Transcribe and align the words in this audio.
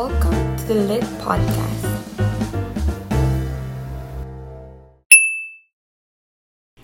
Welcome 0.00 0.56
to 0.56 0.64
the 0.64 0.74
Lit 0.88 1.04
Podcast. 1.20 1.84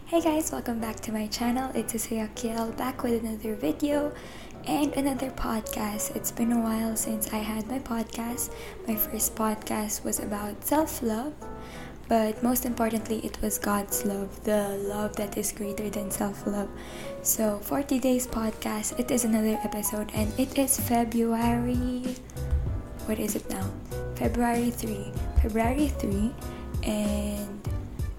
Hey 0.05 0.21
guys, 0.21 0.53
welcome 0.53 0.81
back 0.81 1.01
to 1.01 1.13
my 1.13 1.27
channel. 1.29 1.73
It's 1.75 1.95
Essea 1.95 2.29
Kiel 2.35 2.73
back 2.73 3.03
with 3.03 3.25
another 3.25 3.55
video 3.55 4.13
and 4.67 4.93
another 4.93 5.31
podcast. 5.31 6.15
It's 6.15 6.31
been 6.31 6.53
a 6.53 6.61
while 6.61 6.95
since 6.95 7.33
I 7.33 7.39
had 7.39 7.67
my 7.69 7.79
podcast. 7.79 8.53
My 8.87 8.97
first 8.97 9.35
podcast 9.35 10.05
was 10.05 10.21
about 10.21 10.63
self 10.63 11.01
love, 11.01 11.33
but 12.09 12.43
most 12.43 12.67
importantly, 12.67 13.25
it 13.25 13.41
was 13.41 13.57
God's 13.57 14.05
love, 14.05 14.45
the 14.45 14.77
love 14.93 15.17
that 15.17 15.39
is 15.39 15.53
greater 15.53 15.89
than 15.89 16.11
self 16.11 16.47
love. 16.47 16.69
So, 17.23 17.61
for 17.63 17.83
today's 17.83 18.27
podcast, 18.27 19.01
it 19.01 19.11
is 19.11 19.25
another 19.25 19.59
episode, 19.65 20.13
and 20.13 20.29
it 20.39 20.59
is 20.59 20.79
February. 20.79 22.05
What 23.07 23.19
is 23.19 23.37
it 23.37 23.49
now? 23.49 23.71
February 24.17 24.71
3. 24.71 25.13
February 25.43 25.89
3, 25.89 26.35
and 26.83 27.69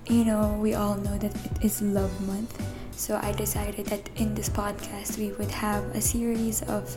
you 0.07 0.23
know, 0.23 0.57
we 0.61 0.75
all 0.75 0.95
know 0.95 1.17
that 1.17 1.35
it 1.35 1.51
is 1.61 1.81
Love 1.81 2.11
Month. 2.25 2.55
So 2.95 3.19
I 3.21 3.33
decided 3.33 3.85
that 3.87 4.09
in 4.15 4.33
this 4.33 4.47
podcast 4.47 5.19
we 5.19 5.35
would 5.35 5.51
have 5.51 5.83
a 5.93 5.99
series 5.99 6.63
of 6.63 6.87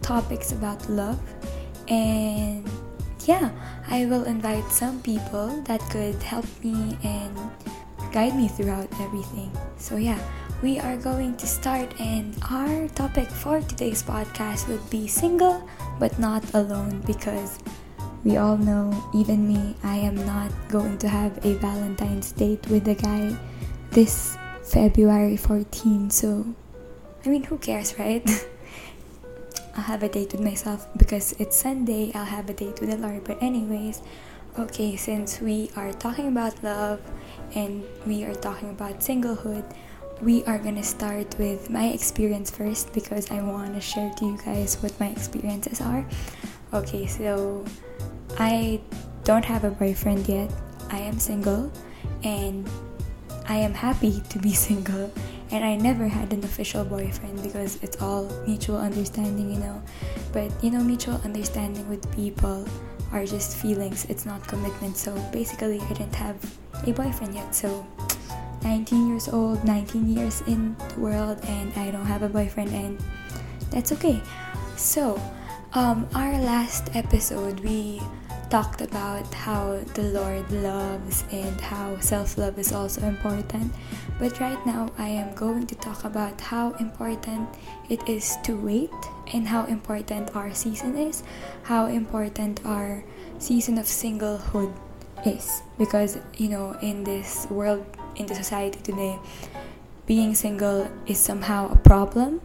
topics 0.00 0.52
about 0.52 0.88
love. 0.88 1.20
And 1.88 2.64
yeah, 3.26 3.52
I 3.88 4.06
will 4.06 4.24
invite 4.24 4.64
some 4.72 5.02
people 5.02 5.60
that 5.68 5.80
could 5.90 6.16
help 6.22 6.46
me 6.64 6.96
and 7.04 7.36
guide 8.10 8.34
me 8.34 8.48
throughout 8.48 8.88
everything. 9.00 9.52
So 9.76 9.96
yeah, 9.96 10.18
we 10.62 10.78
are 10.80 10.96
going 10.96 11.36
to 11.36 11.46
start 11.46 11.92
and 12.00 12.34
our 12.50 12.88
topic 12.96 13.28
for 13.28 13.60
today's 13.60 14.02
podcast 14.02 14.66
would 14.68 14.88
be 14.88 15.06
single 15.06 15.68
but 15.98 16.18
not 16.18 16.42
alone 16.54 17.00
because 17.06 17.58
we 18.24 18.38
all 18.38 18.56
know, 18.56 18.90
even 19.14 19.46
me, 19.46 19.76
I 19.82 19.96
am 19.96 20.16
not 20.24 20.50
going 20.68 20.96
to 20.98 21.08
have 21.08 21.44
a 21.44 21.54
Valentine's 21.54 22.32
date 22.32 22.66
with 22.68 22.88
a 22.88 22.94
guy 22.94 23.36
this 23.90 24.36
February 24.62 25.36
14. 25.36 26.10
So, 26.10 26.46
I 27.24 27.28
mean, 27.28 27.44
who 27.44 27.58
cares, 27.58 27.98
right? 27.98 28.24
I'll 29.76 29.82
have 29.84 30.02
a 30.02 30.08
date 30.08 30.32
with 30.32 30.40
myself 30.40 30.88
because 30.96 31.32
it's 31.38 31.56
Sunday. 31.56 32.12
I'll 32.14 32.24
have 32.24 32.48
a 32.48 32.54
date 32.54 32.80
with 32.80 32.90
the 32.90 32.96
Lord. 32.96 33.24
But, 33.24 33.42
anyways, 33.42 34.00
okay, 34.58 34.96
since 34.96 35.40
we 35.40 35.70
are 35.76 35.92
talking 35.92 36.28
about 36.28 36.62
love 36.64 37.00
and 37.54 37.84
we 38.06 38.24
are 38.24 38.34
talking 38.34 38.70
about 38.70 39.00
singlehood, 39.00 39.64
we 40.24 40.42
are 40.44 40.56
gonna 40.56 40.82
start 40.82 41.38
with 41.38 41.68
my 41.68 41.88
experience 41.88 42.50
first 42.50 42.90
because 42.94 43.30
I 43.30 43.42
want 43.42 43.74
to 43.74 43.80
share 43.80 44.10
to 44.16 44.24
you 44.24 44.38
guys 44.42 44.80
what 44.80 44.98
my 44.98 45.08
experiences 45.08 45.82
are. 45.82 46.04
Okay, 46.72 47.06
so 47.06 47.62
I 48.38 48.80
don't 49.24 49.44
have 49.44 49.64
a 49.64 49.70
boyfriend 49.70 50.26
yet. 50.26 50.50
I 50.88 50.98
am 50.98 51.18
single 51.18 51.70
and 52.24 52.66
I 53.48 53.56
am 53.56 53.74
happy 53.74 54.22
to 54.30 54.38
be 54.38 54.54
single. 54.54 55.12
And 55.50 55.62
I 55.62 55.76
never 55.76 56.08
had 56.08 56.32
an 56.32 56.42
official 56.42 56.84
boyfriend 56.84 57.42
because 57.42 57.76
it's 57.82 58.00
all 58.00 58.32
mutual 58.46 58.78
understanding, 58.78 59.52
you 59.52 59.60
know. 59.60 59.82
But 60.32 60.50
you 60.64 60.70
know, 60.70 60.80
mutual 60.80 61.20
understanding 61.22 61.86
with 61.90 62.00
people 62.16 62.66
are 63.12 63.26
just 63.26 63.58
feelings, 63.58 64.06
it's 64.08 64.24
not 64.24 64.42
commitment. 64.48 64.96
So 64.96 65.14
basically, 65.32 65.80
I 65.80 65.88
didn't 65.92 66.14
have 66.16 66.40
a 66.86 66.92
boyfriend 66.92 67.34
yet. 67.34 67.54
So 67.54 67.86
19 68.64 69.08
years 69.08 69.28
old, 69.28 69.62
19 69.64 70.08
years 70.08 70.40
in 70.46 70.74
the 70.88 71.00
world, 71.00 71.38
and 71.44 71.72
I 71.76 71.90
don't 71.90 72.06
have 72.06 72.22
a 72.22 72.28
boyfriend, 72.28 72.72
and 72.72 72.98
that's 73.70 73.92
okay. 73.92 74.20
So, 74.76 75.20
um, 75.74 76.08
our 76.14 76.32
last 76.40 76.94
episode, 76.96 77.60
we 77.60 78.00
talked 78.48 78.80
about 78.80 79.26
how 79.34 79.80
the 79.94 80.14
Lord 80.14 80.50
loves 80.50 81.24
and 81.32 81.60
how 81.60 81.98
self 81.98 82.38
love 82.38 82.58
is 82.58 82.72
also 82.72 83.02
important. 83.02 83.72
But 84.18 84.38
right 84.38 84.64
now, 84.64 84.90
I 84.96 85.08
am 85.08 85.34
going 85.34 85.66
to 85.66 85.74
talk 85.74 86.04
about 86.04 86.40
how 86.40 86.72
important 86.78 87.48
it 87.90 88.08
is 88.08 88.36
to 88.44 88.54
wait 88.54 88.94
and 89.32 89.46
how 89.46 89.66
important 89.66 90.36
our 90.36 90.54
season 90.54 90.96
is, 90.96 91.24
how 91.64 91.86
important 91.86 92.64
our 92.64 93.02
season 93.38 93.78
of 93.78 93.86
singlehood 93.86 94.72
is. 95.26 95.62
Because, 95.76 96.18
you 96.36 96.48
know, 96.48 96.78
in 96.80 97.02
this 97.02 97.46
world, 97.50 97.84
in 98.16 98.26
the 98.26 98.34
society 98.34 98.80
today, 98.82 99.18
being 100.06 100.34
single 100.34 100.90
is 101.06 101.18
somehow 101.18 101.70
a 101.72 101.76
problem. 101.76 102.40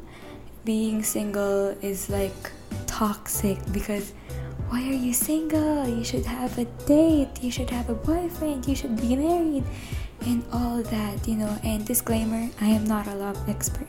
Being 0.66 1.04
single 1.04 1.76
is 1.82 2.10
like 2.10 2.52
toxic 2.88 3.58
because 3.72 4.14
why 4.70 4.82
are 4.88 4.94
you 4.94 5.14
single? 5.14 5.88
You 5.88 6.04
should 6.04 6.26
have 6.26 6.58
a 6.58 6.66
date, 6.86 7.42
you 7.42 7.50
should 7.50 7.70
have 7.70 7.90
a 7.90 7.96
boyfriend, 7.96 8.68
you 8.68 8.76
should 8.76 8.96
be 9.02 9.16
married, 9.16 9.64
and 10.26 10.44
all 10.54 10.84
that, 10.84 11.28
you 11.28 11.36
know. 11.36 11.58
And 11.64 11.86
disclaimer 11.86 12.50
I 12.62 12.68
am 12.68 12.86
not 12.86 13.08
a 13.08 13.16
love 13.16 13.38
expert. 13.50 13.88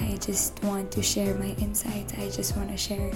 I 0.00 0.16
just 0.16 0.62
want 0.64 0.90
to 0.92 1.02
share 1.02 1.34
my 1.36 1.54
insights, 1.60 2.14
I 2.14 2.28
just 2.30 2.56
want 2.56 2.70
to 2.70 2.76
share 2.76 3.12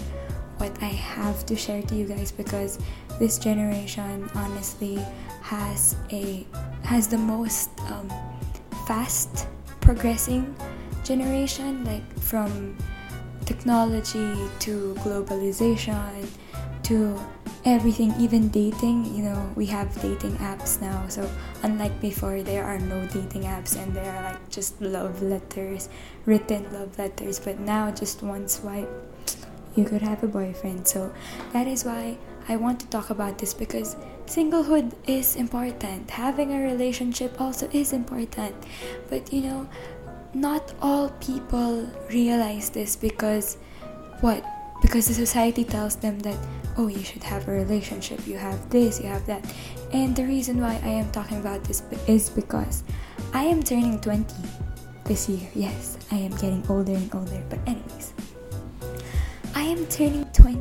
what 0.64 0.82
I 0.82 0.96
have 0.96 1.44
to 1.46 1.56
share 1.56 1.82
to 1.82 1.94
you 1.94 2.06
guys 2.06 2.32
because 2.32 2.78
this 3.18 3.38
generation 3.38 4.30
honestly 4.34 4.96
has 5.42 5.94
a 6.10 6.46
has 6.82 7.06
the 7.06 7.18
most 7.18 7.68
um, 7.92 8.08
fast 8.86 9.46
progressing 9.80 10.56
generation 11.04 11.84
like 11.84 12.06
from 12.18 12.76
technology 13.44 14.32
to 14.60 14.94
globalization 15.04 16.26
to 16.84 17.20
everything, 17.64 18.12
even 18.18 18.48
dating. 18.48 19.04
You 19.14 19.24
know, 19.24 19.52
we 19.56 19.66
have 19.66 19.88
dating 20.00 20.36
apps 20.36 20.80
now. 20.80 21.04
So, 21.08 21.28
unlike 21.62 22.00
before, 22.00 22.42
there 22.42 22.64
are 22.64 22.78
no 22.78 23.04
dating 23.08 23.44
apps 23.44 23.76
and 23.76 23.92
there 23.94 24.10
are 24.12 24.32
like 24.32 24.48
just 24.50 24.80
love 24.80 25.22
letters, 25.22 25.88
written 26.26 26.64
love 26.72 26.96
letters. 26.98 27.38
But 27.40 27.60
now, 27.60 27.90
just 27.90 28.22
one 28.22 28.48
swipe, 28.48 28.90
you 29.76 29.84
could 29.84 30.02
have 30.02 30.22
a 30.22 30.28
boyfriend. 30.28 30.86
So, 30.86 31.12
that 31.52 31.66
is 31.66 31.84
why 31.84 32.16
I 32.48 32.56
want 32.56 32.80
to 32.80 32.86
talk 32.88 33.10
about 33.10 33.38
this 33.38 33.54
because 33.54 33.96
singlehood 34.26 34.92
is 35.06 35.36
important. 35.36 36.10
Having 36.10 36.52
a 36.52 36.62
relationship 36.62 37.40
also 37.40 37.68
is 37.72 37.92
important. 37.92 38.54
But, 39.08 39.32
you 39.32 39.42
know, 39.42 39.68
not 40.34 40.72
all 40.82 41.10
people 41.20 41.88
realize 42.10 42.70
this 42.70 42.96
because 42.96 43.56
what? 44.20 44.44
Because 44.82 45.08
the 45.08 45.14
society 45.14 45.64
tells 45.64 45.96
them 45.96 46.18
that 46.20 46.36
oh, 46.76 46.88
you 46.88 47.02
should 47.02 47.22
have 47.22 47.46
a 47.48 47.52
relationship, 47.52 48.26
you 48.26 48.36
have 48.36 48.68
this, 48.70 49.00
you 49.00 49.06
have 49.06 49.24
that. 49.26 49.44
And 49.92 50.14
the 50.14 50.24
reason 50.24 50.60
why 50.60 50.80
I 50.82 50.88
am 50.88 51.10
talking 51.12 51.38
about 51.38 51.64
this 51.64 51.82
is 52.06 52.30
because 52.30 52.82
I 53.32 53.44
am 53.44 53.62
turning 53.62 54.00
20 54.00 54.34
this 55.04 55.28
year. 55.28 55.48
Yes, 55.54 55.98
I 56.10 56.16
am 56.16 56.32
getting 56.32 56.64
older 56.68 56.92
and 56.92 57.14
older. 57.14 57.42
But, 57.48 57.60
anyways, 57.66 58.13
I 59.54 59.62
am 59.62 59.86
turning 59.86 60.26
20. 60.32 60.60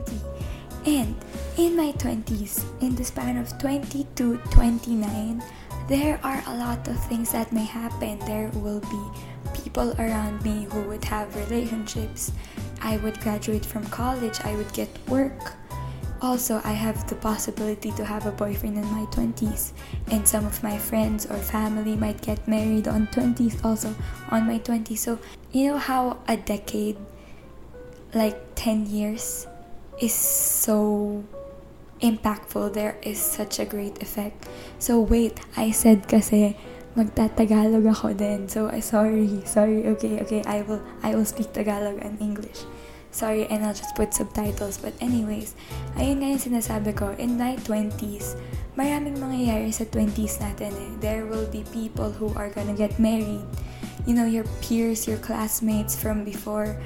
And 0.85 1.15
in 1.57 1.75
my 1.75 1.91
20s, 1.93 2.63
in 2.81 2.95
the 2.95 3.03
span 3.03 3.37
of 3.37 3.57
20 3.57 4.07
to 4.15 4.37
29, 4.51 5.43
there 5.87 6.19
are 6.23 6.43
a 6.47 6.57
lot 6.57 6.87
of 6.87 6.97
things 7.05 7.31
that 7.31 7.51
may 7.51 7.65
happen. 7.65 8.19
There 8.19 8.49
will 8.55 8.81
be 8.81 9.03
people 9.53 9.93
around 9.99 10.43
me 10.43 10.67
who 10.71 10.81
would 10.83 11.03
have 11.05 11.35
relationships. 11.35 12.31
I 12.81 12.97
would 12.97 13.19
graduate 13.21 13.65
from 13.65 13.85
college, 13.87 14.39
I 14.43 14.55
would 14.55 14.71
get 14.73 14.89
work 15.07 15.55
also, 16.23 16.61
I 16.63 16.71
have 16.71 17.05
the 17.09 17.15
possibility 17.15 17.91
to 17.91 18.05
have 18.05 18.25
a 18.25 18.31
boyfriend 18.31 18.77
in 18.77 18.85
my 18.85 19.03
20s, 19.11 19.73
and 20.09 20.25
some 20.25 20.45
of 20.45 20.63
my 20.63 20.77
friends 20.77 21.25
or 21.25 21.35
family 21.35 21.97
might 21.97 22.21
get 22.21 22.47
married 22.47 22.87
on 22.87 23.07
20s, 23.07 23.59
also 23.65 23.93
on 24.31 24.47
my 24.47 24.57
20s. 24.57 24.99
So, 24.99 25.19
you 25.51 25.67
know 25.67 25.77
how 25.77 26.19
a 26.29 26.37
decade, 26.37 26.95
like 28.13 28.39
10 28.55 28.87
years, 28.87 29.47
is 29.99 30.13
so 30.13 31.23
impactful. 32.01 32.73
There 32.73 32.97
is 33.01 33.19
such 33.19 33.59
a 33.59 33.65
great 33.65 34.01
effect. 34.01 34.47
So, 34.79 34.99
wait, 34.99 35.39
I 35.55 35.71
said 35.71 36.07
kasi 36.07 36.57
magtatagalog 36.93 37.87
ako 37.89 38.13
din. 38.13 38.49
So, 38.49 38.69
I 38.69 38.83
sorry, 38.83 39.41
sorry. 39.45 39.87
Okay, 39.97 40.21
okay, 40.21 40.41
I 40.45 40.61
will, 40.67 40.81
I 41.01 41.15
will 41.15 41.25
speak 41.25 41.53
Tagalog 41.53 42.03
and 42.03 42.19
English. 42.21 42.65
Sorry, 43.13 43.45
and 43.45 43.61
I'll 43.61 43.77
just 43.77 43.93
put 43.93 44.13
subtitles. 44.13 44.81
But 44.81 44.97
anyways, 44.97 45.53
ayun 46.01 46.25
nga 46.25 46.27
yung 46.33 46.43
sinasabi 46.43 46.97
ko, 46.97 47.13
in 47.21 47.37
my 47.37 47.61
20s, 47.61 48.33
maraming 48.73 49.21
mangyayari 49.21 49.69
sa 49.69 49.85
20s 49.85 50.41
natin 50.41 50.73
eh. 50.73 50.91
There 50.97 51.29
will 51.29 51.45
be 51.53 51.61
people 51.69 52.09
who 52.09 52.33
are 52.33 52.49
gonna 52.49 52.73
get 52.73 52.97
married. 52.97 53.45
You 54.09 54.17
know, 54.17 54.25
your 54.25 54.49
peers, 54.65 55.05
your 55.05 55.21
classmates 55.21 55.93
from 55.93 56.25
before, 56.25 56.81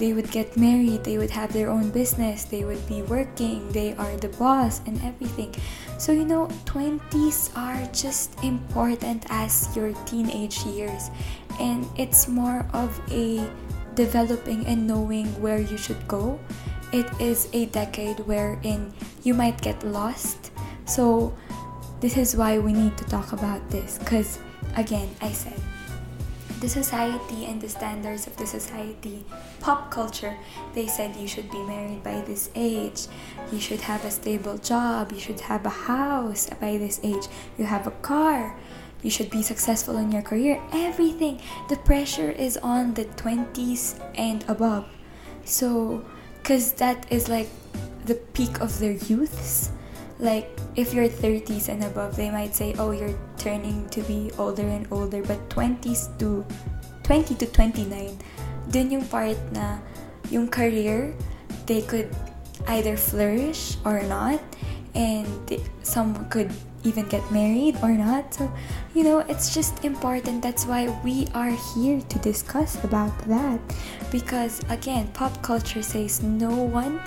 they 0.00 0.12
would 0.12 0.32
get 0.32 0.56
married, 0.56 1.04
they 1.04 1.18
would 1.18 1.30
have 1.30 1.52
their 1.52 1.68
own 1.70 1.90
business, 1.90 2.44
they 2.44 2.64
would 2.64 2.80
be 2.88 3.02
working, 3.02 3.70
they 3.70 3.94
are 3.94 4.16
the 4.16 4.32
boss 4.40 4.80
and 4.86 4.96
everything. 5.04 5.54
So, 5.98 6.10
you 6.10 6.24
know, 6.24 6.48
20s 6.64 7.54
are 7.54 7.86
just 7.92 8.34
important 8.42 9.26
as 9.28 9.68
your 9.76 9.92
teenage 10.08 10.64
years. 10.64 11.10
And 11.60 11.86
it's 11.96 12.26
more 12.26 12.66
of 12.72 12.98
a 13.12 13.44
developing 13.94 14.66
and 14.66 14.88
knowing 14.88 15.28
where 15.42 15.60
you 15.60 15.76
should 15.76 16.00
go 16.08 16.40
it 16.92 17.06
is 17.20 17.48
a 17.52 17.66
decade 17.66 18.18
wherein 18.20 18.92
you 19.22 19.34
might 19.34 19.60
get 19.60 19.82
lost. 19.84 20.50
So, 20.86 21.32
this 22.00 22.16
is 22.16 22.34
why 22.34 22.58
we 22.58 22.72
need 22.72 22.96
to 22.98 23.04
talk 23.04 23.32
about 23.32 23.62
this 23.70 23.98
because, 23.98 24.38
again, 24.76 25.08
I 25.20 25.30
said 25.32 25.58
the 26.60 26.68
society 26.68 27.46
and 27.46 27.60
the 27.60 27.68
standards 27.68 28.26
of 28.26 28.36
the 28.36 28.46
society, 28.46 29.24
pop 29.60 29.90
culture, 29.90 30.36
they 30.74 30.86
said 30.86 31.16
you 31.16 31.26
should 31.26 31.50
be 31.50 31.62
married 31.64 32.02
by 32.04 32.20
this 32.20 32.50
age, 32.54 33.06
you 33.50 33.58
should 33.58 33.80
have 33.80 34.04
a 34.04 34.10
stable 34.10 34.58
job, 34.58 35.10
you 35.10 35.18
should 35.18 35.40
have 35.40 35.64
a 35.64 35.70
house 35.70 36.50
by 36.60 36.76
this 36.76 37.00
age, 37.02 37.26
you 37.56 37.64
have 37.64 37.86
a 37.86 37.90
car, 38.02 38.54
you 39.02 39.10
should 39.10 39.30
be 39.30 39.42
successful 39.42 39.96
in 39.96 40.12
your 40.12 40.22
career, 40.22 40.60
everything. 40.72 41.40
The 41.70 41.76
pressure 41.76 42.30
is 42.30 42.58
on 42.58 42.92
the 42.92 43.06
20s 43.06 43.98
and 44.14 44.44
above. 44.46 44.86
So, 45.46 46.04
because 46.42 46.72
that 46.72 47.10
is 47.10 47.28
like 47.28 47.48
the 48.04 48.14
peak 48.14 48.60
of 48.60 48.78
their 48.78 48.92
youths. 48.92 49.70
Like, 50.20 50.52
if 50.76 50.92
you're 50.92 51.08
30s 51.08 51.68
and 51.68 51.82
above, 51.82 52.14
they 52.14 52.30
might 52.30 52.54
say, 52.54 52.74
oh, 52.78 52.92
you're 52.92 53.16
turning 53.38 53.88
to 53.88 54.02
be 54.04 54.30
older 54.36 54.68
and 54.68 54.86
older. 54.92 55.22
But 55.24 55.40
20s 55.48 56.12
to 56.20 56.44
20 57.02 57.34
to 57.34 57.46
29, 57.46 58.18
dun 58.70 58.90
yung 58.90 59.04
part 59.08 59.40
na 59.52 59.80
yung 60.30 60.46
career, 60.46 61.16
they 61.64 61.80
could 61.80 62.12
either 62.68 62.96
flourish 62.96 63.80
or 63.84 64.02
not. 64.04 64.38
And 64.94 65.26
some 65.82 66.28
could 66.28 66.52
even 66.84 67.08
get 67.08 67.24
married 67.32 67.76
or 67.82 67.90
not. 67.90 68.34
So, 68.34 68.50
you 68.94 69.04
know, 69.04 69.20
it's 69.20 69.54
just 69.54 69.84
important. 69.84 70.42
That's 70.42 70.66
why 70.66 70.88
we 71.04 71.28
are 71.34 71.52
here 71.74 72.00
to 72.00 72.18
discuss 72.18 72.76
about 72.84 73.16
that. 73.28 73.60
Because 74.10 74.60
again, 74.68 75.08
pop 75.12 75.42
culture 75.42 75.82
says 75.82 76.22
no 76.22 76.50
one, 76.50 77.00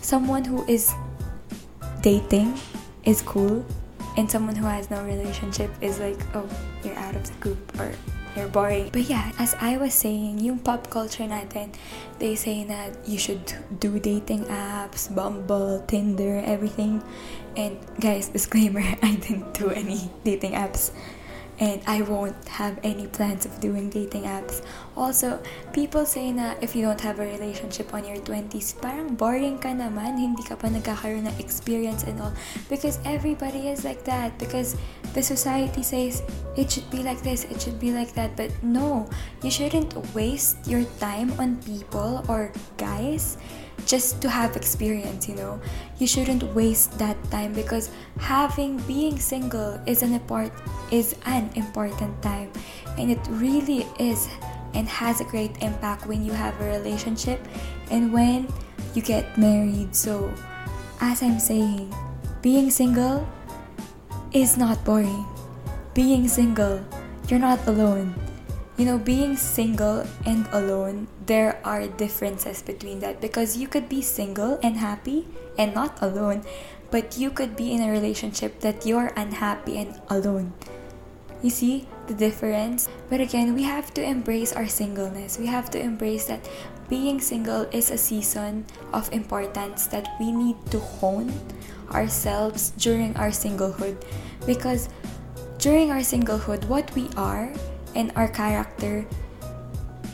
someone 0.00 0.44
who 0.44 0.64
is 0.66 0.92
dating 2.02 2.58
is 3.04 3.22
cool, 3.22 3.64
and 4.16 4.30
someone 4.30 4.56
who 4.56 4.66
has 4.66 4.90
no 4.90 5.04
relationship 5.04 5.70
is 5.80 6.00
like, 6.00 6.18
oh, 6.34 6.48
you're 6.84 6.96
out 6.96 7.14
of 7.14 7.24
the 7.24 7.36
group 7.40 7.60
or 7.78 7.92
you're 8.36 8.48
boring. 8.48 8.90
But 8.92 9.02
yeah, 9.02 9.32
as 9.38 9.54
I 9.60 9.76
was 9.76 9.94
saying, 9.94 10.40
yung 10.40 10.58
pop 10.58 10.90
culture 10.90 11.24
natin, 11.24 11.74
they 12.18 12.34
say 12.34 12.64
that 12.64 12.96
you 13.06 13.18
should 13.18 13.42
do 13.80 13.98
dating 13.98 14.44
apps, 14.46 15.12
Bumble, 15.12 15.82
Tinder, 15.86 16.42
everything. 16.44 17.02
And 17.56 17.76
guys, 18.00 18.28
disclaimer, 18.34 18.82
I 19.02 19.16
didn't 19.16 19.54
do 19.54 19.70
any 19.70 20.10
dating 20.24 20.52
apps 20.52 20.92
and 21.60 21.84
I 21.86 22.00
won't 22.00 22.48
have 22.48 22.80
any 22.82 23.06
plans 23.06 23.44
of 23.44 23.60
doing 23.60 23.90
dating 23.92 24.24
apps. 24.24 24.64
Also, 24.96 25.38
people 25.76 26.08
say 26.08 26.32
na 26.32 26.56
if 26.64 26.74
you 26.74 26.80
don't 26.80 27.00
have 27.00 27.20
a 27.20 27.28
relationship 27.28 27.92
on 27.92 28.08
your 28.08 28.16
20s, 28.24 28.80
parang 28.80 29.14
boring 29.14 29.60
ka 29.60 29.68
naman, 29.68 30.16
hindi 30.16 30.40
ka 30.40 30.56
pa 30.56 30.72
nagkakaroon 30.72 31.28
ng 31.28 31.36
experience 31.36 32.08
and 32.08 32.16
all. 32.24 32.32
Because 32.72 32.96
everybody 33.04 33.68
is 33.68 33.84
like 33.84 34.08
that. 34.08 34.32
Because 34.40 34.80
the 35.12 35.20
society 35.20 35.84
says 35.84 36.24
it 36.56 36.72
should 36.72 36.88
be 36.88 37.04
like 37.04 37.20
this, 37.20 37.44
it 37.44 37.60
should 37.60 37.76
be 37.76 37.92
like 37.92 38.16
that. 38.16 38.32
But 38.40 38.50
no, 38.64 39.04
you 39.44 39.52
shouldn't 39.52 39.92
waste 40.16 40.64
your 40.64 40.88
time 40.96 41.36
on 41.36 41.60
people 41.60 42.24
or 42.24 42.56
guys 42.80 43.36
just 43.86 44.20
to 44.22 44.28
have 44.28 44.56
experience, 44.56 45.28
you 45.28 45.34
know. 45.34 45.60
You 45.98 46.06
shouldn't 46.06 46.42
waste 46.54 46.98
that 46.98 47.16
time 47.30 47.52
because 47.52 47.90
having 48.18 48.78
being 48.84 49.18
single 49.18 49.80
is 49.86 50.02
an 50.02 50.14
important 50.14 50.54
is 50.90 51.14
an 51.26 51.50
important 51.54 52.16
time 52.22 52.50
and 52.98 53.10
it 53.10 53.20
really 53.28 53.86
is 53.98 54.28
and 54.74 54.88
has 54.88 55.20
a 55.20 55.24
great 55.24 55.50
impact 55.62 56.06
when 56.06 56.24
you 56.24 56.32
have 56.32 56.54
a 56.60 56.66
relationship 56.66 57.40
and 57.90 58.12
when 58.12 58.46
you 58.94 59.02
get 59.02 59.26
married. 59.38 59.94
So, 59.94 60.32
as 61.00 61.22
I'm 61.22 61.38
saying, 61.38 61.92
being 62.42 62.70
single 62.70 63.26
is 64.32 64.56
not 64.56 64.82
boring. 64.84 65.26
Being 65.94 66.28
single, 66.28 66.80
you're 67.28 67.42
not 67.42 67.58
alone 67.66 68.14
you 68.76 68.84
know, 68.84 68.98
being 68.98 69.36
single 69.36 70.06
and 70.24 70.46
alone, 70.52 71.08
there 71.26 71.60
are 71.64 71.86
differences 71.86 72.62
between 72.62 73.00
that 73.00 73.20
because 73.20 73.56
you 73.56 73.68
could 73.68 73.88
be 73.88 74.00
single 74.02 74.58
and 74.62 74.76
happy 74.76 75.28
and 75.58 75.74
not 75.74 76.00
alone, 76.02 76.42
but 76.90 77.18
you 77.18 77.30
could 77.30 77.56
be 77.56 77.72
in 77.72 77.82
a 77.82 77.90
relationship 77.90 78.60
that 78.60 78.86
you're 78.86 79.12
unhappy 79.16 79.78
and 79.78 80.00
alone. 80.08 80.52
You 81.42 81.50
see 81.50 81.88
the 82.06 82.14
difference? 82.14 82.88
But 83.08 83.20
again, 83.20 83.54
we 83.54 83.62
have 83.62 83.94
to 83.94 84.02
embrace 84.02 84.52
our 84.52 84.66
singleness. 84.66 85.38
We 85.38 85.46
have 85.46 85.70
to 85.70 85.80
embrace 85.80 86.26
that 86.26 86.48
being 86.88 87.20
single 87.20 87.62
is 87.72 87.90
a 87.90 87.96
season 87.96 88.66
of 88.92 89.10
importance 89.12 89.86
that 89.88 90.08
we 90.18 90.32
need 90.32 90.56
to 90.70 90.80
hone 90.80 91.32
ourselves 91.92 92.70
during 92.76 93.16
our 93.16 93.30
singlehood 93.30 93.96
because 94.44 94.88
during 95.58 95.90
our 95.90 96.00
singlehood, 96.00 96.64
what 96.66 96.92
we 96.94 97.08
are 97.16 97.52
and 97.94 98.12
our 98.16 98.28
character, 98.28 99.06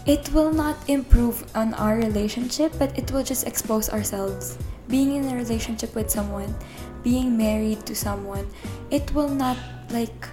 it 0.06 0.31
will 0.32 0.52
not 0.52 0.76
improve 0.88 1.43
on 1.56 1.75
our 1.75 1.96
relationship, 1.96 2.73
but 2.78 2.96
it 2.96 3.11
will 3.11 3.25
just 3.25 3.46
expose 3.46 3.90
ourselves. 3.90 4.56
Being 4.88 5.17
in 5.17 5.26
a 5.26 5.34
relationship 5.34 5.94
with 5.94 6.11
someone, 6.11 6.55
being 7.02 7.37
married 7.37 7.84
to 7.87 7.94
someone, 7.94 8.46
it 8.90 9.12
will 9.14 9.28
not 9.28 9.58
like 9.90 10.28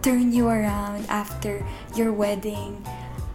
turn 0.00 0.32
you 0.32 0.48
around 0.48 1.04
after 1.08 1.64
your 1.94 2.12
wedding, 2.12 2.80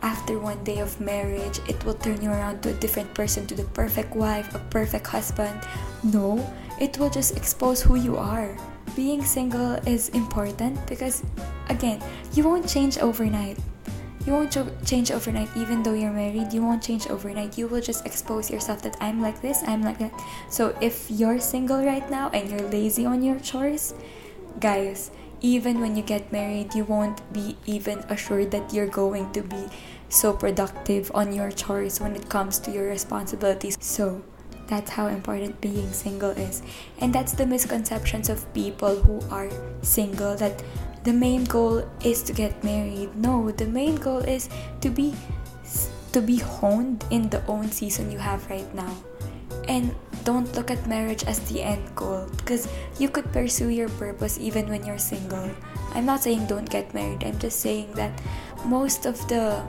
after 0.01 0.39
one 0.39 0.63
day 0.63 0.79
of 0.79 0.99
marriage. 0.99 1.59
It 1.69 1.77
will 1.85 1.93
turn 1.93 2.21
you 2.21 2.31
around 2.31 2.63
to 2.63 2.69
a 2.69 2.77
different 2.81 3.13
person, 3.13 3.45
to 3.47 3.55
the 3.55 3.69
perfect 3.77 4.15
wife, 4.15 4.53
a 4.55 4.59
perfect 4.73 5.05
husband. 5.05 5.61
No, 6.01 6.41
it 6.81 6.97
will 6.97 7.09
just 7.09 7.37
expose 7.37 7.81
who 7.81 7.95
you 7.95 8.17
are 8.17 8.57
being 8.95 9.23
single 9.23 9.73
is 9.87 10.09
important 10.09 10.75
because 10.87 11.23
again 11.69 12.01
you 12.33 12.43
won't 12.43 12.67
change 12.67 12.97
overnight. 12.97 13.57
You 14.25 14.33
won't 14.33 14.51
change 14.85 15.11
overnight. 15.11 15.49
Even 15.55 15.81
though 15.81 15.93
you're 15.93 16.11
married 16.11 16.53
you 16.53 16.61
won't 16.61 16.83
change 16.83 17.07
overnight. 17.07 17.57
You 17.57 17.67
will 17.67 17.81
just 17.81 18.05
expose 18.05 18.49
yourself 18.49 18.81
that 18.83 18.97
i'm 19.01 19.21
like 19.21 19.41
this 19.41 19.63
i'm 19.67 19.81
like 19.81 19.99
that. 19.99 20.13
So 20.49 20.75
if 20.81 21.09
you're 21.09 21.39
single 21.39 21.83
right 21.83 22.09
now 22.09 22.29
and 22.29 22.49
you're 22.49 22.67
lazy 22.69 23.05
on 23.05 23.23
your 23.23 23.39
chores 23.39 23.93
guys 24.59 25.11
even 25.41 25.79
when 25.79 25.95
you 25.95 26.03
get 26.03 26.31
married 26.33 26.73
you 26.75 26.83
won't 26.83 27.21
be 27.31 27.55
even 27.65 27.99
assured 28.09 28.51
that 28.51 28.73
you're 28.73 28.91
going 28.91 29.31
to 29.31 29.41
be 29.41 29.69
so 30.09 30.33
productive 30.33 31.11
on 31.13 31.31
your 31.31 31.51
chores 31.51 32.01
when 32.01 32.15
it 32.15 32.27
comes 32.29 32.59
to 32.59 32.71
your 32.71 32.87
responsibilities. 32.89 33.77
So 33.79 34.23
that's 34.69 34.91
how 34.91 35.07
important 35.07 35.59
being 35.59 35.91
single 35.91 36.29
is. 36.29 36.61
And 37.01 37.11
that's 37.11 37.33
the 37.33 37.45
misconceptions 37.45 38.29
of 38.29 38.45
people 38.53 39.01
who 39.01 39.19
are 39.33 39.49
single 39.81 40.37
that 40.37 40.61
the 41.03 41.11
main 41.11 41.43
goal 41.45 41.89
is 42.05 42.21
to 42.23 42.33
get 42.33 42.63
married. 42.63 43.15
No, 43.15 43.49
the 43.49 43.65
main 43.65 43.95
goal 43.95 44.19
is 44.19 44.47
to 44.81 44.89
be 44.89 45.15
to 46.13 46.21
be 46.21 46.37
honed 46.37 47.05
in 47.11 47.29
the 47.29 47.45
own 47.45 47.69
season 47.69 48.11
you 48.11 48.17
have 48.17 48.45
right 48.49 48.69
now. 48.73 48.93
And 49.67 49.93
don't 50.23 50.49
look 50.55 50.69
at 50.69 50.85
marriage 50.87 51.23
as 51.25 51.39
the 51.49 51.61
end 51.61 51.83
goal 51.95 52.27
because 52.37 52.67
you 52.97 53.09
could 53.09 53.31
pursue 53.31 53.69
your 53.69 53.89
purpose 53.89 54.37
even 54.37 54.69
when 54.69 54.85
you're 54.85 55.01
single. 55.01 55.49
I'm 55.93 56.05
not 56.05 56.21
saying 56.21 56.45
don't 56.45 56.69
get 56.69 56.93
married. 56.93 57.23
I'm 57.23 57.37
just 57.39 57.59
saying 57.61 57.93
that 57.93 58.13
most 58.65 59.05
of 59.05 59.17
the 59.29 59.61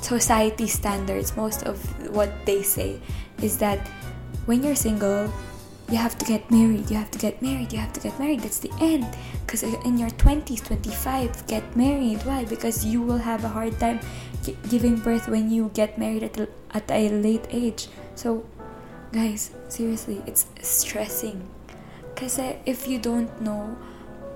society 0.00 0.66
standards, 0.66 1.36
most 1.36 1.62
of 1.64 1.76
what 2.12 2.32
they 2.44 2.62
say 2.62 3.00
is 3.42 3.58
that 3.58 3.80
when 4.50 4.64
you're 4.64 4.74
single, 4.74 5.32
you 5.88 5.96
have 5.96 6.18
to 6.18 6.24
get 6.24 6.50
married, 6.50 6.90
you 6.90 6.96
have 6.96 7.10
to 7.12 7.18
get 7.18 7.40
married, 7.40 7.72
you 7.72 7.78
have 7.78 7.92
to 7.92 8.00
get 8.00 8.18
married. 8.18 8.40
That's 8.40 8.58
the 8.58 8.72
end. 8.80 9.06
Because 9.46 9.62
in 9.62 9.96
your 9.96 10.10
20s, 10.10 10.64
25, 10.64 11.46
get 11.46 11.76
married. 11.76 12.18
Why? 12.24 12.44
Because 12.44 12.84
you 12.84 13.00
will 13.00 13.18
have 13.18 13.44
a 13.44 13.48
hard 13.48 13.78
time 13.78 14.00
giving 14.68 14.96
birth 14.96 15.28
when 15.28 15.52
you 15.52 15.70
get 15.72 15.98
married 15.98 16.24
at 16.24 16.36
a, 16.40 16.48
at 16.74 16.90
a 16.90 17.10
late 17.10 17.46
age. 17.50 17.86
So, 18.16 18.44
guys, 19.12 19.52
seriously, 19.68 20.20
it's 20.26 20.46
stressing. 20.62 21.46
Because 22.12 22.40
uh, 22.40 22.56
if 22.66 22.88
you 22.88 22.98
don't 22.98 23.30
know 23.40 23.78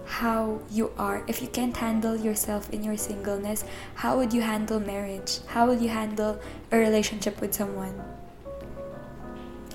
how 0.07 0.61
you 0.71 0.93
are, 0.97 1.25
if 1.27 1.43
you 1.43 1.49
can't 1.49 1.77
handle 1.77 2.15
yourself 2.15 2.71
in 2.71 2.85
your 2.85 2.97
singleness, 2.97 3.65
how 3.97 4.17
would 4.19 4.33
you 4.33 4.43
handle 4.43 4.79
marriage? 4.79 5.41
How 5.49 5.67
would 5.67 5.83
you 5.83 5.89
handle 5.89 6.39
a 6.71 6.79
relationship 6.79 7.41
with 7.41 7.53
someone? 7.53 8.01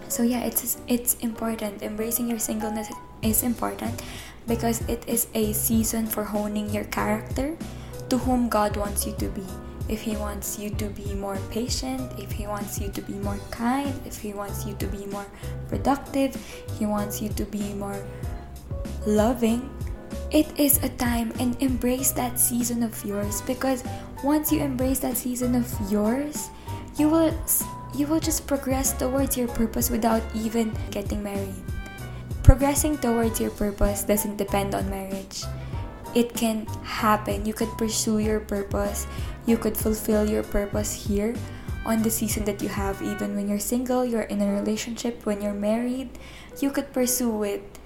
So 0.10 0.24
yeah 0.24 0.42
it's 0.44 0.78
it's 0.88 1.16
important. 1.22 1.82
Embracing 1.82 2.28
your 2.28 2.40
singleness 2.40 2.90
is 3.22 3.44
important 3.44 4.02
because 4.48 4.82
it 4.90 5.08
is 5.08 5.28
a 5.34 5.54
season 5.54 6.08
for 6.08 6.24
honing 6.24 6.70
your 6.70 6.86
character 6.86 7.56
to 8.10 8.18
whom 8.18 8.50
God 8.50 8.76
wants 8.76 9.06
you 9.06 9.14
to 9.22 9.30
be. 9.30 9.46
If 9.90 10.02
he 10.02 10.18
wants 10.18 10.60
you 10.60 10.70
to 10.78 10.86
be 10.94 11.16
more 11.16 11.38
patient 11.50 12.14
if 12.20 12.32
he 12.32 12.46
wants 12.46 12.80
you 12.80 12.90
to 12.90 13.02
be 13.02 13.14
more 13.26 13.42
kind 13.50 13.90
if 14.06 14.22
he 14.22 14.34
wants 14.34 14.64
you 14.64 14.76
to 14.78 14.86
be 14.86 15.08
more 15.08 15.26
productive 15.68 16.38
he 16.78 16.86
wants 16.86 17.24
you 17.24 17.30
to 17.30 17.44
be 17.46 17.74
more 17.74 17.98
loving 19.08 19.66
it 20.30 20.46
is 20.60 20.78
a 20.84 20.90
time 21.02 21.34
and 21.40 21.58
embrace 21.58 22.12
that 22.12 22.38
season 22.38 22.84
of 22.84 22.94
yours 23.04 23.42
because 23.50 23.84
once 24.24 24.52
you 24.52 24.62
embrace 24.62 25.00
that 25.00 25.18
season 25.18 25.56
of 25.56 25.66
yours 25.90 26.50
you 26.98 27.10
will 27.10 27.34
you 27.94 28.08
will 28.08 28.20
just 28.20 28.48
progress 28.48 28.94
towards 28.94 29.38
your 29.38 29.48
purpose 29.48 29.90
without 29.90 30.24
even 30.34 30.76
getting 30.92 31.24
married. 31.24 31.56
Progressing 32.44 32.98
towards 32.98 33.40
your 33.40 33.52
purpose 33.52 34.04
doesn't 34.04 34.38
depend 34.38 34.74
on 34.74 34.90
marriage. 34.90 35.44
It 36.16 36.34
can 36.34 36.66
happen. 36.84 37.46
You 37.46 37.54
could 37.54 37.70
pursue 37.78 38.20
your 38.20 38.40
purpose. 38.40 39.06
You 39.46 39.58
could 39.58 39.78
fulfill 39.78 40.30
your 40.30 40.44
purpose 40.44 40.94
here 40.94 41.36
on 41.86 42.02
the 42.02 42.10
season 42.10 42.46
that 42.46 42.62
you 42.62 42.70
have, 42.70 43.02
even 43.02 43.36
when 43.36 43.48
you're 43.48 43.60
single, 43.60 44.04
you're 44.04 44.30
in 44.30 44.42
a 44.42 44.52
relationship, 44.52 45.26
when 45.26 45.42
you're 45.42 45.54
married. 45.54 46.10
You 46.60 46.72
could 46.72 46.94
pursue 46.94 47.44
it 47.44 47.80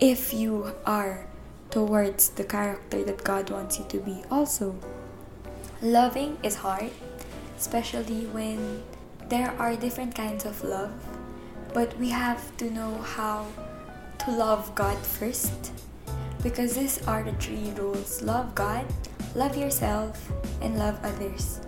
if 0.00 0.32
you 0.32 0.72
are 0.86 1.26
towards 1.70 2.30
the 2.30 2.44
character 2.44 3.04
that 3.04 3.24
God 3.24 3.50
wants 3.50 3.78
you 3.78 3.84
to 3.88 3.98
be. 4.00 4.22
Also, 4.30 4.76
loving 5.82 6.38
is 6.42 6.56
hard, 6.56 6.90
especially 7.56 8.26
when 8.26 8.82
there 9.28 9.54
are 9.58 9.76
different 9.76 10.14
kinds 10.14 10.44
of 10.44 10.62
love, 10.64 10.92
but 11.74 11.96
we 11.98 12.08
have 12.08 12.56
to 12.56 12.70
know 12.70 12.96
how 12.98 13.46
to 14.20 14.30
love 14.30 14.74
God 14.74 14.96
first 14.98 15.72
because 16.42 16.74
these 16.74 17.06
are 17.06 17.22
the 17.22 17.32
three 17.32 17.70
rules 17.76 18.22
love 18.22 18.54
God, 18.54 18.86
love 19.34 19.56
yourself, 19.56 20.30
and 20.62 20.78
love 20.78 20.98
others. 21.02 21.60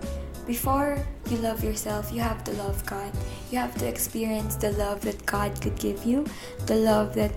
Before 0.46 0.98
you 1.28 1.36
love 1.38 1.62
yourself, 1.62 2.10
you 2.12 2.20
have 2.20 2.42
to 2.44 2.52
love 2.52 2.84
God. 2.86 3.12
You 3.50 3.58
have 3.58 3.76
to 3.78 3.86
experience 3.86 4.56
the 4.56 4.72
love 4.72 5.00
that 5.02 5.24
God 5.26 5.60
could 5.60 5.76
give 5.76 6.04
you, 6.04 6.26
the 6.66 6.76
love 6.76 7.14
that 7.14 7.32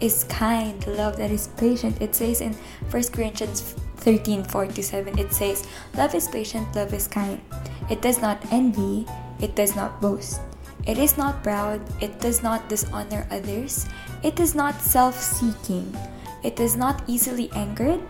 is 0.00 0.24
kind, 0.24 0.80
the 0.82 0.92
love 0.92 1.16
that 1.16 1.30
is 1.30 1.48
patient. 1.56 2.00
It 2.02 2.14
says 2.14 2.40
in 2.40 2.52
1 2.90 3.02
Corinthians 3.12 3.74
13 3.98 4.44
4 4.44 4.70
7, 4.70 5.18
it 5.18 5.32
says, 5.32 5.66
Love 5.96 6.14
is 6.14 6.28
patient, 6.28 6.74
love 6.74 6.92
is 6.92 7.08
kind. 7.08 7.40
It 7.90 8.02
does 8.02 8.20
not 8.20 8.42
envy, 8.52 9.06
it 9.40 9.54
does 9.54 9.76
not 9.76 10.00
boast. 10.00 10.40
It 10.86 10.98
is 10.98 11.18
not 11.18 11.42
proud, 11.42 11.80
it 12.00 12.20
does 12.20 12.42
not 12.42 12.68
dishonor 12.68 13.26
others, 13.30 13.86
it 14.22 14.40
is 14.40 14.54
not 14.54 14.80
self 14.80 15.20
seeking, 15.20 15.94
it 16.42 16.60
is 16.60 16.76
not 16.76 17.02
easily 17.06 17.50
angered. 17.52 18.00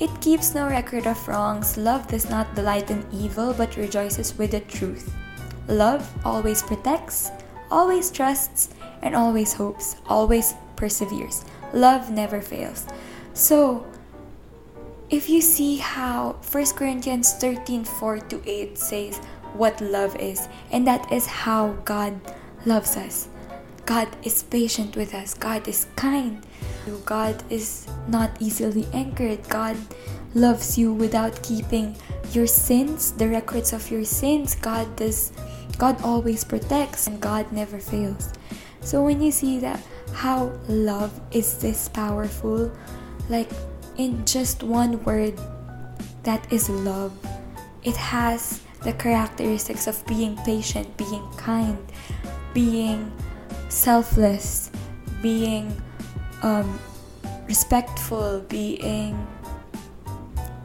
It 0.00 0.20
keeps 0.20 0.54
no 0.54 0.68
record 0.68 1.06
of 1.06 1.26
wrongs. 1.26 1.76
Love 1.76 2.06
does 2.06 2.30
not 2.30 2.54
delight 2.54 2.90
in 2.90 3.04
evil, 3.12 3.52
but 3.52 3.76
rejoices 3.76 4.38
with 4.38 4.52
the 4.52 4.60
truth. 4.60 5.12
Love 5.66 6.06
always 6.24 6.62
protects, 6.62 7.30
always 7.70 8.10
trusts, 8.10 8.70
and 9.02 9.14
always 9.14 9.52
hopes, 9.52 9.96
always 10.06 10.54
perseveres. 10.76 11.44
Love 11.72 12.10
never 12.10 12.40
fails. 12.40 12.86
So, 13.34 13.86
if 15.10 15.28
you 15.28 15.40
see 15.40 15.78
how 15.78 16.36
1 16.50 16.66
Corinthians 16.76 17.34
13 17.34 17.84
4 17.84 18.18
to 18.30 18.42
8 18.46 18.78
says 18.78 19.20
what 19.54 19.80
love 19.80 20.16
is, 20.16 20.48
and 20.70 20.86
that 20.86 21.12
is 21.12 21.26
how 21.26 21.72
God 21.84 22.20
loves 22.66 22.96
us. 22.96 23.28
God 23.86 24.08
is 24.22 24.42
patient 24.42 24.96
with 24.96 25.14
us, 25.14 25.34
God 25.34 25.66
is 25.66 25.86
kind. 25.96 26.44
God 27.04 27.42
is 27.50 27.86
not 28.08 28.30
easily 28.40 28.86
angered. 28.92 29.46
God 29.48 29.76
loves 30.34 30.78
you 30.78 30.92
without 30.92 31.42
keeping 31.42 31.96
your 32.32 32.46
sins, 32.46 33.12
the 33.12 33.28
records 33.28 33.72
of 33.72 33.90
your 33.90 34.04
sins. 34.04 34.54
God 34.54 34.96
does 34.96 35.32
God 35.76 36.00
always 36.02 36.44
protects 36.44 37.06
and 37.06 37.20
God 37.20 37.50
never 37.52 37.78
fails. 37.78 38.32
So 38.80 39.04
when 39.04 39.22
you 39.22 39.30
see 39.30 39.58
that 39.60 39.80
how 40.12 40.52
love 40.68 41.12
is 41.30 41.58
this 41.58 41.88
powerful, 41.88 42.72
like 43.28 43.50
in 43.96 44.24
just 44.24 44.62
one 44.62 45.02
word, 45.04 45.38
that 46.24 46.44
is 46.52 46.68
love. 46.68 47.12
It 47.84 47.96
has 47.96 48.60
the 48.82 48.92
characteristics 48.92 49.86
of 49.86 50.04
being 50.06 50.36
patient, 50.44 50.96
being 50.96 51.26
kind, 51.36 51.78
being 52.54 53.12
selfless, 53.68 54.70
being 55.20 55.74
um, 56.42 56.78
respectful, 57.46 58.40
being 58.48 59.26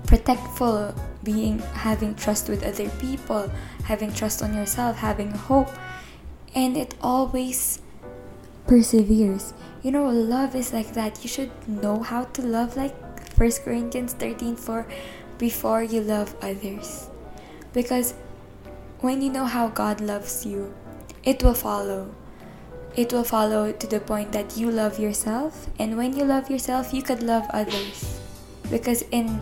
protectful, 0.05 0.93
being 1.23 1.59
having 1.73 2.13
trust 2.15 2.49
with 2.49 2.63
other 2.63 2.89
people, 2.99 3.49
having 3.85 4.13
trust 4.13 4.43
on 4.43 4.53
yourself, 4.53 4.97
having 4.97 5.31
hope, 5.31 5.69
and 6.53 6.77
it 6.77 6.95
always 7.01 7.81
perseveres. 8.67 9.53
You 9.81 9.91
know, 9.91 10.07
love 10.09 10.55
is 10.55 10.71
like 10.71 10.93
that. 10.93 11.23
You 11.23 11.29
should 11.29 11.51
know 11.67 11.99
how 12.01 12.25
to 12.25 12.41
love 12.41 12.77
like 12.77 12.95
1 13.37 13.51
Corinthians 13.65 14.13
13 14.13 14.55
4 14.55 14.85
before 15.37 15.83
you 15.83 16.01
love 16.01 16.35
others. 16.41 17.09
Because 17.73 18.13
when 19.01 19.21
you 19.21 19.31
know 19.31 19.45
how 19.45 19.67
God 19.67 19.99
loves 19.99 20.45
you, 20.45 20.73
it 21.23 21.43
will 21.43 21.53
follow. 21.53 22.13
It 22.95 23.11
will 23.11 23.23
follow 23.23 23.71
to 23.71 23.87
the 23.87 23.99
point 23.99 24.31
that 24.31 24.55
you 24.55 24.69
love 24.69 24.99
yourself, 24.99 25.67
and 25.79 25.97
when 25.97 26.15
you 26.15 26.23
love 26.23 26.49
yourself, 26.49 26.93
you 26.93 27.01
could 27.01 27.23
love 27.23 27.43
others. 27.49 28.21
Because 28.69 29.01
in 29.09 29.41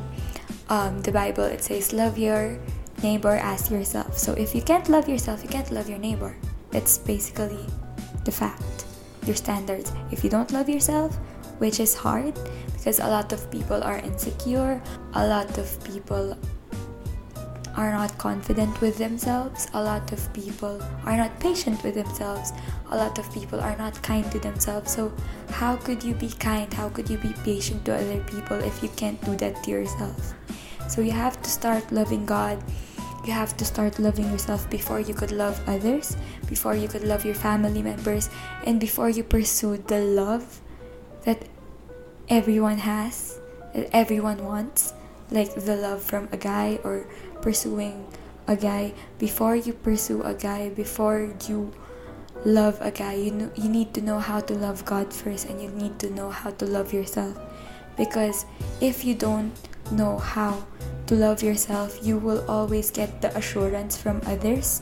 um, 0.69 1.01
the 1.01 1.11
Bible, 1.11 1.43
it 1.43 1.61
says, 1.61 1.91
Love 1.91 2.17
your 2.17 2.57
neighbor 3.03 3.35
as 3.43 3.69
yourself. 3.69 4.17
So 4.17 4.33
if 4.33 4.55
you 4.55 4.61
can't 4.61 4.87
love 4.87 5.09
yourself, 5.09 5.43
you 5.43 5.49
can't 5.49 5.69
love 5.71 5.89
your 5.89 5.99
neighbor. 5.99 6.35
That's 6.71 6.97
basically 6.97 7.65
the 8.23 8.31
fact, 8.31 8.85
your 9.25 9.35
standards. 9.35 9.91
If 10.11 10.23
you 10.23 10.29
don't 10.29 10.51
love 10.51 10.69
yourself, 10.69 11.17
which 11.59 11.79
is 11.79 11.93
hard 11.93 12.33
because 12.73 12.99
a 12.99 13.07
lot 13.07 13.33
of 13.33 13.51
people 13.51 13.83
are 13.83 13.99
insecure, 13.99 14.81
a 15.13 15.27
lot 15.27 15.57
of 15.57 15.67
people 15.83 16.37
are 17.75 17.91
not 17.91 18.17
confident 18.17 18.79
with 18.81 18.97
themselves, 18.97 19.67
a 19.73 19.81
lot 19.81 20.11
of 20.11 20.33
people 20.33 20.81
are 21.05 21.17
not 21.17 21.39
patient 21.39 21.83
with 21.83 21.95
themselves, 21.95 22.53
a 22.91 22.97
lot 22.97 23.17
of 23.17 23.31
people 23.33 23.59
are 23.59 23.75
not 23.77 24.01
kind 24.01 24.29
to 24.31 24.39
themselves. 24.39 24.91
So, 24.91 25.11
how 25.49 25.75
could 25.77 26.03
you 26.03 26.13
be 26.13 26.29
kind? 26.29 26.73
How 26.73 26.89
could 26.89 27.09
you 27.09 27.17
be 27.17 27.33
patient 27.43 27.85
to 27.85 27.95
other 27.95 28.19
people 28.23 28.57
if 28.57 28.83
you 28.83 28.89
can't 28.95 29.21
do 29.23 29.35
that 29.37 29.63
to 29.63 29.71
yourself? 29.71 30.33
So, 30.87 31.01
you 31.01 31.11
have 31.11 31.41
to 31.41 31.49
start 31.49 31.91
loving 31.91 32.25
God. 32.25 32.61
You 33.25 33.33
have 33.33 33.55
to 33.57 33.65
start 33.65 33.99
loving 33.99 34.25
yourself 34.31 34.69
before 34.69 34.99
you 34.99 35.13
could 35.13 35.31
love 35.31 35.61
others, 35.67 36.17
before 36.47 36.75
you 36.75 36.87
could 36.87 37.03
love 37.03 37.23
your 37.23 37.35
family 37.35 37.83
members, 37.83 38.29
and 38.65 38.79
before 38.79 39.09
you 39.09 39.23
pursue 39.23 39.77
the 39.77 39.99
love 39.99 40.59
that 41.23 41.47
everyone 42.29 42.79
has, 42.79 43.39
that 43.75 43.89
everyone 43.93 44.43
wants, 44.43 44.93
like 45.29 45.53
the 45.53 45.75
love 45.75 46.01
from 46.01 46.27
a 46.31 46.37
guy 46.37 46.79
or 46.83 47.07
pursuing 47.41 48.05
a 48.47 48.55
guy 48.55 48.93
before 49.19 49.55
you 49.55 49.73
pursue 49.73 50.21
a 50.23 50.33
guy 50.33 50.69
before 50.69 51.33
you 51.47 51.71
love 52.45 52.77
a 52.81 52.89
guy 52.89 53.13
you 53.13 53.31
know, 53.31 53.51
you 53.55 53.69
need 53.69 53.93
to 53.93 54.01
know 54.01 54.19
how 54.19 54.39
to 54.39 54.53
love 54.53 54.83
God 54.85 55.13
first 55.13 55.47
and 55.49 55.61
you 55.61 55.69
need 55.69 55.99
to 55.99 56.09
know 56.09 56.29
how 56.29 56.49
to 56.51 56.65
love 56.65 56.93
yourself. 56.93 57.37
Because 57.97 58.45
if 58.79 59.05
you 59.05 59.13
don't 59.13 59.53
know 59.91 60.17
how 60.17 60.65
to 61.07 61.15
love 61.15 61.43
yourself 61.43 61.99
you 62.01 62.17
will 62.17 62.43
always 62.49 62.89
get 62.89 63.21
the 63.21 63.35
assurance 63.37 63.97
from 63.97 64.21
others. 64.25 64.81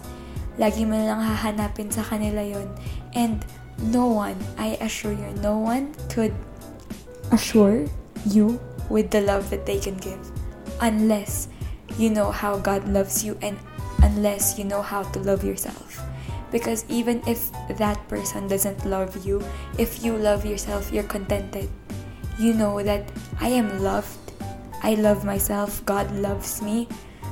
Lagi 0.60 0.88
mo 0.88 0.96
lang 0.96 1.20
hahanapin 1.20 1.92
sa 1.92 2.04
kanila 2.04 2.44
yon 2.44 2.68
and 3.16 3.44
no 3.92 4.08
one 4.08 4.36
I 4.60 4.76
assure 4.84 5.16
you 5.16 5.32
no 5.40 5.56
one 5.56 5.96
could 6.12 6.36
assure 7.32 7.88
you 8.28 8.60
with 8.90 9.12
the 9.12 9.22
love 9.22 9.50
that 9.52 9.66
they 9.66 9.80
can 9.80 9.96
give. 9.98 10.20
Unless 10.82 11.48
you 12.00 12.10
know 12.10 12.32
how 12.32 12.58
God 12.58 12.88
loves 12.88 13.24
you 13.24 13.38
and 13.42 13.60
unless 14.02 14.58
you 14.58 14.64
know 14.64 14.82
how 14.82 15.04
to 15.12 15.20
love 15.20 15.44
yourself. 15.44 16.02
Because 16.50 16.86
even 16.88 17.22
if 17.28 17.52
that 17.78 18.00
person 18.08 18.48
doesn't 18.48 18.86
love 18.86 19.26
you, 19.26 19.44
if 19.78 20.04
you 20.04 20.16
love 20.16 20.46
yourself, 20.46 20.92
you're 20.92 21.04
contented. 21.04 21.70
You 22.40 22.54
know 22.54 22.82
that 22.82 23.12
I 23.40 23.50
am 23.50 23.84
loved. 23.84 24.18
I 24.82 24.96
love 24.96 25.26
myself. 25.26 25.84
God 25.86 26.10
loves 26.16 26.62
me. 26.62 26.88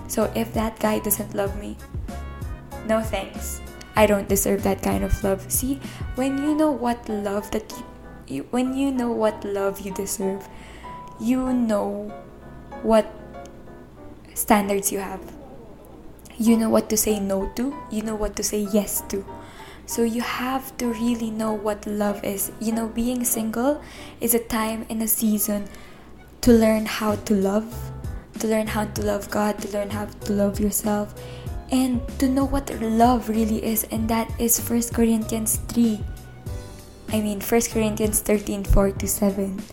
So 0.08 0.32
if 0.36 0.54
that 0.54 0.80
guy 0.80 1.00
doesn't 1.00 1.34
love 1.34 1.58
me, 1.60 1.78
no 2.86 3.02
thanks. 3.02 3.62
I 3.96 4.06
don't 4.06 4.28
deserve 4.28 4.62
that 4.64 4.84
kind 4.84 5.04
of 5.04 5.24
love. 5.24 5.50
See, 5.50 5.80
when 6.16 6.38
you 6.38 6.54
know 6.54 6.70
what 6.70 7.08
love 7.10 7.50
that 7.52 7.72
you, 7.72 7.86
you 8.28 8.48
when 8.52 8.78
you 8.78 8.92
know 8.92 9.12
what 9.12 9.44
love 9.44 9.80
you 9.80 9.92
deserve, 9.94 10.48
you 11.20 11.52
know 11.52 12.14
what 12.84 13.10
standards 14.38 14.92
you 14.92 15.00
have. 15.00 15.20
You 16.38 16.56
know 16.58 16.70
what 16.70 16.90
to 16.90 16.98
say 16.98 17.20
no 17.20 17.50
to, 17.56 17.74
you 17.90 18.04
know 18.04 18.16
what 18.16 18.36
to 18.36 18.44
say 18.44 18.68
yes 18.72 19.02
to. 19.10 19.26
So 19.88 20.04
you 20.04 20.22
have 20.22 20.76
to 20.78 20.94
really 20.94 21.32
know 21.32 21.54
what 21.54 21.88
love 21.88 22.24
is. 22.24 22.52
You 22.60 22.74
know, 22.74 22.88
being 22.88 23.24
single 23.24 23.82
is 24.22 24.36
a 24.36 24.44
time 24.44 24.86
and 24.90 25.02
a 25.02 25.08
season 25.08 25.66
to 26.42 26.52
learn 26.52 26.86
how 26.86 27.16
to 27.16 27.34
love, 27.34 27.66
to 28.40 28.48
learn 28.48 28.68
how 28.68 28.86
to 28.86 29.02
love 29.02 29.32
God, 29.32 29.58
to 29.60 29.72
learn 29.72 29.90
how 29.90 30.06
to 30.06 30.34
love 30.34 30.60
yourself, 30.60 31.16
and 31.72 32.02
to 32.20 32.28
know 32.28 32.46
what 32.46 32.70
love 32.82 33.30
really 33.30 33.64
is, 33.64 33.86
and 33.86 34.08
that 34.10 34.30
is 34.40 34.60
1 34.60 34.94
Corinthians 34.94 35.58
3. 35.70 36.04
I 37.14 37.22
mean 37.22 37.40
1 37.40 37.62
Corinthians 37.72 38.20
13 38.20 38.66
4 38.66 38.92
to 38.92 39.08
7. 39.08 39.64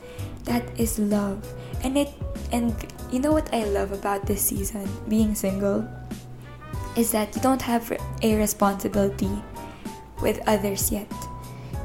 That 0.44 0.62
is 0.78 0.98
love. 0.98 1.42
And 1.82 1.98
it 1.98 2.14
and 2.52 2.74
you 3.10 3.20
know 3.20 3.32
what 3.32 3.52
I 3.52 3.64
love 3.64 3.92
about 3.92 4.26
this 4.26 4.42
season, 4.42 4.88
being 5.08 5.34
single? 5.34 5.88
is 6.96 7.10
that 7.10 7.34
you 7.34 7.42
don't 7.42 7.62
have 7.62 7.90
a 8.22 8.36
responsibility 8.36 9.30
with 10.22 10.40
others 10.46 10.92
yet. 10.92 11.10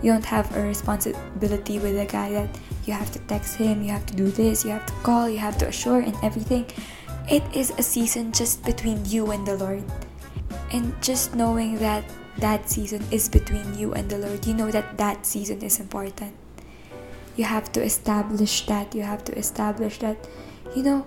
You 0.02 0.12
don't 0.12 0.26
have 0.26 0.56
a 0.56 0.62
responsibility 0.62 1.80
with 1.80 1.98
a 1.98 2.06
guy 2.06 2.32
that 2.32 2.50
you 2.86 2.94
have 2.94 3.12
to 3.12 3.20
text 3.20 3.56
him, 3.56 3.84
you 3.84 3.92
have 3.92 4.06
to 4.06 4.16
do 4.16 4.30
this, 4.30 4.64
you 4.64 4.72
have 4.72 4.86
to 4.86 4.94
call, 5.04 5.30
you 5.30 5.38
have 5.40 5.58
to 5.60 5.68
assure, 5.68 6.00
and 6.00 6.16
everything. 6.24 6.66
It 7.30 7.44
is 7.54 7.72
a 7.78 7.84
season 7.84 8.32
just 8.32 8.64
between 8.64 9.04
you 9.06 9.32
and 9.32 9.46
the 9.46 9.58
Lord. 9.58 9.84
And 10.72 10.94
just 11.02 11.36
knowing 11.36 11.78
that 11.80 12.04
that 12.38 12.70
season 12.70 13.04
is 13.12 13.28
between 13.28 13.78
you 13.78 13.94
and 13.94 14.10
the 14.10 14.18
Lord, 14.18 14.46
you 14.46 14.54
know 14.54 14.72
that 14.72 14.98
that 14.98 15.26
season 15.26 15.62
is 15.62 15.80
important. 15.80 16.34
You 17.36 17.44
have 17.46 17.72
to 17.74 17.84
establish 17.84 18.66
that. 18.68 18.96
You 18.96 19.04
have 19.04 19.24
to 19.26 19.38
establish 19.38 20.00
that, 20.00 20.18
you 20.76 20.84
know, 20.84 21.06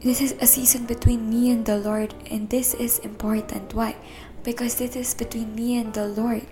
this 0.00 0.20
is 0.20 0.32
a 0.40 0.46
season 0.46 0.86
between 0.86 1.28
me 1.28 1.50
and 1.50 1.66
the 1.66 1.78
Lord, 1.78 2.14
and 2.30 2.48
this 2.48 2.74
is 2.74 2.98
important. 3.00 3.74
Why? 3.74 3.96
Because 4.44 4.76
this 4.76 4.94
is 4.94 5.14
between 5.14 5.54
me 5.54 5.78
and 5.78 5.92
the 5.92 6.06
Lord. 6.06 6.46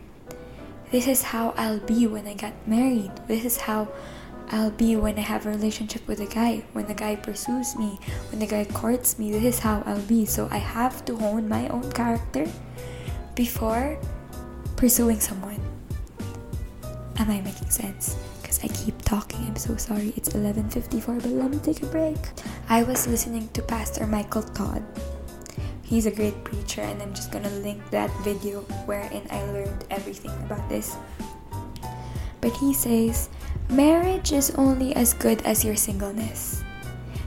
This 0.90 1.06
is 1.06 1.22
how 1.22 1.54
I'll 1.56 1.80
be 1.80 2.06
when 2.06 2.26
I 2.26 2.34
get 2.34 2.54
married. 2.66 3.10
This 3.28 3.44
is 3.44 3.56
how 3.56 3.88
I'll 4.50 4.70
be 4.70 4.96
when 4.96 5.18
I 5.18 5.22
have 5.22 5.46
a 5.46 5.50
relationship 5.50 6.06
with 6.06 6.20
a 6.20 6.26
guy, 6.26 6.64
when 6.72 6.86
the 6.86 6.94
guy 6.94 7.16
pursues 7.16 7.76
me, 7.76 7.98
when 8.30 8.38
the 8.38 8.46
guy 8.46 8.64
courts 8.64 9.18
me. 9.18 9.30
This 9.32 9.56
is 9.56 9.58
how 9.58 9.82
I'll 9.86 10.02
be. 10.02 10.26
So 10.26 10.48
I 10.50 10.58
have 10.58 11.04
to 11.06 11.16
hone 11.16 11.48
my 11.48 11.68
own 11.68 11.90
character 11.92 12.46
before 13.34 13.98
pursuing 14.76 15.20
someone. 15.20 15.60
Am 17.18 17.30
I 17.30 17.40
making 17.40 17.70
sense? 17.70 18.16
Because 18.46 18.62
I 18.62 18.70
keep 18.70 19.02
talking. 19.02 19.42
I'm 19.42 19.58
so 19.58 19.74
sorry. 19.74 20.14
It's 20.14 20.30
11:54, 20.30 21.18
but 21.18 21.34
let 21.34 21.50
me 21.50 21.58
take 21.58 21.82
a 21.82 21.90
break. 21.90 22.14
I 22.70 22.86
was 22.86 23.10
listening 23.10 23.50
to 23.58 23.60
Pastor 23.66 24.06
Michael 24.06 24.46
Todd. 24.54 24.86
He's 25.82 26.06
a 26.06 26.14
great 26.14 26.46
preacher, 26.46 26.86
and 26.86 27.02
I'm 27.02 27.10
just 27.10 27.34
gonna 27.34 27.50
link 27.66 27.82
that 27.90 28.06
video 28.22 28.62
wherein 28.86 29.26
I 29.34 29.42
learned 29.50 29.82
everything 29.90 30.30
about 30.46 30.62
this. 30.70 30.94
But 32.38 32.54
he 32.54 32.70
says, 32.70 33.34
marriage 33.66 34.30
is 34.30 34.54
only 34.54 34.94
as 34.94 35.10
good 35.10 35.42
as 35.42 35.66
your 35.66 35.74
singleness. 35.74 36.62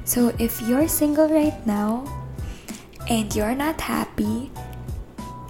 So 0.07 0.31
if 0.39 0.63
you're 0.71 0.87
single 0.87 1.27
right 1.27 1.59
now 1.67 2.07
and 3.11 3.27
you're 3.35 3.59
not 3.59 3.83
happy, 3.83 4.55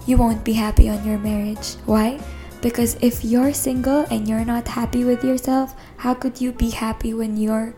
you 0.09 0.17
won't 0.17 0.41
be 0.41 0.57
happy 0.57 0.89
on 0.89 1.05
your 1.05 1.21
marriage. 1.21 1.77
Why? 1.85 2.17
Because 2.61 2.97
if 2.99 3.23
you're 3.23 3.53
single 3.53 4.03
and 4.11 4.27
you're 4.27 4.45
not 4.45 4.75
happy 4.75 5.03
with 5.03 5.23
yourself, 5.23 5.73
how 6.03 6.13
could 6.13 6.41
you 6.41 6.51
be 6.51 6.71
happy 6.71 7.13
when 7.13 7.37
you're 7.37 7.73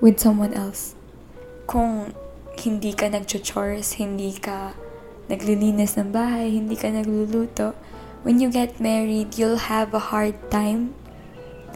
with 0.00 0.20
someone 0.20 0.52
else? 0.52 0.96
kung 1.66 2.14
hindi 2.56 2.94
ka 2.94 3.10
nag-chores, 3.10 3.98
hindi 3.98 4.32
ka 4.38 4.72
naglilinis 5.26 5.98
ng 5.98 6.14
bahay, 6.14 6.54
hindi 6.54 6.78
ka 6.78 6.88
nagluluto, 6.88 7.74
when 8.22 8.38
you 8.38 8.48
get 8.48 8.78
married, 8.78 9.34
you'll 9.36 9.70
have 9.70 9.92
a 9.92 10.14
hard 10.14 10.34
time 10.50 10.94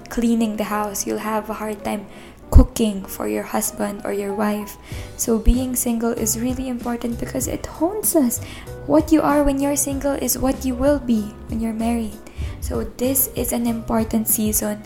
cleaning 0.08 0.56
the 0.56 0.66
house. 0.66 1.06
You'll 1.06 1.22
have 1.22 1.50
a 1.50 1.62
hard 1.62 1.84
time 1.84 2.06
cooking 2.50 3.06
for 3.06 3.30
your 3.30 3.46
husband 3.54 4.02
or 4.02 4.10
your 4.10 4.34
wife. 4.34 4.74
So 5.14 5.38
being 5.38 5.78
single 5.78 6.10
is 6.10 6.34
really 6.34 6.66
important 6.66 7.22
because 7.22 7.46
it 7.46 7.66
hones 7.78 8.16
us. 8.18 8.42
What 8.90 9.14
you 9.14 9.22
are 9.22 9.46
when 9.46 9.62
you're 9.62 9.78
single 9.78 10.18
is 10.18 10.34
what 10.34 10.66
you 10.66 10.74
will 10.74 10.98
be 10.98 11.30
when 11.46 11.62
you're 11.62 11.72
married. 11.72 12.18
So 12.58 12.82
this 12.98 13.30
is 13.38 13.54
an 13.54 13.70
important 13.70 14.26
season 14.26 14.82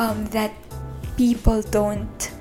um, 0.00 0.24
that 0.32 0.56
people 1.20 1.60
don't 1.60 2.32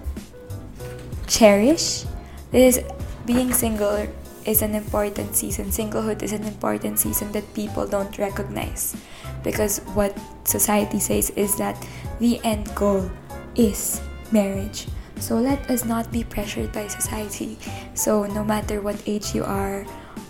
cherish. 1.28 2.08
This 2.56 2.80
being 3.26 3.52
single 3.52 4.08
is 4.48 4.62
an 4.62 4.76
important 4.76 5.36
season. 5.36 5.76
Singlehood 5.76 6.24
is 6.24 6.32
an 6.32 6.48
important 6.48 7.00
season 7.00 7.34
that 7.34 7.44
people 7.54 7.86
don't 7.86 8.18
recognize. 8.18 8.96
Because 9.44 9.84
what 10.00 10.16
society 10.48 11.02
says 11.04 11.32
is 11.32 11.58
that 11.58 11.76
the 12.24 12.40
end 12.46 12.74
goal 12.76 13.12
is 13.60 14.00
marriage. 14.32 14.88
So 15.20 15.36
let 15.36 15.70
us 15.70 15.84
not 15.84 16.14
be 16.14 16.24
pressured 16.24 16.72
by 16.72 16.88
society. 16.88 17.60
So 17.94 18.24
no 18.24 18.44
matter 18.46 18.80
what 18.80 19.04
age 19.06 19.36
you 19.36 19.44
are, 19.44 19.86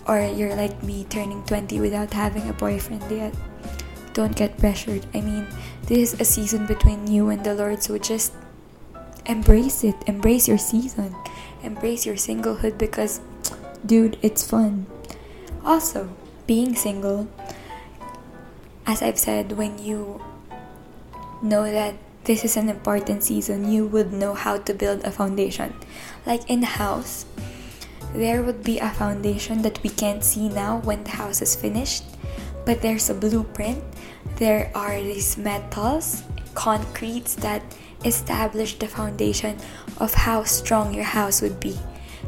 or 0.06 0.20
you're 0.20 0.54
like 0.54 0.82
me 0.82 1.04
turning 1.08 1.42
20 1.44 1.80
without 1.80 2.12
having 2.12 2.48
a 2.48 2.52
boyfriend 2.52 3.02
yet, 3.10 3.34
don't 4.12 4.36
get 4.36 4.58
pressured. 4.58 5.06
I 5.14 5.20
mean, 5.20 5.46
this 5.86 6.12
is 6.12 6.20
a 6.20 6.24
season 6.24 6.66
between 6.66 7.06
you 7.06 7.28
and 7.30 7.44
the 7.44 7.54
Lord, 7.54 7.82
so 7.82 7.98
just 7.98 8.32
embrace 9.26 9.84
it. 9.84 9.96
Embrace 10.06 10.48
your 10.48 10.58
season. 10.58 11.14
Embrace 11.62 12.06
your 12.06 12.16
singlehood 12.16 12.78
because 12.78 13.20
dude 13.84 14.18
it's 14.22 14.44
fun. 14.44 14.86
Also 15.64 16.10
being 16.46 16.74
single 16.74 17.26
as 18.86 19.00
i've 19.00 19.18
said 19.18 19.52
when 19.52 19.78
you 19.78 20.20
know 21.42 21.64
that 21.64 21.94
this 22.24 22.44
is 22.44 22.56
an 22.56 22.68
important 22.68 23.22
season 23.22 23.70
you 23.70 23.86
would 23.86 24.12
know 24.12 24.34
how 24.34 24.56
to 24.56 24.72
build 24.72 25.04
a 25.04 25.10
foundation. 25.10 25.74
Like 26.24 26.48
in 26.48 26.62
house 26.62 27.26
there 28.14 28.42
would 28.42 28.62
be 28.62 28.78
a 28.78 28.90
foundation 28.90 29.62
that 29.62 29.82
we 29.82 29.90
can't 29.90 30.24
see 30.24 30.48
now 30.48 30.78
when 30.80 31.02
the 31.04 31.10
house 31.10 31.42
is 31.42 31.54
finished 31.54 32.04
but 32.64 32.80
there's 32.80 33.10
a 33.10 33.14
blueprint 33.14 33.82
there 34.36 34.70
are 34.74 34.96
these 35.02 35.36
metals 35.36 36.22
concretes 36.54 37.34
that 37.36 37.62
establish 38.04 38.78
the 38.78 38.88
foundation 38.88 39.56
of 39.98 40.14
how 40.14 40.44
strong 40.44 40.94
your 40.94 41.04
house 41.04 41.42
would 41.42 41.58
be. 41.60 41.76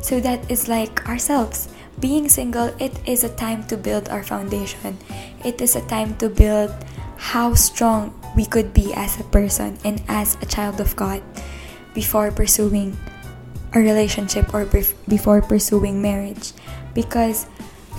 So 0.01 0.21
that 0.21 0.51
is 0.51 0.69
like 0.69 1.09
ourselves. 1.09 1.69
Being 2.01 2.29
single, 2.29 2.75
it 2.79 2.93
is 3.07 3.25
a 3.25 3.33
time 3.37 3.65
to 3.69 3.77
build 3.77 4.09
our 4.09 4.23
foundation. 4.23 4.99
It 5.45 5.61
is 5.61 5.77
a 5.77 5.87
time 5.89 6.17
to 6.19 6.29
build 6.29 6.73
how 7.17 7.55
strong 7.55 8.13
we 8.37 8.45
could 8.45 8.75
be 8.75 8.93
as 8.93 9.19
a 9.19 9.25
person 9.25 9.79
and 9.85 10.03
as 10.09 10.37
a 10.43 10.47
child 10.47 10.81
of 10.81 10.95
God 10.97 11.23
before 11.95 12.31
pursuing 12.31 12.97
a 13.77 13.81
relationship 13.85 14.53
or 14.53 14.65
before 15.07 15.43
pursuing 15.43 16.01
marriage. 16.01 16.53
Because 16.95 17.47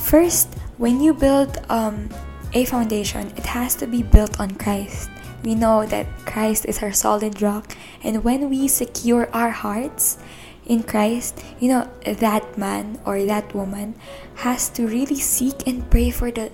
first, 0.02 0.50
when 0.78 1.00
you 1.00 1.14
build 1.14 1.62
um, 1.70 2.10
a 2.54 2.66
foundation, 2.66 3.32
it 3.38 3.46
has 3.46 3.76
to 3.76 3.88
be 3.88 4.02
built 4.02 4.40
on 4.40 4.56
Christ 4.56 5.10
we 5.44 5.56
know 5.56 5.86
that 5.86 6.08
Christ 6.26 6.66
is 6.66 6.82
our 6.82 6.92
solid 6.92 7.42
rock. 7.42 7.72
And 8.04 8.24
when 8.24 8.50
we 8.50 8.68
secure 8.68 9.30
our 9.32 9.52
hearts 9.52 10.18
in 10.66 10.84
Christ, 10.84 11.44
you 11.60 11.70
know, 11.70 11.90
that 12.04 12.58
man 12.58 13.00
or 13.06 13.24
that 13.24 13.54
woman 13.54 13.96
has 14.44 14.70
to 14.76 14.88
really 14.88 15.20
seek 15.20 15.68
and 15.68 15.90
pray 15.90 16.10
for 16.10 16.32
the 16.32 16.52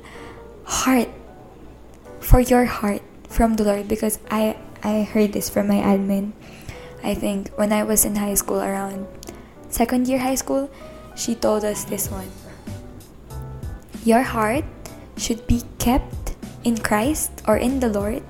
heart, 0.65 1.09
for 2.19 2.39
your 2.39 2.65
heart 2.65 3.01
from 3.29 3.55
the 3.55 3.63
Lord. 3.63 3.87
Because 3.87 4.19
I, 4.29 4.57
I 4.83 5.03
heard 5.03 5.33
this 5.33 5.49
from 5.49 5.67
my 5.67 5.81
admin. 5.81 6.33
I 7.03 7.13
think 7.13 7.51
when 7.59 7.71
I 7.71 7.83
was 7.83 8.05
in 8.05 8.15
high 8.15 8.33
school, 8.35 8.61
around 8.63 9.05
second 9.69 10.07
year 10.07 10.19
high 10.19 10.39
school, 10.39 10.71
she 11.15 11.35
told 11.35 11.63
us 11.65 11.83
this 11.83 12.09
one. 12.09 12.31
Your 14.03 14.23
heart 14.23 14.65
should 15.17 15.45
be 15.47 15.63
kept 15.79 16.35
in 16.63 16.77
Christ 16.79 17.31
or 17.47 17.57
in 17.57 17.79
the 17.79 17.89
Lord 17.89 18.23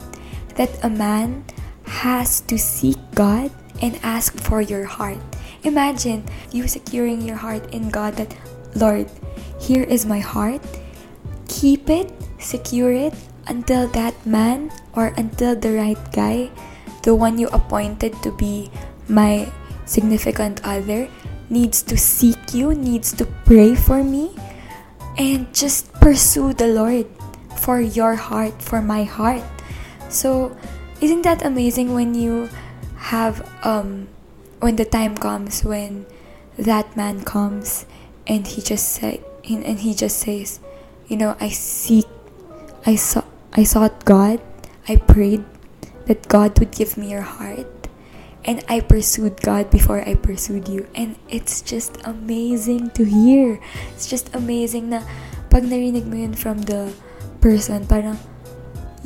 that 0.55 0.69
a 0.83 0.89
man 0.89 1.45
has 1.85 2.41
to 2.49 2.57
seek 2.57 2.97
God 3.13 3.51
and 3.81 3.99
ask 4.03 4.37
for 4.41 4.61
your 4.61 4.85
heart. 4.85 5.21
Imagine 5.63 6.25
you 6.51 6.67
securing 6.67 7.21
your 7.21 7.37
heart 7.37 7.73
in 7.73 7.89
God 7.89 8.15
that, 8.17 8.35
Lord, 8.75 9.09
here 9.59 9.83
is 9.83 10.05
my 10.05 10.19
heart. 10.19 10.61
Keep 11.47 11.89
it, 11.89 12.11
secure 12.39 12.91
it 12.91 13.13
until 13.47 13.87
that 13.89 14.13
man 14.25 14.71
or 14.93 15.13
until 15.17 15.55
the 15.55 15.73
right 15.73 15.99
guy, 16.11 16.51
the 17.03 17.13
one 17.13 17.37
you 17.37 17.47
appointed 17.51 18.15
to 18.23 18.31
be 18.31 18.71
my 19.07 19.51
significant 19.85 20.63
other, 20.63 21.07
needs 21.49 21.83
to 21.83 21.97
seek 21.97 22.53
you, 22.53 22.73
needs 22.73 23.13
to 23.13 23.25
pray 23.45 23.75
for 23.75 24.03
me, 24.03 24.31
and 25.17 25.53
just 25.53 25.91
pursue 25.99 26.53
the 26.53 26.67
Lord 26.67 27.05
for 27.59 27.79
your 27.79 28.15
heart, 28.15 28.61
for 28.61 28.81
my 28.81 29.03
heart. 29.03 29.43
So, 30.09 30.55
isn't 31.01 31.21
that 31.23 31.45
amazing 31.45 31.93
when 31.93 32.15
you 32.15 32.49
have 33.11 33.43
um 33.67 34.07
when 34.63 34.79
the 34.79 34.85
time 34.87 35.11
comes 35.17 35.59
when 35.63 36.07
that 36.55 36.95
man 36.95 37.19
comes 37.27 37.85
and 38.25 38.47
he 38.47 38.61
just 38.61 38.87
say 38.95 39.19
and 39.43 39.79
he 39.79 39.93
just 39.93 40.23
says, 40.23 40.59
you 41.07 41.17
know, 41.17 41.35
I 41.39 41.49
seek 41.49 42.07
I 42.85 42.95
saw 42.95 43.23
I 43.51 43.63
sought 43.63 44.05
God, 44.05 44.39
I 44.87 44.95
prayed 44.95 45.43
that 46.05 46.27
God 46.27 46.57
would 46.59 46.71
give 46.71 46.97
me 46.97 47.11
your 47.11 47.25
heart. 47.25 47.67
And 48.45 48.63
I 48.67 48.81
pursued 48.81 49.39
God 49.41 49.71
before 49.71 50.01
I 50.01 50.15
pursued 50.15 50.67
you. 50.67 50.87
And 50.95 51.15
it's 51.29 51.61
just 51.61 51.97
amazing 52.03 52.91
to 52.91 53.05
hear. 53.05 53.59
It's 53.95 54.07
just 54.07 54.33
amazing 54.35 54.89
na 54.91 55.01
pag 55.49 55.63
narinig 55.63 56.05
mo 56.05 56.17
yun 56.19 56.33
from 56.35 56.67
the 56.67 56.91
person, 57.39 57.87
parang, 57.87 58.19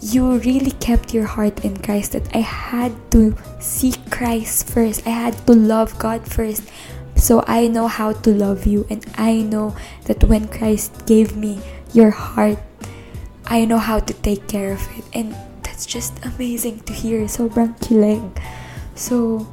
you 0.01 0.37
really 0.41 0.73
kept 0.77 1.13
your 1.13 1.25
heart 1.25 1.65
in 1.65 1.77
Christ 1.77 2.13
that 2.13 2.29
I 2.33 2.41
had 2.41 2.93
to 3.11 3.37
seek 3.59 3.97
Christ 4.09 4.69
first. 4.69 5.05
I 5.05 5.13
had 5.13 5.37
to 5.45 5.53
love 5.53 5.97
God 5.97 6.25
first 6.25 6.65
So 7.17 7.43
I 7.49 7.65
know 7.67 7.89
how 7.89 8.13
to 8.13 8.29
love 8.29 8.69
you, 8.69 8.85
and 8.93 9.01
I 9.17 9.41
know 9.41 9.75
that 10.05 10.23
when 10.23 10.47
Christ 10.47 11.09
gave 11.09 11.35
me 11.35 11.59
your 11.91 12.13
heart, 12.13 12.61
I 13.49 13.65
know 13.65 13.81
how 13.81 13.97
to 13.99 14.13
take 14.13 14.47
care 14.47 14.71
of 14.71 14.85
it. 14.93 15.03
And 15.17 15.33
that's 15.77 15.85
just 15.85 16.17
amazing 16.25 16.81
to 16.89 16.91
hear. 16.91 17.29
Sobrang 17.29 17.77
kilig. 17.77 18.25
So, 18.97 19.45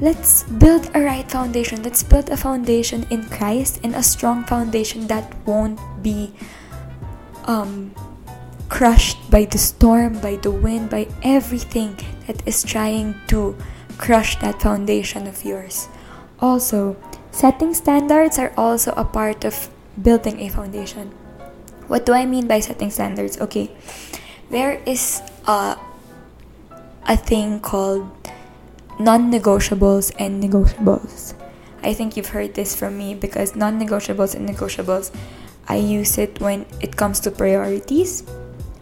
let's 0.00 0.48
build 0.56 0.88
a 0.96 1.04
right 1.04 1.28
foundation. 1.28 1.84
Let's 1.84 2.00
build 2.00 2.32
a 2.32 2.36
foundation 2.40 3.04
in 3.12 3.28
Christ 3.28 3.76
and 3.84 3.92
a 3.92 4.00
strong 4.00 4.48
foundation 4.48 5.04
that 5.12 5.28
won't 5.44 5.76
be 6.00 6.32
um, 7.44 7.92
crushed 8.72 9.20
by 9.28 9.44
the 9.44 9.60
storm, 9.60 10.16
by 10.24 10.40
the 10.40 10.48
wind, 10.48 10.88
by 10.88 11.12
everything 11.20 11.92
that 12.24 12.40
is 12.48 12.64
trying 12.64 13.20
to 13.28 13.52
crush 14.00 14.40
that 14.40 14.64
foundation 14.64 15.28
of 15.28 15.44
yours. 15.44 15.92
Also, 16.40 16.96
setting 17.36 17.76
standards 17.76 18.40
are 18.40 18.56
also 18.56 18.96
a 18.96 19.04
part 19.04 19.44
of 19.44 19.68
building 20.00 20.40
a 20.40 20.48
foundation. 20.48 21.12
What 21.84 22.06
do 22.06 22.16
I 22.16 22.24
mean 22.24 22.48
by 22.48 22.60
setting 22.64 22.88
standards? 22.88 23.36
Okay, 23.36 23.68
there 24.48 24.80
is 24.86 25.20
a, 25.46 25.78
a 27.06 27.16
thing 27.16 27.60
called 27.60 28.10
non 28.98 29.30
negotiables 29.30 30.12
and 30.18 30.42
negotiables. 30.42 31.34
I 31.82 31.94
think 31.94 32.16
you've 32.16 32.28
heard 32.28 32.54
this 32.54 32.76
from 32.76 32.98
me 32.98 33.14
because 33.14 33.56
non 33.56 33.80
negotiables 33.80 34.34
and 34.34 34.48
negotiables, 34.48 35.10
I 35.68 35.76
use 35.76 36.18
it 36.18 36.40
when 36.40 36.66
it 36.80 36.96
comes 36.96 37.20
to 37.20 37.30
priorities. 37.30 38.24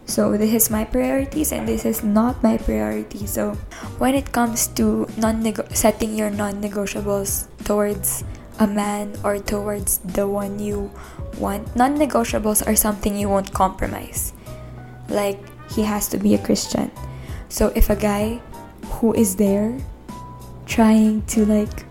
So 0.09 0.33
this 0.35 0.51
is 0.51 0.71
my 0.73 0.85
priorities 0.85 1.53
and 1.53 1.67
this 1.67 1.85
is 1.85 2.03
not 2.03 2.41
my 2.41 2.57
priority. 2.57 3.27
So 3.27 3.53
when 4.01 4.15
it 4.15 4.31
comes 4.33 4.65
to 4.73 5.05
non 5.21 5.45
setting 5.69 6.17
your 6.17 6.31
non-negotiables 6.31 7.45
towards 7.63 8.23
a 8.57 8.65
man 8.65 9.13
or 9.23 9.37
towards 9.37 9.99
the 9.99 10.27
one 10.27 10.57
you 10.57 10.89
want, 11.37 11.75
non-negotiables 11.75 12.65
are 12.65 12.75
something 12.75 13.15
you 13.15 13.29
won't 13.29 13.53
compromise. 13.53 14.33
Like 15.09 15.37
he 15.71 15.83
has 15.83 16.07
to 16.09 16.17
be 16.17 16.33
a 16.35 16.41
Christian. 16.41 16.91
So 17.49 17.71
if 17.75 17.89
a 17.89 17.95
guy 17.95 18.41
who 18.99 19.13
is 19.13 19.35
there 19.35 19.77
trying 20.65 21.25
to 21.33 21.45
like 21.45 21.85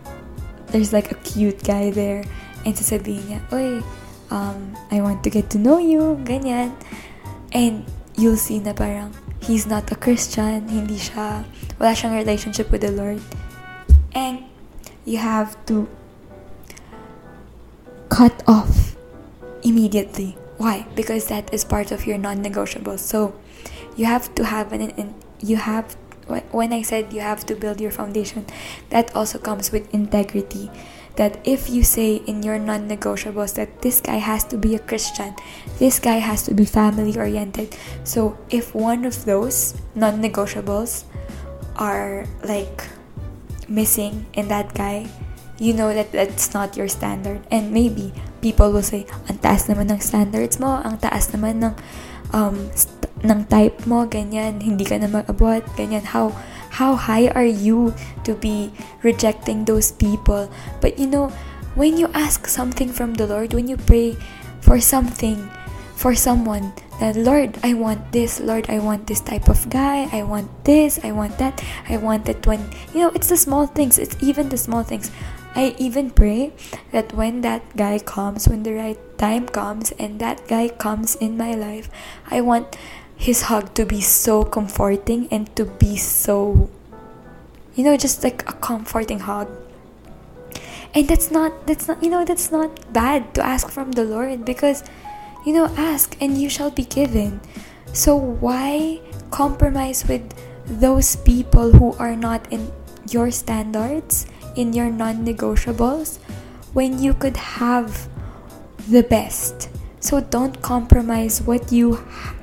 there's 0.69 0.93
like 0.93 1.11
a 1.11 1.19
cute 1.27 1.65
guy 1.65 1.91
there 1.91 2.25
and 2.65 2.75
sasabihin 2.75 3.25
niya, 3.27 3.41
Oy, 3.53 3.81
um, 4.31 4.77
I 4.91 5.01
want 5.01 5.25
to 5.25 5.31
get 5.31 5.51
to 5.51 5.59
know 5.59 5.79
you, 5.79 6.21
ganyan. 6.25 6.77
And 7.53 7.87
you'll 8.17 8.37
see 8.37 8.61
na 8.61 8.73
parang 8.77 9.15
he's 9.41 9.67
not 9.67 9.91
a 9.91 9.97
Christian, 9.97 10.69
hindi 10.69 11.01
siya, 11.01 11.49
wala 11.81 11.97
siyang 11.97 12.15
relationship 12.15 12.71
with 12.71 12.85
the 12.85 12.93
Lord. 12.93 13.23
And 14.13 14.45
you 15.09 15.19
have 15.19 15.57
to 15.73 15.89
cut 18.13 18.43
off 18.47 18.97
immediately. 19.63 20.37
Why? 20.59 20.87
Because 20.95 21.33
that 21.33 21.49
is 21.55 21.65
part 21.65 21.93
of 21.93 22.05
your 22.05 22.19
non 22.19 22.43
negotiable. 22.43 22.99
So 22.99 23.33
you 23.99 24.07
have 24.07 24.31
to 24.39 24.47
have 24.47 24.73
an, 24.73 24.95
an 24.95 25.15
you 25.43 25.59
have 25.59 25.99
when 26.53 26.73
I 26.73 26.83
said 26.83 27.13
you 27.13 27.21
have 27.21 27.45
to 27.47 27.55
build 27.55 27.81
your 27.81 27.91
foundation, 27.91 28.47
that 28.91 29.15
also 29.17 29.39
comes 29.39 29.73
with 29.73 29.89
integrity 29.93 30.71
that 31.17 31.43
if 31.43 31.69
you 31.69 31.83
say 31.83 32.23
in 32.31 32.43
your 32.45 32.59
non 32.59 32.89
negotiables 32.89 33.55
that 33.59 33.83
this 33.83 34.01
guy 34.01 34.23
has 34.23 34.45
to 34.45 34.57
be 34.57 34.77
a 34.77 34.79
Christian, 34.79 35.35
this 35.79 35.99
guy 35.99 36.23
has 36.23 36.45
to 36.45 36.55
be 36.55 36.65
family 36.65 37.17
oriented. 37.19 37.75
So 38.05 38.39
if 38.51 38.75
one 38.75 39.05
of 39.05 39.25
those 39.25 39.75
non 39.95 40.23
negotiables 40.23 41.05
are 41.75 42.25
like 42.45 42.87
missing 43.67 44.27
in 44.35 44.47
that 44.49 44.75
guy, 44.75 45.11
you 45.59 45.75
know 45.75 45.93
that 45.93 46.13
that's 46.13 46.55
not 46.55 46.77
your 46.77 46.89
standard. 46.89 47.43
And 47.51 47.73
maybe 47.75 48.15
people 48.41 48.71
will 48.71 48.87
say, 48.87 49.07
ang 49.27 49.43
taas 49.43 49.67
naman 49.67 49.91
ng 49.91 49.99
standards 49.99 50.63
mo, 50.63 50.79
ang 50.79 51.03
taas 51.03 51.35
naman 51.35 51.59
ng, 51.67 51.75
um, 52.31 52.71
st- 52.79 52.98
ng 53.25 53.45
type 53.51 53.87
mo, 53.87 54.07
ganyan, 54.07 54.63
hindi 54.63 54.85
ka 54.85 54.99
na 54.99 55.11
mag-abot, 55.11 55.65
ganyan. 55.75 56.03
How, 56.03 56.31
how 56.71 56.95
high 56.95 57.29
are 57.35 57.49
you 57.49 57.95
to 58.23 58.35
be 58.35 58.71
rejecting 59.03 59.65
those 59.65 59.91
people? 59.91 60.51
But 60.81 60.99
you 60.99 61.07
know, 61.07 61.33
when 61.75 61.97
you 61.97 62.11
ask 62.15 62.47
something 62.47 62.91
from 62.91 63.15
the 63.15 63.27
Lord, 63.27 63.55
when 63.55 63.67
you 63.67 63.77
pray 63.77 64.17
for 64.61 64.81
something, 64.81 65.51
for 65.95 66.15
someone, 66.15 66.73
that 67.01 67.15
Lord, 67.17 67.59
I 67.63 67.75
want 67.75 68.13
this, 68.13 68.41
Lord, 68.41 68.67
I 68.69 68.79
want 68.79 69.07
this 69.07 69.21
type 69.21 69.49
of 69.49 69.71
guy, 69.71 70.09
I 70.13 70.23
want 70.23 70.51
this, 70.65 70.99
I 71.03 71.13
want 71.13 71.39
that, 71.39 71.63
I 71.89 71.97
want 71.97 72.27
that 72.27 72.47
when, 72.47 72.63
you 72.95 73.01
know, 73.01 73.11
it's 73.15 73.29
the 73.29 73.37
small 73.37 73.67
things, 73.67 73.99
it's 73.99 74.17
even 74.23 74.49
the 74.49 74.59
small 74.59 74.83
things. 74.83 75.11
I 75.55 75.75
even 75.79 76.11
pray 76.11 76.53
that 76.93 77.13
when 77.15 77.41
that 77.41 77.63
guy 77.77 77.99
comes, 77.99 78.47
when 78.47 78.63
the 78.63 78.75
right 78.75 78.99
time 79.19 79.49
comes, 79.49 79.91
and 79.99 80.21
that 80.21 80.47
guy 80.47 80.69
comes 80.69 81.17
in 81.17 81.37
my 81.37 81.55
life, 81.55 81.89
I 82.31 82.43
want 82.43 82.79
his 83.19 83.43
hug 83.51 83.75
to 83.75 83.85
be 83.85 84.01
so 84.01 84.45
comforting 84.45 85.27
and 85.31 85.51
to 85.57 85.67
be 85.67 85.97
so 85.99 86.71
you 87.75 87.83
know 87.83 87.97
just 87.97 88.23
like 88.23 88.49
a 88.49 88.55
comforting 88.55 89.19
hug. 89.19 89.51
And 90.95 91.07
that's 91.07 91.31
not 91.31 91.67
that's 91.67 91.87
not 91.87 92.03
you 92.03 92.11
know 92.11 92.25
that's 92.25 92.51
not 92.51 92.93
bad 92.93 93.35
to 93.35 93.45
ask 93.45 93.69
from 93.69 93.93
the 93.93 94.05
lord 94.05 94.45
because 94.45 94.83
you 95.45 95.53
know 95.53 95.67
ask 95.77 96.17
and 96.23 96.39
you 96.39 96.49
shall 96.49 96.71
be 96.71 96.85
given. 96.85 97.41
So 97.93 98.15
why 98.17 99.01
compromise 99.31 100.07
with 100.07 100.23
those 100.67 101.17
people 101.17 101.73
who 101.73 101.95
are 101.99 102.17
not 102.17 102.47
in 102.53 102.71
your 103.11 103.31
standards 103.31 104.27
in 104.57 104.73
your 104.73 104.91
non-negotiables 104.91 106.19
when 106.73 107.03
you 107.03 107.15
could 107.15 107.37
have 107.37 108.09
the 108.89 109.03
best? 109.03 109.69
So 110.01 110.21
don't 110.21 110.63
compromise 110.63 111.43
what 111.43 111.73
you 111.73 111.99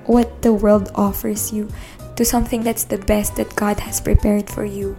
what 0.06 0.42
the 0.42 0.54
world 0.54 0.92
offers 0.96 1.52
you 1.52 1.70
to 2.16 2.24
something 2.24 2.64
that's 2.64 2.86
the 2.86 2.98
best 2.98 3.36
that 3.36 3.56
God 3.56 3.80
has 3.82 4.00
prepared 4.00 4.50
for 4.50 4.66
you. 4.66 4.98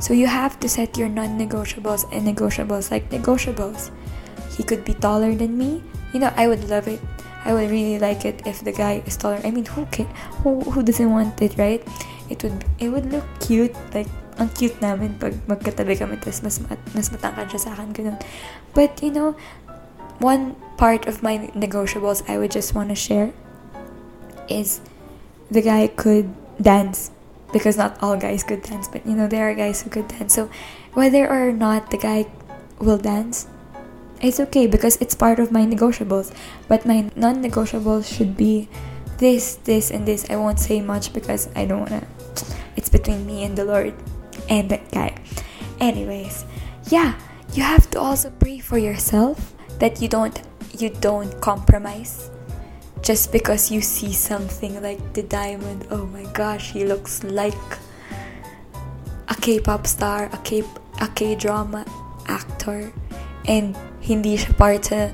So 0.00 0.14
you 0.14 0.26
have 0.26 0.58
to 0.60 0.68
set 0.68 0.96
your 0.96 1.08
non-negotiables 1.08 2.08
and 2.12 2.24
negotiables 2.24 2.90
like 2.90 3.10
negotiables. 3.10 3.90
He 4.56 4.64
could 4.64 4.84
be 4.84 4.94
taller 4.94 5.34
than 5.34 5.58
me. 5.58 5.82
You 6.12 6.20
know, 6.20 6.32
I 6.36 6.48
would 6.48 6.64
love 6.68 6.88
it. 6.88 7.00
I 7.44 7.52
would 7.52 7.70
really 7.70 7.98
like 7.98 8.24
it 8.24 8.46
if 8.46 8.64
the 8.64 8.72
guy 8.72 9.02
is 9.06 9.16
taller. 9.16 9.40
I 9.44 9.50
mean, 9.50 9.64
who 9.64 9.86
can, 9.86 10.06
who 10.44 10.60
who 10.60 10.82
doesn't 10.82 11.10
want 11.10 11.40
it, 11.40 11.56
right? 11.56 11.80
It 12.28 12.42
would 12.42 12.64
it 12.78 12.88
would 12.88 13.12
look 13.12 13.24
cute 13.40 13.76
like 13.92 14.08
ang 14.40 14.48
cute 14.56 14.76
namin 14.80 15.20
pag 15.20 15.36
magkatabi 15.44 16.00
kami 16.00 16.16
tapos 16.16 16.40
mas, 16.40 16.56
mas 16.96 17.12
matangkad 17.12 17.52
siya 17.52 17.60
sa 17.60 17.70
akin, 17.76 17.92
ganun. 17.92 18.16
But, 18.72 19.04
you 19.04 19.12
know, 19.12 19.36
one 20.20 20.56
part 20.80 21.04
of 21.04 21.20
my 21.20 21.52
negotiables 21.52 22.24
I 22.24 22.40
would 22.40 22.52
just 22.52 22.72
want 22.72 22.88
to 22.88 22.96
share 22.96 23.36
is 24.50 24.80
the 25.50 25.62
guy 25.62 25.86
could 25.88 26.34
dance 26.60 27.10
because 27.52 27.76
not 27.76 27.98
all 28.02 28.16
guys 28.16 28.44
could 28.44 28.62
dance, 28.62 28.88
but 28.88 29.06
you 29.06 29.14
know, 29.14 29.26
there 29.26 29.50
are 29.50 29.54
guys 29.54 29.82
who 29.82 29.90
could 29.90 30.08
dance. 30.08 30.34
So, 30.34 30.50
whether 30.94 31.28
or 31.28 31.52
not 31.52 31.90
the 31.90 31.98
guy 31.98 32.26
will 32.78 32.98
dance, 32.98 33.46
it's 34.20 34.38
okay 34.40 34.66
because 34.66 34.96
it's 35.00 35.14
part 35.14 35.38
of 35.38 35.50
my 35.50 35.66
negotiables. 35.66 36.32
But 36.68 36.86
my 36.86 37.10
non 37.16 37.42
negotiables 37.42 38.06
should 38.06 38.36
be 38.36 38.68
this, 39.18 39.56
this, 39.64 39.90
and 39.90 40.06
this. 40.06 40.28
I 40.30 40.36
won't 40.36 40.60
say 40.60 40.80
much 40.80 41.12
because 41.12 41.48
I 41.56 41.64
don't 41.66 41.80
wanna. 41.80 42.06
It's 42.76 42.88
between 42.88 43.26
me 43.26 43.44
and 43.44 43.56
the 43.56 43.64
Lord 43.64 43.94
and 44.48 44.70
that 44.70 44.90
guy. 44.92 45.16
Anyways, 45.80 46.44
yeah, 46.88 47.18
you 47.52 47.62
have 47.62 47.90
to 47.90 48.00
also 48.00 48.30
pray 48.30 48.58
for 48.58 48.78
yourself 48.78 49.54
that 49.78 50.00
you 50.00 50.08
don't 50.08 50.40
you 50.78 50.90
don't 50.90 51.40
compromise 51.40 52.30
just 53.02 53.32
because 53.32 53.70
you 53.70 53.80
see 53.80 54.12
something 54.12 54.80
like 54.82 55.00
the 55.14 55.22
diamond 55.22 55.86
oh 55.90 56.06
my 56.06 56.24
gosh 56.32 56.72
he 56.72 56.84
looks 56.84 57.24
like 57.24 57.56
a 59.28 59.34
K-pop 59.34 59.86
star 59.86 60.28
a 60.32 60.38
K 60.44 60.62
a 61.00 61.08
K-drama 61.08 61.86
actor. 62.30 62.92
And 63.48 63.74
hindi 64.04 64.36
siya 64.36 64.54
part 64.54 64.86
sa, 64.86 65.10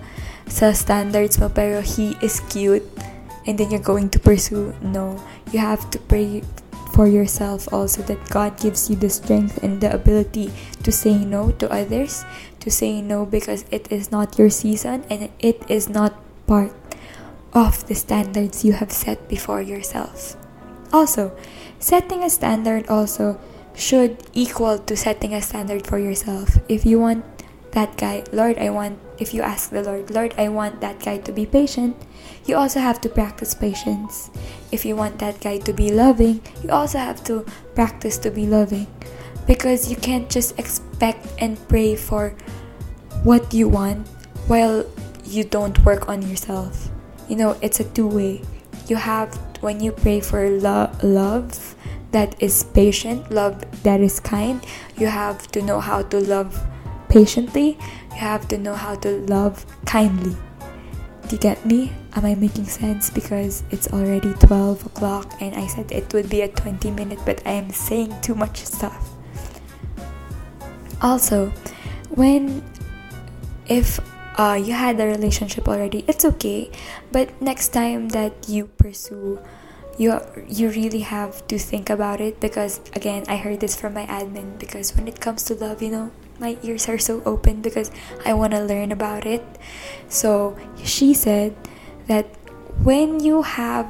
sa 0.50 0.74
standards 0.76 1.38
mo 1.38 1.48
pero 1.48 1.80
he 1.80 2.18
is 2.20 2.42
cute. 2.52 2.84
And 3.46 3.56
then 3.56 3.70
you're 3.70 3.84
going 3.84 4.10
to 4.10 4.18
pursue 4.18 4.74
no. 4.82 5.22
You 5.54 5.62
have 5.62 5.88
to 5.94 5.98
pray 6.02 6.42
for 6.90 7.06
yourself 7.06 7.70
also 7.70 8.02
that 8.10 8.18
God 8.32 8.58
gives 8.58 8.90
you 8.90 8.96
the 8.96 9.12
strength 9.12 9.62
and 9.62 9.78
the 9.78 9.92
ability 9.92 10.50
to 10.82 10.90
say 10.90 11.14
no 11.14 11.52
to 11.62 11.68
others 11.68 12.24
to 12.58 12.72
say 12.72 13.04
no 13.04 13.28
because 13.28 13.68
it 13.70 13.86
is 13.92 14.10
not 14.10 14.40
your 14.40 14.48
season 14.48 15.04
and 15.12 15.28
it 15.38 15.60
is 15.68 15.92
not 15.92 16.16
part 16.48 16.72
of 17.56 17.88
the 17.88 17.94
standards 17.94 18.64
you 18.64 18.74
have 18.74 18.92
set 18.92 19.28
before 19.28 19.62
yourself. 19.62 20.36
Also, 20.92 21.34
setting 21.80 22.22
a 22.22 22.28
standard 22.28 22.86
also 22.88 23.40
should 23.74 24.22
equal 24.34 24.78
to 24.78 24.94
setting 24.94 25.32
a 25.32 25.40
standard 25.40 25.86
for 25.86 25.98
yourself. 25.98 26.60
If 26.68 26.84
you 26.84 27.00
want 27.00 27.24
that 27.72 27.96
guy, 27.96 28.24
Lord, 28.30 28.58
I 28.58 28.68
want, 28.68 29.00
if 29.18 29.32
you 29.32 29.40
ask 29.40 29.70
the 29.70 29.82
Lord, 29.82 30.10
Lord, 30.10 30.34
I 30.36 30.48
want 30.48 30.82
that 30.82 31.00
guy 31.00 31.16
to 31.24 31.32
be 31.32 31.46
patient, 31.46 31.96
you 32.44 32.56
also 32.56 32.78
have 32.78 33.00
to 33.00 33.08
practice 33.08 33.54
patience. 33.54 34.30
If 34.70 34.84
you 34.84 34.94
want 34.94 35.18
that 35.20 35.40
guy 35.40 35.56
to 35.58 35.72
be 35.72 35.90
loving, 35.90 36.42
you 36.62 36.70
also 36.70 36.98
have 36.98 37.24
to 37.24 37.44
practice 37.74 38.18
to 38.18 38.30
be 38.30 38.46
loving. 38.46 38.86
Because 39.46 39.90
you 39.90 39.96
can't 39.96 40.28
just 40.28 40.58
expect 40.58 41.26
and 41.38 41.56
pray 41.68 41.96
for 41.96 42.36
what 43.24 43.54
you 43.54 43.68
want 43.68 44.06
while 44.46 44.84
you 45.24 45.44
don't 45.44 45.78
work 45.84 46.08
on 46.08 46.20
yourself. 46.20 46.90
You 47.28 47.36
know, 47.36 47.56
it's 47.62 47.80
a 47.80 47.84
two 47.84 48.06
way. 48.06 48.42
You 48.86 48.96
have, 48.96 49.34
when 49.60 49.80
you 49.80 49.92
pray 49.92 50.20
for 50.20 50.48
lo- 50.48 50.90
love 51.02 51.74
that 52.12 52.40
is 52.40 52.64
patient, 52.64 53.30
love 53.30 53.60
that 53.82 54.00
is 54.00 54.20
kind, 54.20 54.64
you 54.96 55.06
have 55.08 55.48
to 55.52 55.62
know 55.62 55.80
how 55.80 56.02
to 56.02 56.20
love 56.20 56.54
patiently, 57.08 57.78
you 58.10 58.16
have 58.16 58.46
to 58.48 58.58
know 58.58 58.74
how 58.74 58.94
to 58.96 59.20
love 59.26 59.66
kindly. 59.86 60.36
Do 61.28 61.34
you 61.34 61.40
get 61.42 61.66
me? 61.66 61.92
Am 62.14 62.24
I 62.24 62.36
making 62.36 62.66
sense? 62.66 63.10
Because 63.10 63.64
it's 63.70 63.88
already 63.88 64.32
12 64.34 64.86
o'clock 64.86 65.34
and 65.40 65.56
I 65.56 65.66
said 65.66 65.90
it 65.90 66.12
would 66.14 66.30
be 66.30 66.42
a 66.42 66.48
20 66.48 66.90
minute, 66.92 67.18
but 67.26 67.42
I 67.44 67.52
am 67.52 67.70
saying 67.70 68.14
too 68.22 68.36
much 68.36 68.64
stuff. 68.64 69.10
Also, 71.02 71.52
when 72.10 72.62
if 73.66 73.98
uh, 74.36 74.60
you 74.62 74.74
had 74.74 75.00
a 75.00 75.06
relationship 75.06 75.68
already, 75.68 76.04
it's 76.06 76.24
okay. 76.24 76.70
But 77.12 77.40
next 77.40 77.68
time 77.68 78.10
that 78.10 78.48
you 78.48 78.66
pursue, 78.76 79.40
you 79.98 80.20
you 80.46 80.68
really 80.68 81.00
have 81.00 81.46
to 81.48 81.58
think 81.58 81.88
about 81.88 82.20
it 82.20 82.38
because 82.38 82.80
again, 82.94 83.24
I 83.28 83.36
heard 83.36 83.60
this 83.60 83.74
from 83.74 83.94
my 83.94 84.04
admin. 84.06 84.58
Because 84.58 84.94
when 84.94 85.08
it 85.08 85.20
comes 85.20 85.42
to 85.44 85.54
love, 85.54 85.80
you 85.82 85.90
know, 85.90 86.10
my 86.38 86.58
ears 86.62 86.88
are 86.88 86.98
so 86.98 87.22
open 87.24 87.62
because 87.62 87.90
I 88.24 88.34
want 88.34 88.52
to 88.52 88.60
learn 88.60 88.92
about 88.92 89.24
it. 89.24 89.42
So 90.08 90.56
she 90.84 91.14
said 91.14 91.56
that 92.06 92.26
when 92.84 93.20
you 93.20 93.42
have, 93.42 93.88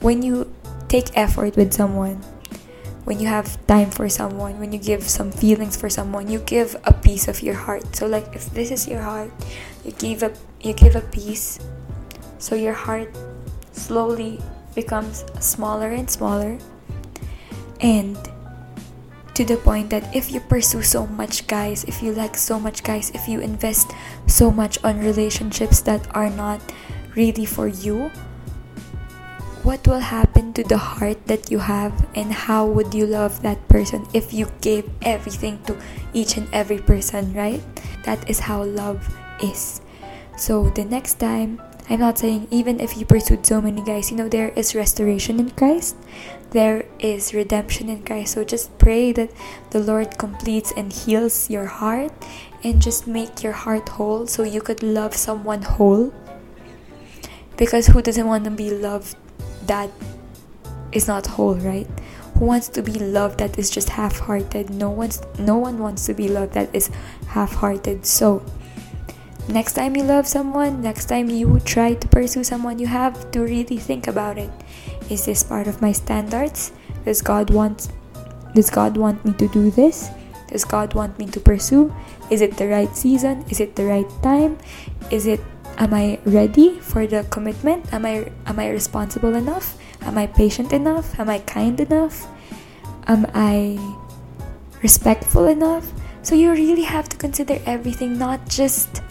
when 0.00 0.22
you 0.22 0.52
take 0.88 1.16
effort 1.16 1.56
with 1.56 1.72
someone, 1.72 2.20
when 3.04 3.18
you 3.18 3.26
have 3.26 3.58
time 3.66 3.90
for 3.90 4.08
someone, 4.08 4.58
when 4.58 4.72
you 4.72 4.78
give 4.78 5.08
some 5.08 5.32
feelings 5.32 5.76
for 5.76 5.88
someone, 5.88 6.28
you 6.28 6.38
give 6.40 6.76
a 6.84 6.92
piece 6.92 7.28
of 7.28 7.42
your 7.42 7.54
heart. 7.54 7.96
So 7.96 8.06
like 8.06 8.34
if 8.34 8.50
this 8.50 8.70
is 8.70 8.86
your 8.86 9.02
heart, 9.02 9.30
you 9.84 9.92
give 9.92 10.22
a 10.22 10.32
you 10.60 10.72
give 10.74 10.96
a 10.96 11.00
piece. 11.00 11.58
So 12.38 12.54
your 12.54 12.74
heart 12.74 13.08
slowly 13.72 14.40
becomes 14.74 15.24
smaller 15.40 15.90
and 15.90 16.08
smaller. 16.08 16.58
And 17.80 18.16
to 19.34 19.44
the 19.44 19.56
point 19.56 19.88
that 19.90 20.04
if 20.14 20.30
you 20.30 20.40
pursue 20.40 20.82
so 20.82 21.06
much 21.06 21.46
guys, 21.46 21.84
if 21.84 22.02
you 22.02 22.12
like 22.12 22.36
so 22.36 22.60
much 22.60 22.82
guys, 22.82 23.10
if 23.14 23.26
you 23.26 23.40
invest 23.40 23.92
so 24.26 24.50
much 24.50 24.82
on 24.84 25.00
relationships 25.00 25.80
that 25.82 26.04
are 26.14 26.28
not 26.28 26.60
really 27.16 27.46
for 27.46 27.66
you, 27.66 28.10
what 29.62 29.86
will 29.86 30.00
happen 30.00 30.52
to 30.54 30.64
the 30.64 30.78
heart 30.78 31.26
that 31.26 31.50
you 31.50 31.58
have 31.58 31.92
and 32.14 32.32
how 32.32 32.64
would 32.64 32.94
you 32.94 33.06
love 33.06 33.42
that 33.42 33.60
person 33.68 34.06
if 34.14 34.32
you 34.32 34.48
gave 34.60 34.88
everything 35.02 35.60
to 35.64 35.76
each 36.14 36.36
and 36.36 36.48
every 36.52 36.78
person 36.78 37.32
right? 37.34 37.60
That 38.04 38.28
is 38.28 38.40
how 38.40 38.64
love 38.64 39.04
is. 39.42 39.80
So 40.36 40.70
the 40.70 40.84
next 40.84 41.20
time 41.20 41.60
i'm 41.90 41.98
not 41.98 42.18
saying 42.18 42.46
even 42.50 42.78
if 42.78 42.96
you 42.96 43.04
pursued 43.04 43.44
so 43.44 43.60
many 43.60 43.82
guys 43.82 44.12
you 44.12 44.16
know 44.16 44.28
there 44.28 44.50
is 44.54 44.74
restoration 44.74 45.40
in 45.40 45.50
christ. 45.50 45.96
There 46.50 46.86
is 46.98 47.34
redemption 47.34 47.88
in 47.88 48.02
christ. 48.02 48.34
So 48.34 48.44
just 48.44 48.76
pray 48.78 49.12
that 49.12 49.30
the 49.70 49.80
lord 49.80 50.16
completes 50.16 50.72
and 50.76 50.92
heals 50.92 51.50
your 51.50 51.66
heart 51.66 52.12
and 52.64 52.80
just 52.80 53.06
make 53.06 53.42
your 53.42 53.52
heart 53.52 53.88
whole 53.90 54.26
so 54.26 54.42
you 54.42 54.60
could 54.60 54.82
love 54.82 55.14
someone 55.14 55.62
whole. 55.62 56.14
Because 57.56 57.88
who 57.88 58.00
doesn't 58.00 58.26
want 58.26 58.44
to 58.44 58.50
be 58.50 58.70
loved 58.70 59.16
that 59.70 59.88
is 60.90 61.06
not 61.06 61.26
whole, 61.26 61.54
right? 61.62 61.86
Who 62.38 62.44
wants 62.44 62.68
to 62.74 62.82
be 62.82 62.98
loved 62.98 63.38
that 63.38 63.56
is 63.56 63.70
just 63.70 63.88
half-hearted? 63.88 64.70
No 64.70 64.90
one's 64.90 65.22
no 65.38 65.58
one 65.58 65.78
wants 65.78 66.06
to 66.06 66.14
be 66.14 66.26
loved 66.26 66.54
that 66.54 66.74
is 66.74 66.90
half-hearted. 67.28 68.04
So, 68.04 68.42
next 69.48 69.78
time 69.78 69.94
you 69.94 70.02
love 70.02 70.26
someone, 70.26 70.82
next 70.82 71.06
time 71.06 71.30
you 71.30 71.60
try 71.62 71.94
to 71.94 72.08
pursue 72.08 72.42
someone, 72.42 72.82
you 72.82 72.88
have 72.88 73.30
to 73.30 73.46
really 73.46 73.78
think 73.78 74.08
about 74.08 74.38
it. 74.38 74.50
Is 75.08 75.26
this 75.26 75.44
part 75.46 75.68
of 75.68 75.80
my 75.80 75.92
standards? 75.92 76.72
Does 77.04 77.22
God 77.22 77.50
want 77.50 77.94
does 78.54 78.70
God 78.74 78.96
want 78.96 79.22
me 79.24 79.32
to 79.38 79.46
do 79.54 79.70
this? 79.70 80.10
Does 80.50 80.64
God 80.64 80.94
want 80.98 81.14
me 81.22 81.30
to 81.30 81.38
pursue? 81.38 81.94
Is 82.26 82.42
it 82.42 82.56
the 82.58 82.66
right 82.66 82.90
season? 82.96 83.46
Is 83.46 83.60
it 83.60 83.76
the 83.76 83.86
right 83.86 84.10
time? 84.26 84.58
Is 85.14 85.30
it 85.30 85.38
am 85.80 85.94
i 85.94 86.20
ready 86.26 86.78
for 86.78 87.06
the 87.06 87.24
commitment? 87.30 87.92
Am 87.92 88.04
i 88.04 88.30
am 88.46 88.60
i 88.60 88.68
responsible 88.68 89.34
enough? 89.34 89.76
Am 90.02 90.18
i 90.18 90.26
patient 90.26 90.72
enough? 90.72 91.18
Am 91.18 91.28
i 91.28 91.38
kind 91.40 91.80
enough? 91.80 92.28
Am 93.08 93.26
i 93.34 93.80
respectful 94.82 95.48
enough? 95.48 95.90
So 96.22 96.34
you 96.34 96.52
really 96.52 96.84
have 96.84 97.08
to 97.08 97.16
consider 97.16 97.58
everything 97.64 98.18
not 98.18 98.46
just 98.48 99.02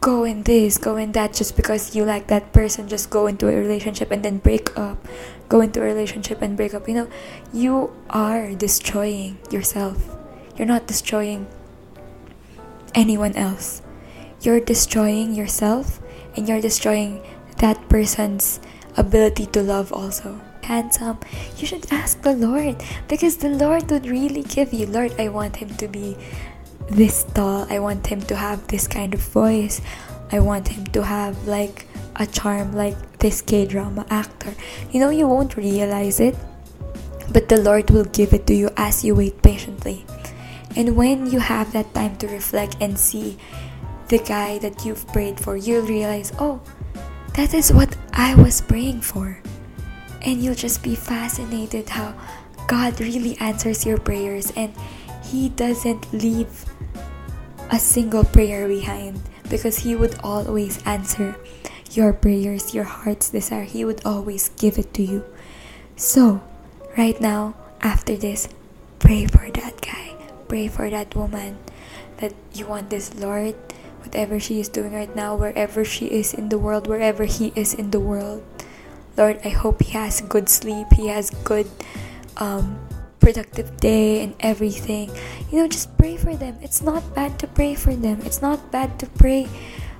go 0.00 0.24
in 0.24 0.42
this 0.42 0.76
go 0.76 0.96
in 0.96 1.12
that 1.12 1.32
just 1.32 1.56
because 1.56 1.96
you 1.96 2.04
like 2.04 2.26
that 2.28 2.52
person 2.52 2.88
just 2.88 3.08
go 3.08 3.26
into 3.26 3.48
a 3.48 3.54
relationship 3.56 4.10
and 4.10 4.24
then 4.24 4.38
break 4.38 4.72
up. 4.78 4.96
Go 5.48 5.60
into 5.60 5.80
a 5.80 5.84
relationship 5.84 6.40
and 6.40 6.56
break 6.56 6.72
up. 6.72 6.88
You 6.88 6.94
know 6.94 7.08
you 7.52 7.92
are 8.08 8.56
destroying 8.56 9.36
yourself. 9.50 10.16
You're 10.56 10.68
not 10.68 10.86
destroying 10.86 11.46
anyone 12.94 13.36
else 13.36 13.83
you're 14.44 14.60
destroying 14.60 15.34
yourself 15.34 16.00
and 16.36 16.48
you're 16.48 16.60
destroying 16.60 17.22
that 17.58 17.88
person's 17.88 18.60
ability 18.96 19.46
to 19.46 19.62
love 19.62 19.92
also. 19.92 20.40
Handsome, 20.62 21.18
you 21.58 21.66
should 21.66 21.86
ask 21.92 22.20
the 22.22 22.32
Lord 22.32 22.82
because 23.08 23.36
the 23.36 23.50
Lord 23.50 23.90
would 23.90 24.06
really 24.06 24.42
give 24.42 24.72
you. 24.72 24.86
Lord, 24.86 25.12
I 25.18 25.28
want 25.28 25.56
him 25.56 25.68
to 25.76 25.88
be 25.88 26.16
this 26.88 27.24
tall. 27.34 27.66
I 27.68 27.78
want 27.78 28.06
him 28.06 28.22
to 28.22 28.36
have 28.36 28.66
this 28.68 28.88
kind 28.88 29.12
of 29.12 29.20
voice. 29.20 29.80
I 30.32 30.40
want 30.40 30.68
him 30.68 30.86
to 30.96 31.04
have 31.04 31.46
like 31.46 31.86
a 32.16 32.26
charm 32.26 32.72
like 32.74 32.96
this 33.18 33.42
K 33.42 33.66
drama 33.66 34.06
actor. 34.08 34.54
You 34.90 35.00
know, 35.00 35.10
you 35.10 35.28
won't 35.28 35.56
realize 35.56 36.18
it, 36.18 36.34
but 37.30 37.48
the 37.48 37.60
Lord 37.60 37.90
will 37.90 38.04
give 38.04 38.32
it 38.32 38.46
to 38.46 38.54
you 38.54 38.70
as 38.76 39.04
you 39.04 39.14
wait 39.14 39.42
patiently. 39.42 40.06
And 40.76 40.96
when 40.96 41.30
you 41.30 41.38
have 41.38 41.72
that 41.72 41.94
time 41.94 42.16
to 42.18 42.26
reflect 42.26 42.76
and 42.80 42.98
see 42.98 43.38
the 44.08 44.18
guy 44.18 44.58
that 44.58 44.84
you've 44.84 45.06
prayed 45.08 45.40
for, 45.40 45.56
you'll 45.56 45.86
realize, 45.86 46.32
oh, 46.38 46.60
that 47.34 47.54
is 47.54 47.72
what 47.72 47.96
I 48.12 48.34
was 48.34 48.60
praying 48.60 49.00
for. 49.00 49.38
And 50.22 50.42
you'll 50.42 50.54
just 50.54 50.82
be 50.82 50.94
fascinated 50.94 51.88
how 51.88 52.14
God 52.66 53.00
really 53.00 53.36
answers 53.38 53.84
your 53.84 53.98
prayers 53.98 54.52
and 54.56 54.72
He 55.24 55.48
doesn't 55.50 56.12
leave 56.12 56.64
a 57.70 57.78
single 57.78 58.24
prayer 58.24 58.68
behind 58.68 59.20
because 59.50 59.78
He 59.78 59.96
would 59.96 60.16
always 60.22 60.82
answer 60.86 61.36
your 61.90 62.12
prayers, 62.12 62.74
your 62.74 62.84
heart's 62.84 63.30
desire. 63.30 63.64
He 63.64 63.84
would 63.84 64.04
always 64.04 64.48
give 64.56 64.78
it 64.78 64.94
to 64.94 65.02
you. 65.02 65.24
So, 65.96 66.42
right 66.96 67.20
now, 67.20 67.54
after 67.80 68.16
this, 68.16 68.48
pray 68.98 69.26
for 69.26 69.50
that 69.50 69.80
guy. 69.80 70.16
Pray 70.48 70.68
for 70.68 70.90
that 70.90 71.14
woman 71.14 71.58
that 72.18 72.32
you 72.54 72.66
want 72.66 72.90
this 72.90 73.14
Lord 73.14 73.54
whatever 74.04 74.38
she 74.38 74.60
is 74.60 74.68
doing 74.68 74.92
right 74.92 75.10
now, 75.16 75.34
wherever 75.34 75.84
she 75.84 76.06
is 76.06 76.34
in 76.34 76.48
the 76.48 76.58
world, 76.58 76.86
wherever 76.86 77.24
he 77.24 77.52
is 77.56 77.72
in 77.72 77.90
the 77.90 78.00
world. 78.00 78.44
Lord, 79.16 79.40
I 79.44 79.48
hope 79.48 79.82
he 79.82 79.92
has 79.92 80.20
good 80.20 80.48
sleep, 80.48 80.92
he 80.92 81.08
has 81.08 81.30
good 81.42 81.66
um, 82.36 82.78
productive 83.24 83.76
day 83.78 84.22
and 84.22 84.34
everything. 84.40 85.10
You 85.50 85.62
know, 85.62 85.68
just 85.68 85.96
pray 85.96 86.16
for 86.16 86.36
them. 86.36 86.58
It's 86.60 86.82
not 86.82 87.02
bad 87.14 87.38
to 87.40 87.46
pray 87.46 87.74
for 87.74 87.96
them. 87.96 88.20
It's 88.24 88.42
not 88.42 88.70
bad 88.70 88.98
to 89.00 89.06
pray 89.06 89.48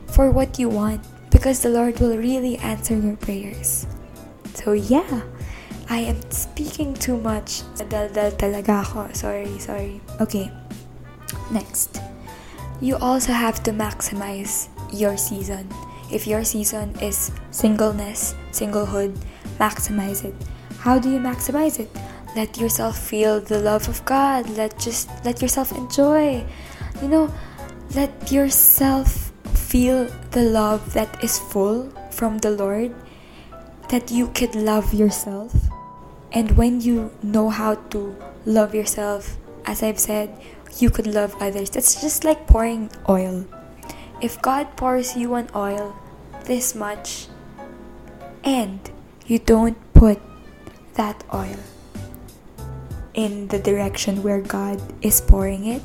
for 0.06 0.30
what 0.30 0.58
you 0.58 0.68
want 0.68 1.00
because 1.30 1.62
the 1.62 1.70
Lord 1.70 1.98
will 2.00 2.18
really 2.18 2.58
answer 2.58 2.96
your 2.96 3.16
prayers. 3.16 3.86
So 4.54 4.72
yeah, 4.72 5.22
I 5.88 6.00
am 6.00 6.20
speaking 6.30 6.94
too 6.94 7.16
much. 7.16 7.62
Dal-dal 7.76 8.36
talaga 8.36 8.84
ako. 8.84 9.08
Sorry, 9.16 9.58
sorry. 9.58 10.00
Okay. 10.20 10.52
Next 11.50 11.98
you 12.85 12.97
also 13.01 13.33
have 13.33 13.62
to 13.62 13.73
maximize 13.73 14.68
your 14.92 15.16
season. 15.16 15.66
If 16.12 16.27
your 16.27 16.44
season 16.44 16.92
is 17.01 17.33
singleness, 17.51 18.35
singlehood, 18.53 19.16
maximize 19.59 20.23
it. 20.23 20.35
How 20.81 20.99
do 20.99 21.09
you 21.11 21.18
maximize 21.18 21.81
it? 21.81 21.88
Let 22.37 22.59
yourself 22.59 22.99
feel 22.99 23.40
the 23.40 23.59
love 23.59 23.88
of 23.88 24.05
God. 24.05 24.51
Let 24.51 24.79
just 24.79 25.09
let 25.25 25.40
yourself 25.40 25.73
enjoy. 25.73 26.44
You 27.01 27.09
know, 27.09 27.33
let 27.94 28.31
yourself 28.31 29.33
feel 29.55 30.05
the 30.33 30.42
love 30.42 30.92
that 30.92 31.25
is 31.25 31.38
full 31.38 31.88
from 32.11 32.37
the 32.38 32.51
Lord 32.51 32.94
that 33.88 34.11
you 34.11 34.29
could 34.29 34.55
love 34.55 34.92
yourself. 34.92 35.55
And 36.33 36.51
when 36.59 36.83
you 36.83 37.11
know 37.23 37.49
how 37.49 37.77
to 37.97 38.14
love 38.44 38.75
yourself, 38.75 39.38
as 39.64 39.83
I've 39.83 39.99
said, 39.99 40.37
you 40.80 40.90
could 40.90 41.06
love 41.06 41.34
others. 41.40 41.70
That's 41.70 42.00
just 42.00 42.24
like 42.24 42.46
pouring 42.46 42.90
oil. 43.08 43.46
If 44.20 44.40
God 44.42 44.76
pours 44.76 45.16
you 45.16 45.34
an 45.34 45.48
oil 45.54 45.96
this 46.44 46.74
much 46.74 47.28
and 48.42 48.78
you 49.26 49.38
don't 49.38 49.76
put 49.94 50.20
that 50.94 51.24
oil 51.32 51.58
in 53.14 53.48
the 53.48 53.58
direction 53.58 54.22
where 54.22 54.40
God 54.40 54.80
is 55.02 55.20
pouring 55.20 55.66
it, 55.66 55.82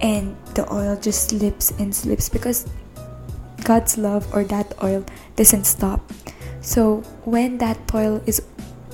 and 0.00 0.36
the 0.54 0.66
oil 0.72 0.96
just 0.96 1.30
slips 1.30 1.70
and 1.78 1.94
slips 1.94 2.28
because 2.28 2.66
God's 3.64 3.96
love 3.96 4.26
or 4.34 4.44
that 4.44 4.74
oil 4.82 5.04
doesn't 5.36 5.64
stop. 5.64 6.12
So 6.60 7.02
when 7.24 7.58
that 7.58 7.78
oil 7.94 8.22
is 8.26 8.42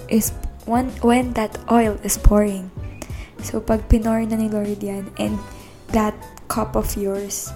is 0.08 0.32
when, 0.64 0.90
when 1.00 1.32
that 1.32 1.58
oil 1.70 1.98
is 2.04 2.18
pouring, 2.18 2.70
so 3.42 3.60
pag 3.60 3.86
pinor 3.88 4.24
na 4.26 4.36
ni 4.36 4.48
Lord 4.48 4.82
yan 4.82 5.10
and 5.18 5.38
that 5.94 6.14
cup 6.48 6.76
of 6.76 6.96
yours, 6.96 7.52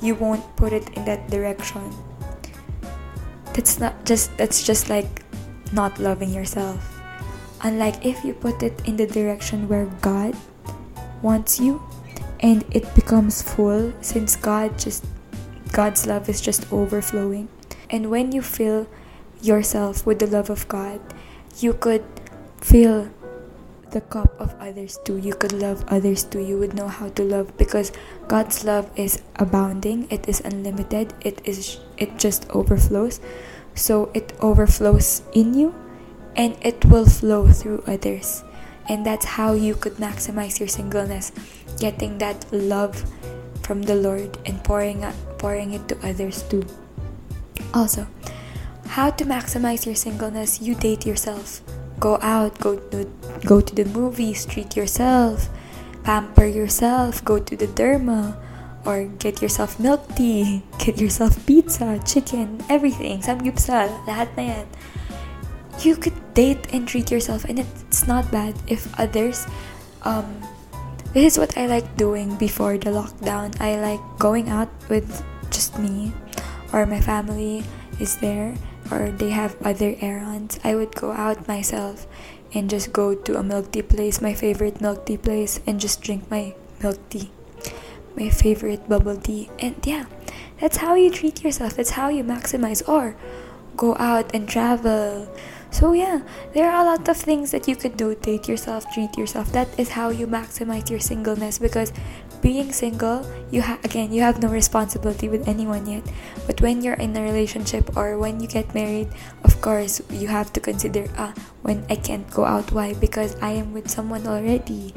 you 0.00 0.14
won't 0.14 0.44
put 0.56 0.72
it 0.72 0.88
in 0.94 1.04
that 1.04 1.30
direction. 1.30 1.88
That's 3.54 3.78
not 3.78 4.04
just 4.04 4.34
that's 4.36 4.64
just 4.64 4.88
like 4.88 5.24
not 5.72 5.98
loving 5.98 6.30
yourself. 6.30 6.80
Unlike 7.62 8.04
if 8.04 8.24
you 8.24 8.34
put 8.34 8.62
it 8.62 8.74
in 8.84 8.96
the 8.96 9.06
direction 9.06 9.68
where 9.68 9.86
God 10.02 10.34
wants 11.22 11.60
you 11.60 11.80
and 12.40 12.66
it 12.74 12.82
becomes 12.94 13.40
full 13.40 13.94
since 14.02 14.34
God 14.34 14.78
just 14.78 15.06
God's 15.72 16.06
love 16.06 16.28
is 16.28 16.40
just 16.40 16.70
overflowing. 16.72 17.48
And 17.88 18.10
when 18.10 18.32
you 18.32 18.42
fill 18.42 18.88
yourself 19.40 20.04
with 20.04 20.18
the 20.18 20.26
love 20.26 20.50
of 20.50 20.68
God, 20.68 21.00
you 21.60 21.72
could 21.72 22.04
fill 22.60 23.08
the 23.92 24.00
cup 24.00 24.34
of 24.40 24.54
others 24.58 24.98
too. 25.04 25.18
You 25.18 25.34
could 25.34 25.52
love 25.52 25.84
others 25.88 26.24
too. 26.24 26.40
You 26.40 26.58
would 26.58 26.74
know 26.74 26.88
how 26.88 27.08
to 27.10 27.22
love 27.22 27.56
because 27.56 27.92
God's 28.28 28.64
love 28.64 28.90
is 28.96 29.22
abounding. 29.36 30.08
It 30.10 30.28
is 30.28 30.40
unlimited. 30.40 31.14
It 31.20 31.40
is 31.44 31.78
it 31.98 32.18
just 32.18 32.48
overflows. 32.50 33.20
So 33.74 34.10
it 34.14 34.32
overflows 34.40 35.22
in 35.32 35.54
you 35.54 35.74
and 36.36 36.56
it 36.62 36.84
will 36.86 37.06
flow 37.06 37.48
through 37.52 37.84
others. 37.86 38.44
And 38.88 39.06
that's 39.06 39.24
how 39.24 39.52
you 39.52 39.74
could 39.74 39.96
maximize 39.96 40.58
your 40.58 40.68
singleness, 40.68 41.30
getting 41.78 42.18
that 42.18 42.44
love 42.52 43.04
from 43.62 43.82
the 43.82 43.94
Lord 43.94 44.36
and 44.44 44.62
pouring 44.64 45.06
pouring 45.38 45.72
it 45.72 45.86
to 45.88 45.96
others 46.02 46.42
too. 46.42 46.66
Also, 47.72 48.06
how 48.88 49.10
to 49.10 49.24
maximize 49.24 49.86
your 49.86 49.94
singleness? 49.94 50.60
You 50.60 50.74
date 50.74 51.06
yourself. 51.06 51.62
Go 52.02 52.18
out, 52.18 52.58
go 52.58 52.82
to 52.90 53.06
go 53.46 53.62
to 53.62 53.70
the 53.70 53.86
movies, 53.86 54.42
treat 54.42 54.74
yourself, 54.74 55.46
pamper 56.02 56.50
yourself, 56.50 57.22
go 57.22 57.38
to 57.38 57.54
the 57.54 57.70
derma 57.70 58.34
or 58.82 59.06
get 59.22 59.38
yourself 59.38 59.78
milk 59.78 60.02
tea, 60.18 60.66
get 60.82 60.98
yourself 60.98 61.38
pizza, 61.46 62.02
chicken, 62.02 62.58
everything, 62.66 63.22
samgyeopsal, 63.22 63.86
lahat 64.10 64.34
na 64.34 64.42
yan 64.42 64.66
you 65.80 65.96
could 65.96 66.14
date 66.34 66.68
and 66.72 66.86
treat 66.86 67.10
yourself 67.10 67.44
and 67.44 67.58
it's 67.58 68.06
not 68.06 68.28
bad 68.30 68.54
if 68.68 68.86
others 69.00 69.46
um 70.02 70.26
this 71.12 71.34
is 71.34 71.38
what 71.38 71.56
I 71.56 71.66
like 71.66 71.84
doing 71.96 72.36
before 72.36 72.78
the 72.78 72.88
lockdown. 72.88 73.52
I 73.60 73.76
like 73.76 74.00
going 74.18 74.48
out 74.48 74.72
with 74.88 75.04
just 75.52 75.78
me 75.78 76.12
or 76.72 76.86
my 76.86 77.00
family 77.00 77.64
is 78.00 78.16
there 78.16 78.56
or 78.90 79.10
they 79.10 79.30
have 79.30 79.60
other 79.62 79.94
errands. 80.00 80.58
I 80.64 80.74
would 80.74 80.94
go 80.94 81.12
out 81.12 81.48
myself 81.48 82.06
and 82.54 82.68
just 82.68 82.92
go 82.92 83.14
to 83.14 83.38
a 83.38 83.42
milk 83.42 83.72
tea 83.72 83.82
place, 83.82 84.20
my 84.20 84.34
favorite 84.34 84.80
milk 84.80 85.06
tea 85.06 85.16
place, 85.16 85.60
and 85.66 85.80
just 85.80 86.02
drink 86.02 86.30
my 86.30 86.54
milk 86.82 86.98
tea, 87.08 87.30
my 88.16 88.28
favorite 88.28 88.88
bubble 88.88 89.16
tea. 89.16 89.50
And 89.58 89.76
yeah, 89.84 90.06
that's 90.60 90.78
how 90.78 90.94
you 90.94 91.10
treat 91.10 91.42
yourself, 91.42 91.76
that's 91.76 91.90
how 91.90 92.08
you 92.08 92.24
maximize, 92.24 92.86
or 92.88 93.16
go 93.76 93.96
out 93.96 94.34
and 94.34 94.48
travel 94.48 95.28
so 95.72 95.94
yeah, 95.94 96.20
there 96.52 96.70
are 96.70 96.82
a 96.82 96.84
lot 96.84 97.08
of 97.08 97.16
things 97.16 97.50
that 97.50 97.66
you 97.66 97.74
could 97.74 97.96
do. 97.96 98.14
Date 98.14 98.46
yourself, 98.46 98.84
treat 98.92 99.16
yourself. 99.16 99.50
That 99.52 99.68
is 99.80 99.88
how 99.88 100.10
you 100.10 100.26
maximize 100.26 100.90
your 100.90 101.00
singleness 101.00 101.58
because 101.58 101.94
being 102.42 102.74
single, 102.74 103.24
you 103.50 103.62
have 103.62 103.78
again, 103.86 104.12
you 104.12 104.20
have 104.20 104.42
no 104.42 104.50
responsibility 104.50 105.30
with 105.30 105.46
anyone 105.46 105.86
yet. 105.86 106.02
But 106.44 106.60
when 106.60 106.82
you're 106.82 106.98
in 106.98 107.16
a 107.16 107.22
relationship 107.22 107.96
or 107.96 108.18
when 108.18 108.42
you 108.42 108.50
get 108.50 108.74
married, 108.74 109.08
of 109.46 109.62
course, 109.62 110.02
you 110.10 110.28
have 110.28 110.52
to 110.52 110.60
consider 110.60 111.06
ah, 111.16 111.32
when 111.62 111.86
I 111.88 111.96
can't 111.96 112.28
go 112.28 112.44
out 112.44 112.74
why? 112.74 112.94
Because 112.98 113.38
I 113.40 113.56
am 113.56 113.72
with 113.72 113.88
someone 113.88 114.26
already. 114.26 114.92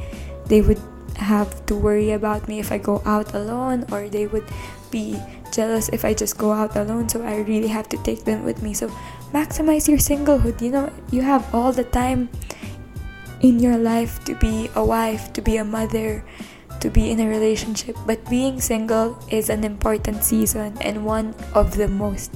They 0.49 0.61
would 0.61 0.81
have 1.15 1.65
to 1.67 1.75
worry 1.75 2.11
about 2.11 2.47
me 2.47 2.59
if 2.59 2.71
I 2.71 2.77
go 2.77 3.01
out 3.05 3.33
alone 3.33 3.85
or 3.91 4.09
they 4.09 4.27
would 4.27 4.43
be 4.91 5.15
jealous 5.51 5.87
if 5.89 6.03
I 6.03 6.13
just 6.13 6.37
go 6.37 6.51
out 6.51 6.75
alone 6.75 7.07
so 7.07 7.23
I 7.23 7.39
really 7.47 7.71
have 7.71 7.87
to 7.89 7.97
take 8.03 8.25
them 8.25 8.43
with 8.43 8.61
me 8.61 8.73
so 8.73 8.91
maximize 9.31 9.87
your 9.87 9.97
singlehood 9.97 10.59
you 10.61 10.71
know 10.71 10.91
you 11.11 11.21
have 11.21 11.47
all 11.55 11.71
the 11.71 11.83
time 11.83 12.27
in 13.41 13.59
your 13.59 13.77
life 13.77 14.23
to 14.25 14.35
be 14.35 14.69
a 14.75 14.83
wife 14.83 15.31
to 15.33 15.41
be 15.41 15.57
a 15.57 15.63
mother 15.63 16.23
to 16.79 16.89
be 16.89 17.11
in 17.11 17.19
a 17.19 17.27
relationship 17.27 17.95
but 18.05 18.23
being 18.29 18.59
single 18.59 19.17
is 19.29 19.49
an 19.49 19.63
important 19.63 20.23
season 20.23 20.77
and 20.81 21.05
one 21.05 21.33
of 21.53 21.75
the 21.75 21.87
most 21.87 22.31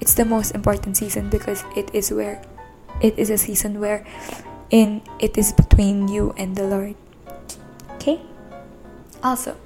it's 0.00 0.14
the 0.14 0.24
most 0.24 0.54
important 0.54 0.96
season 0.96 1.28
because 1.28 1.64
it 1.76 1.90
is 1.92 2.12
where 2.12 2.42
it 3.00 3.18
is 3.18 3.30
a 3.30 3.38
season 3.38 3.80
where 3.80 4.04
in 4.70 5.02
it 5.18 5.38
is 5.38 5.52
between 5.52 6.08
you 6.08 6.34
and 6.36 6.56
the 6.56 6.64
Lord. 6.64 6.94
Okay? 7.94 8.20
Also 9.22 9.56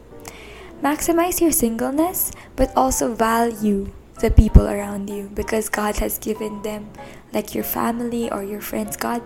maximize 0.83 1.41
your 1.41 1.53
singleness, 1.53 2.33
but 2.57 2.73
also 2.77 3.15
value 3.15 3.93
the 4.19 4.31
people 4.31 4.67
around 4.67 5.09
you 5.09 5.31
because 5.35 5.69
God 5.69 5.97
has 5.99 6.19
given 6.19 6.63
them, 6.63 6.91
like 7.33 7.55
your 7.55 7.65
family 7.65 8.31
or 8.31 8.43
your 8.43 8.61
friends, 8.61 8.97
God 8.97 9.23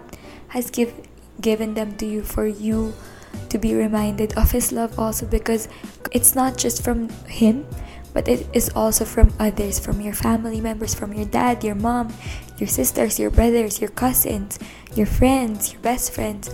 has 0.48 0.70
give, 0.70 0.92
given 1.40 1.74
them 1.74 1.96
to 1.96 2.06
you 2.06 2.22
for 2.22 2.46
you 2.46 2.92
to 3.48 3.58
be 3.58 3.74
reminded 3.74 4.36
of 4.36 4.50
His 4.50 4.72
love 4.72 4.98
also 4.98 5.26
because 5.26 5.68
it's 6.12 6.34
not 6.34 6.56
just 6.56 6.82
from 6.82 7.08
Him, 7.26 7.66
but 8.12 8.28
it 8.28 8.46
is 8.52 8.70
also 8.74 9.04
from 9.04 9.32
others, 9.38 9.78
from 9.78 10.00
your 10.00 10.14
family 10.14 10.60
members, 10.60 10.94
from 10.94 11.12
your 11.12 11.26
dad, 11.26 11.62
your 11.62 11.74
mom, 11.74 12.12
your 12.58 12.68
sisters, 12.68 13.18
your 13.18 13.30
brothers, 13.30 13.80
your 13.80 13.90
cousins, 13.90 14.58
your 14.94 15.06
friends, 15.06 15.72
your 15.72 15.82
best 15.82 16.12
friends 16.12 16.50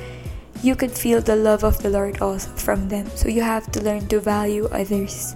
you 0.63 0.77
could 0.77 0.93
feel 0.93 1.21
the 1.21 1.35
love 1.35 1.65
of 1.65 1.83
the 1.83 1.91
Lord 1.91 2.23
also 2.23 2.49
from 2.55 2.89
them. 2.89 3.11
So 3.17 3.29
you 3.29 3.43
have 3.43 3.71
to 3.73 3.83
learn 3.83 4.07
to 4.09 4.21
value 4.21 4.67
others. 4.71 5.35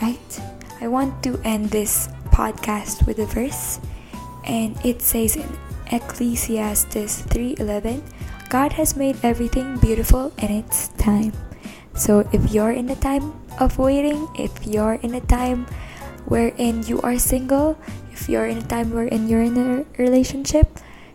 Right? 0.00 0.40
I 0.80 0.88
want 0.88 1.22
to 1.24 1.40
end 1.44 1.70
this 1.70 2.08
podcast 2.28 3.06
with 3.06 3.18
a 3.18 3.26
verse 3.26 3.80
and 4.44 4.76
it 4.84 5.02
says 5.02 5.36
in 5.36 5.48
Ecclesiastes 5.90 7.22
3:11, 7.28 8.00
God 8.50 8.72
has 8.74 8.96
made 8.96 9.14
everything 9.22 9.78
beautiful 9.78 10.34
in 10.42 10.50
its 10.50 10.88
time. 10.98 11.32
So 11.94 12.28
if 12.32 12.50
you're 12.50 12.74
in 12.74 12.90
a 12.90 12.96
time 12.96 13.32
of 13.62 13.78
waiting, 13.78 14.26
if 14.34 14.66
you're 14.66 14.98
in 15.06 15.14
a 15.14 15.22
time 15.22 15.70
wherein 16.26 16.82
you 16.82 17.00
are 17.02 17.16
single, 17.16 17.78
if 18.10 18.28
you're 18.28 18.46
in 18.50 18.58
a 18.58 18.66
time 18.66 18.90
wherein 18.90 19.28
you're 19.28 19.46
in 19.46 19.56
a 19.56 19.86
relationship, 20.02 20.66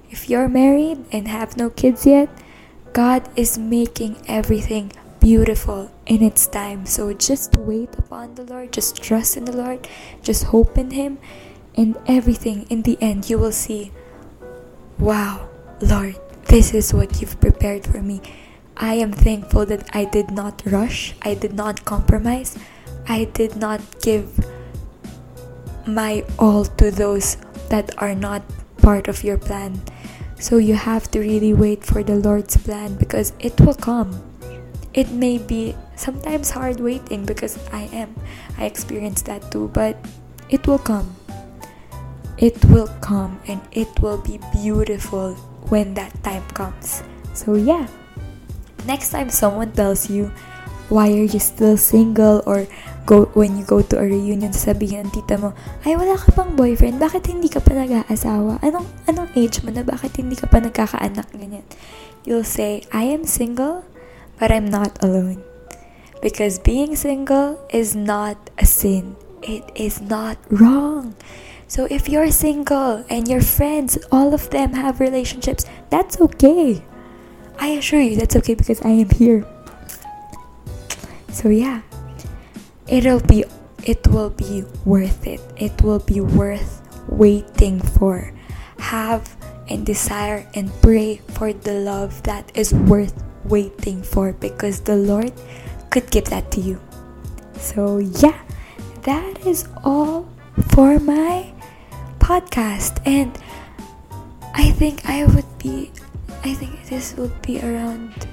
if 0.10 0.30
you're 0.30 0.48
married 0.48 1.04
and 1.12 1.28
have 1.28 1.58
no 1.58 1.70
kids 1.70 2.06
yet, 2.06 2.30
God 2.94 3.28
is 3.36 3.58
making 3.58 4.16
everything 4.30 4.94
beautiful 5.20 5.92
in 6.06 6.24
its 6.24 6.48
time. 6.48 6.86
So 6.86 7.12
just 7.12 7.58
wait 7.58 7.92
upon 8.00 8.36
the 8.36 8.44
Lord, 8.44 8.72
just 8.72 9.04
trust 9.04 9.36
in 9.36 9.44
the 9.44 9.58
Lord, 9.58 9.90
just 10.24 10.56
hope 10.56 10.78
in 10.78 10.92
Him, 10.92 11.20
and 11.76 11.98
everything 12.08 12.66
in 12.70 12.84
the 12.84 12.98
end 13.02 13.30
you 13.30 13.38
will 13.38 13.52
see 13.52 13.92
wow, 14.98 15.50
Lord, 15.82 16.16
this 16.48 16.74
is 16.74 16.94
what 16.94 17.22
you've 17.22 17.40
prepared 17.40 17.86
for 17.86 18.02
me. 18.02 18.22
I 18.78 18.96
am 18.96 19.12
thankful 19.12 19.66
that 19.68 19.90
I 19.96 20.06
did 20.06 20.32
not 20.32 20.62
rush, 20.66 21.16
I 21.22 21.34
did 21.34 21.54
not 21.54 21.86
compromise, 21.86 22.58
I 23.08 23.26
did 23.26 23.56
not 23.56 23.82
give 24.02 24.28
my 25.88 26.26
all 26.38 26.66
to 26.66 26.92
those 26.92 27.38
that 27.70 27.96
are 28.02 28.16
not 28.16 28.44
part 28.78 29.08
of 29.08 29.24
your 29.24 29.38
plan. 29.38 29.82
So 30.40 30.58
you 30.58 30.76
have 30.76 31.10
to 31.12 31.20
really 31.20 31.54
wait 31.54 31.84
for 31.84 32.04
the 32.04 32.16
Lord's 32.16 32.58
plan 32.58 32.96
because 32.96 33.34
it 33.40 33.60
will 33.62 33.76
come. 33.76 34.20
It 34.94 35.12
may 35.12 35.38
be 35.38 35.76
sometimes 35.96 36.52
hard 36.52 36.80
waiting 36.80 37.26
because 37.26 37.58
I 37.72 37.84
am. 37.94 38.16
I 38.58 38.66
experienced 38.66 39.26
that 39.26 39.52
too, 39.52 39.70
but 39.74 39.98
it 40.50 40.68
will 40.68 40.80
come. 40.80 41.16
It 42.38 42.64
will 42.66 42.92
come 43.00 43.40
and 43.48 43.62
it 43.72 43.88
will 44.02 44.20
be 44.20 44.40
beautiful 44.52 45.38
when 45.70 45.94
that 45.96 46.12
time 46.24 46.46
comes. 46.54 47.04
So, 47.34 47.56
yeah. 47.56 47.88
Next 48.86 49.10
time 49.10 49.30
someone 49.30 49.74
tells 49.74 50.10
you, 50.10 50.32
why 50.90 51.10
are 51.10 51.26
you 51.26 51.42
still 51.42 51.78
single? 51.78 52.46
or 52.46 52.68
go 53.06 53.30
when 53.38 53.58
you 53.58 53.64
go 53.64 53.86
to 53.86 54.02
a 54.02 54.06
reunion 54.06 54.50
sabihin 54.50 55.08
ng 55.08 55.14
tita 55.14 55.38
mo 55.38 55.54
ay 55.86 55.94
wala 55.94 56.18
ka 56.18 56.34
pang 56.34 56.58
boyfriend. 56.58 56.98
Bakit 56.98 57.30
hindi 57.30 57.48
ka 57.48 57.62
pa 57.62 57.78
nag-aasawa? 57.78 58.60
Anong 58.66 58.90
anong 59.06 59.30
age 59.38 59.62
mo 59.62 59.70
na? 59.70 59.86
Bakit 59.86 60.18
hindi 60.20 60.34
ka 60.34 60.50
pa 60.50 60.58
nagkakaanak? 60.58 61.30
Ganyan. 61.38 61.66
You'll 62.26 62.46
say 62.46 62.82
I 62.90 63.06
am 63.14 63.30
single 63.30 63.86
but 64.42 64.50
I'm 64.50 64.68
not 64.68 64.98
alone. 65.06 65.46
Because 66.26 66.58
being 66.58 66.98
single 66.98 67.62
is 67.70 67.94
not 67.94 68.50
a 68.58 68.66
sin. 68.66 69.14
It 69.46 69.70
is 69.78 70.02
not 70.02 70.42
wrong 70.50 71.14
so 71.68 71.88
if 71.90 72.08
you're 72.10 72.32
single 72.32 73.06
and 73.10 73.28
your 73.28 73.42
friends 73.42 73.98
all 74.12 74.34
of 74.34 74.50
them 74.50 74.74
have 74.74 75.00
relationships 75.00 75.66
that's 75.90 76.20
okay 76.22 76.82
I 77.58 77.68
assure 77.80 78.02
you 78.02 78.18
that's 78.18 78.36
okay 78.36 78.56
because 78.56 78.82
I 78.82 78.90
am 78.90 79.10
here 79.10 79.46
so, 81.36 81.52
yeah, 81.52 81.84
it'll 82.88 83.20
be 83.20 83.44
it 83.84 84.08
will 84.08 84.32
be 84.32 84.64
worth 84.86 85.28
it. 85.28 85.44
It 85.60 85.76
will 85.84 86.00
be 86.00 86.24
worth 86.24 86.80
waiting 87.12 87.84
for. 88.00 88.32
Have 88.80 89.36
and 89.68 89.86
desire 89.86 90.48
and 90.56 90.72
pray 90.82 91.20
for 91.36 91.52
the 91.52 91.74
love 91.84 92.24
that 92.24 92.56
is 92.56 92.74
worth 92.74 93.12
waiting 93.44 94.02
for 94.02 94.32
because 94.32 94.80
the 94.88 94.96
Lord 94.96 95.34
could 95.92 96.10
give 96.10 96.32
that 96.32 96.56
to 96.56 96.62
you. 96.62 96.80
So, 97.60 98.00
yeah, 98.00 98.40
that 99.04 99.46
is 99.46 99.68
all 99.84 100.32
for 100.72 101.00
my 101.04 101.52
podcast. 102.26 102.98
And 103.06 103.38
I 104.58 104.74
think 104.74 105.06
I 105.06 105.26
would 105.30 105.46
be, 105.62 105.92
I 106.42 106.58
think 106.58 106.90
this 106.90 107.14
would 107.22 107.38
be 107.46 107.62
around 107.62 108.28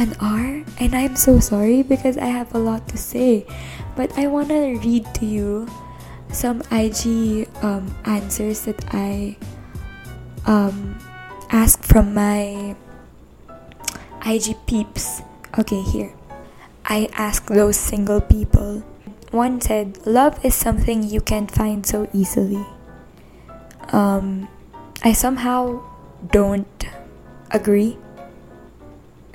an 0.00 0.16
hour. 0.20 0.64
And 0.80 0.96
I'm 0.96 1.14
so 1.14 1.38
sorry 1.38 1.82
because 1.84 2.16
I 2.16 2.32
have 2.32 2.54
a 2.54 2.58
lot 2.58 2.88
to 2.88 2.96
say. 2.96 3.44
But 3.94 4.16
I 4.16 4.26
want 4.26 4.48
to 4.48 4.80
read 4.80 5.04
to 5.20 5.26
you 5.26 5.68
some 6.32 6.62
IG 6.72 7.48
um, 7.60 7.92
answers 8.08 8.64
that 8.64 8.80
I 8.94 9.36
um, 10.46 10.96
asked 11.50 11.84
from 11.84 12.14
my 12.14 12.74
IG 14.24 14.56
peeps. 14.66 15.20
Okay, 15.58 15.82
here. 15.82 16.12
I 16.86 17.10
asked 17.12 17.52
those 17.52 17.76
single 17.76 18.22
people. 18.22 18.80
One 19.30 19.60
said, 19.60 20.06
Love 20.06 20.42
is 20.42 20.54
something 20.54 21.02
you 21.02 21.20
can't 21.20 21.50
find 21.50 21.84
so 21.84 22.08
easily. 22.14 22.64
Um, 23.90 24.48
I 25.02 25.12
somehow 25.12 25.82
don't 26.30 26.86
agree. 27.50 27.96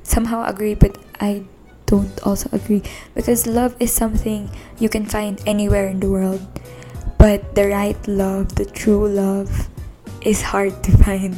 Somehow 0.04 0.46
agree, 0.46 0.76
but 0.76 0.98
I 1.20 1.44
don't 1.86 2.12
also 2.24 2.50
agree 2.52 2.82
because 3.14 3.46
love 3.46 3.76
is 3.80 3.92
something 3.92 4.50
you 4.80 4.90
can 4.90 5.06
find 5.06 5.42
anywhere 5.46 5.88
in 5.88 6.00
the 6.00 6.10
world. 6.10 6.42
But 7.18 7.56
the 7.56 7.70
right 7.70 7.98
love, 8.08 8.56
the 8.56 8.66
true 8.66 9.08
love, 9.08 9.70
is 10.22 10.42
hard 10.42 10.84
to 10.84 10.92
find 11.04 11.38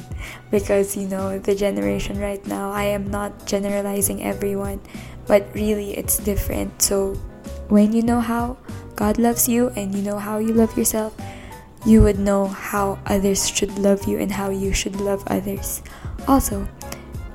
because 0.49 0.95
you 0.97 1.07
know 1.07 1.38
the 1.38 1.55
generation 1.55 2.20
right 2.20 2.41
now. 2.47 2.72
I 2.72 2.86
am 2.95 3.09
not 3.09 3.45
generalizing 3.45 4.24
everyone, 4.24 4.82
but 5.28 5.45
really 5.53 5.97
it's 5.97 6.18
different. 6.18 6.82
So 6.82 7.13
when 7.70 7.93
you 7.93 8.01
know 8.01 8.20
how 8.20 8.57
God 8.95 9.18
loves 9.18 9.49
you 9.49 9.70
and 9.76 9.93
you 9.93 10.01
know 10.01 10.18
how 10.18 10.38
you 10.38 10.53
love 10.53 10.78
yourself, 10.78 11.13
you 11.86 12.01
would 12.01 12.17
know 12.17 12.47
how 12.47 12.99
others 13.05 13.47
should 13.47 13.77
love 13.77 14.07
you 14.07 14.17
and 14.19 14.31
how 14.31 14.49
you 14.49 14.73
should 14.73 14.99
love 14.99 15.23
others. 15.27 15.83
Also, 16.27 16.67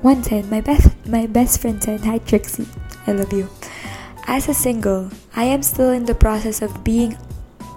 one 0.01 0.23
said, 0.23 0.49
my 0.51 0.61
best 0.61 0.89
my 1.07 1.25
best 1.27 1.61
friend 1.61 1.81
said, 1.81 2.01
Hi 2.01 2.17
Trixie, 2.19 2.67
I 3.07 3.13
love 3.13 3.31
you. 3.31 3.49
As 4.27 4.49
a 4.49 4.53
single, 4.53 5.09
I 5.35 5.45
am 5.45 5.63
still 5.63 5.91
in 5.91 6.05
the 6.05 6.15
process 6.15 6.61
of 6.61 6.83
being 6.83 7.17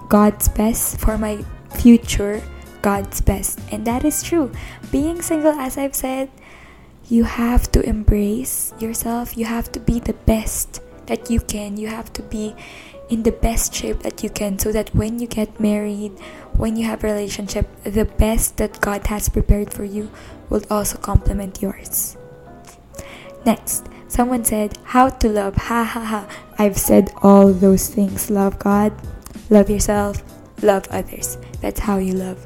God's 0.08 0.48
best 0.48 1.00
for 1.00 1.16
my 1.16 1.44
future, 1.76 2.42
God's 2.82 3.20
best. 3.20 3.60
And 3.72 3.86
that 3.86 4.04
is 4.04 4.22
true. 4.22 4.52
Being 4.90 5.22
single, 5.22 5.52
as 5.52 5.78
I've 5.78 5.94
said, 5.94 6.30
you 7.08 7.24
have 7.24 7.70
to 7.72 7.80
embrace 7.86 8.72
yourself. 8.78 9.36
You 9.36 9.46
have 9.46 9.70
to 9.72 9.80
be 9.80 10.00
the 10.00 10.12
best 10.12 10.80
that 11.06 11.30
you 11.30 11.40
can. 11.40 11.76
You 11.76 11.88
have 11.88 12.12
to 12.14 12.22
be 12.22 12.54
in 13.14 13.22
the 13.22 13.30
best 13.30 13.72
shape 13.72 14.00
that 14.00 14.24
you 14.24 14.28
can 14.28 14.58
so 14.58 14.72
that 14.72 14.92
when 14.92 15.20
you 15.20 15.26
get 15.28 15.60
married, 15.60 16.10
when 16.58 16.74
you 16.74 16.84
have 16.84 17.04
a 17.04 17.06
relationship, 17.06 17.70
the 17.84 18.04
best 18.04 18.56
that 18.56 18.80
God 18.80 19.06
has 19.06 19.28
prepared 19.28 19.72
for 19.72 19.84
you 19.84 20.10
will 20.50 20.66
also 20.68 20.98
complement 20.98 21.62
yours. 21.62 22.16
Next, 23.46 23.86
someone 24.08 24.44
said, 24.44 24.76
How 24.82 25.10
to 25.10 25.28
love. 25.28 25.54
Ha 25.54 25.84
ha 25.84 26.02
ha. 26.02 26.26
I've 26.58 26.76
said 26.76 27.12
all 27.22 27.52
those 27.52 27.86
things. 27.86 28.30
Love 28.30 28.58
God, 28.58 28.90
love 29.48 29.70
yourself, 29.70 30.18
love 30.60 30.88
others. 30.90 31.38
That's 31.62 31.78
how 31.78 31.98
you 31.98 32.14
love. 32.14 32.42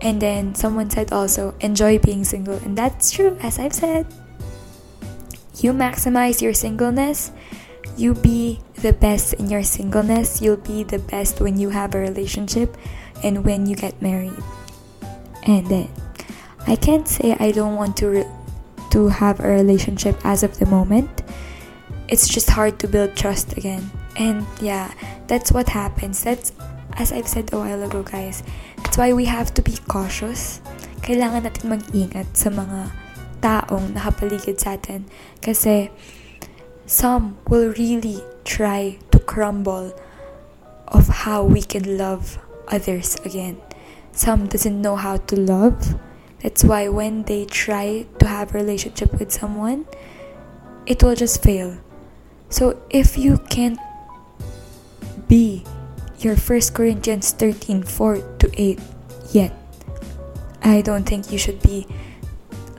And 0.00 0.22
then 0.22 0.54
someone 0.54 0.88
said 0.88 1.12
also, 1.12 1.54
enjoy 1.60 1.98
being 1.98 2.24
single. 2.24 2.56
And 2.64 2.78
that's 2.78 3.10
true, 3.10 3.36
as 3.42 3.58
I've 3.58 3.74
said. 3.74 4.06
You 5.60 5.74
maximize 5.74 6.40
your 6.40 6.54
singleness, 6.54 7.32
you 7.98 8.14
be 8.14 8.60
the 8.80 8.92
best 8.92 9.34
in 9.34 9.50
your 9.50 9.62
singleness, 9.62 10.40
you'll 10.40 10.62
be 10.62 10.84
the 10.84 10.98
best 10.98 11.40
when 11.40 11.58
you 11.58 11.70
have 11.70 11.94
a 11.94 11.98
relationship 11.98 12.76
and 13.24 13.44
when 13.44 13.66
you 13.66 13.74
get 13.74 14.00
married. 14.00 14.38
And 15.42 15.66
then, 15.66 15.90
I 16.66 16.76
can't 16.76 17.08
say 17.08 17.36
I 17.40 17.50
don't 17.50 17.76
want 17.76 17.96
to 17.98 18.06
re- 18.08 18.32
to 18.90 19.08
have 19.08 19.40
a 19.40 19.48
relationship 19.48 20.16
as 20.24 20.42
of 20.42 20.58
the 20.58 20.66
moment. 20.66 21.10
It's 22.08 22.28
just 22.28 22.48
hard 22.50 22.78
to 22.80 22.88
build 22.88 23.16
trust 23.16 23.56
again. 23.56 23.90
And 24.16 24.46
yeah, 24.60 24.94
that's 25.26 25.52
what 25.52 25.68
happens. 25.68 26.22
That's 26.22 26.52
as 26.96 27.12
I've 27.12 27.28
said 27.28 27.52
a 27.52 27.58
while 27.58 27.82
ago, 27.82 28.02
guys. 28.02 28.42
That's 28.78 28.96
why 28.96 29.12
we 29.12 29.26
have 29.26 29.52
to 29.54 29.62
be 29.62 29.76
cautious. 29.88 30.60
Kailangan 31.02 31.46
natin 31.46 31.70
mag-ingat 31.70 32.34
sa 32.34 32.50
mga 32.50 32.90
taong 33.38 33.94
nakapaligid 33.94 34.58
sa 34.58 34.74
atin. 34.74 35.06
Kasi 35.38 35.90
some 36.88 37.36
will 37.48 37.68
really 37.74 38.24
try 38.44 38.98
to 39.10 39.18
crumble 39.20 39.92
of 40.88 41.06
how 41.06 41.44
we 41.44 41.60
can 41.60 41.98
love 41.98 42.38
others 42.66 43.14
again. 43.26 43.60
Some 44.12 44.46
doesn't 44.46 44.80
know 44.80 44.96
how 44.96 45.18
to 45.18 45.38
love. 45.38 46.00
That's 46.42 46.64
why 46.64 46.88
when 46.88 47.24
they 47.24 47.44
try 47.44 48.06
to 48.18 48.26
have 48.26 48.54
relationship 48.54 49.12
with 49.20 49.30
someone, 49.30 49.84
it 50.86 51.02
will 51.02 51.14
just 51.14 51.42
fail. 51.42 51.76
So 52.48 52.80
if 52.88 53.18
you 53.18 53.36
can't 53.50 53.78
be 55.28 55.64
your 56.20 56.36
1 56.36 56.60
Corinthians 56.72 57.32
13 57.32 57.82
4 57.82 58.16
to 58.38 58.50
8 58.56 58.80
yet. 59.32 59.52
I 60.62 60.80
don't 60.80 61.04
think 61.04 61.30
you 61.30 61.38
should 61.38 61.60
be 61.60 61.86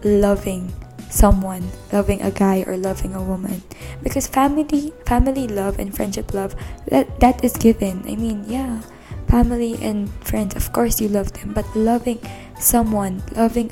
loving 0.04 0.74
someone, 1.10 1.70
loving 1.92 2.22
a 2.22 2.32
guy 2.32 2.64
or 2.66 2.78
loving 2.78 3.14
a 3.14 3.22
woman. 3.22 3.62
Because 4.02 4.28
family 4.28 4.94
family 5.06 5.48
love 5.48 5.80
and 5.80 5.94
friendship 5.94 6.34
love 6.34 6.56
that 6.88 7.20
that 7.20 7.44
is 7.44 7.54
given. 7.58 8.06
I 8.08 8.16
mean, 8.16 8.46
yeah, 8.48 8.82
family 9.28 9.78
and 9.82 10.10
friends, 10.24 10.56
of 10.56 10.72
course 10.74 11.02
you 11.02 11.10
love 11.10 11.34
them, 11.34 11.54
but 11.54 11.66
loving 11.76 12.20
someone, 12.60 13.22
loving 13.36 13.72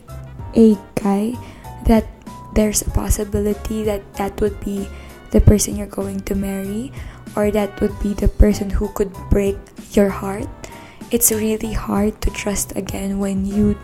a 0.56 0.78
guy 0.96 1.34
that 1.86 2.06
there's 2.54 2.82
a 2.82 2.90
possibility 2.90 3.84
that 3.84 4.02
that 4.16 4.40
would 4.42 4.60
be 4.60 4.90
the 5.32 5.42
person 5.42 5.76
you're 5.76 5.86
going 5.86 6.20
to 6.22 6.36
marry 6.36 6.92
or 7.36 7.52
that 7.52 7.70
would 7.82 7.94
be 8.00 8.14
the 8.14 8.28
person 8.28 8.70
who 8.70 8.90
could 8.94 9.14
break 9.30 9.58
your 9.92 10.10
heart, 10.10 10.50
it's 11.12 11.32
really 11.32 11.74
hard 11.74 12.20
to 12.22 12.30
trust 12.32 12.76
again 12.76 13.20
when 13.20 13.46
you 13.46 13.78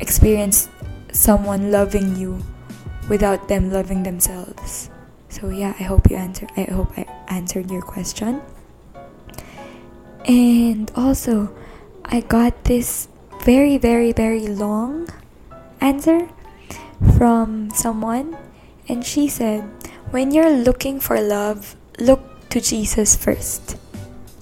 experience 0.00 0.68
someone 1.12 1.70
loving 1.70 2.16
you 2.16 2.40
without 3.10 3.48
them 3.50 3.74
loving 3.74 4.06
themselves. 4.06 4.88
So 5.28 5.50
yeah, 5.50 5.74
I 5.78 5.82
hope 5.82 6.08
you 6.08 6.16
answer 6.16 6.46
I 6.56 6.70
hope 6.70 6.96
I 6.96 7.04
answered 7.28 7.70
your 7.70 7.82
question. 7.82 8.40
And 10.24 10.90
also, 10.94 11.50
I 12.06 12.20
got 12.22 12.64
this 12.64 13.08
very 13.42 13.76
very 13.76 14.12
very 14.12 14.46
long 14.46 15.08
answer 15.80 16.28
from 17.18 17.70
someone 17.74 18.38
and 18.88 19.04
she 19.04 19.28
said, 19.28 19.66
"When 20.14 20.30
you're 20.30 20.54
looking 20.54 21.02
for 21.02 21.20
love, 21.20 21.74
look 21.98 22.30
to 22.50 22.60
Jesus 22.60 23.14
first. 23.14 23.78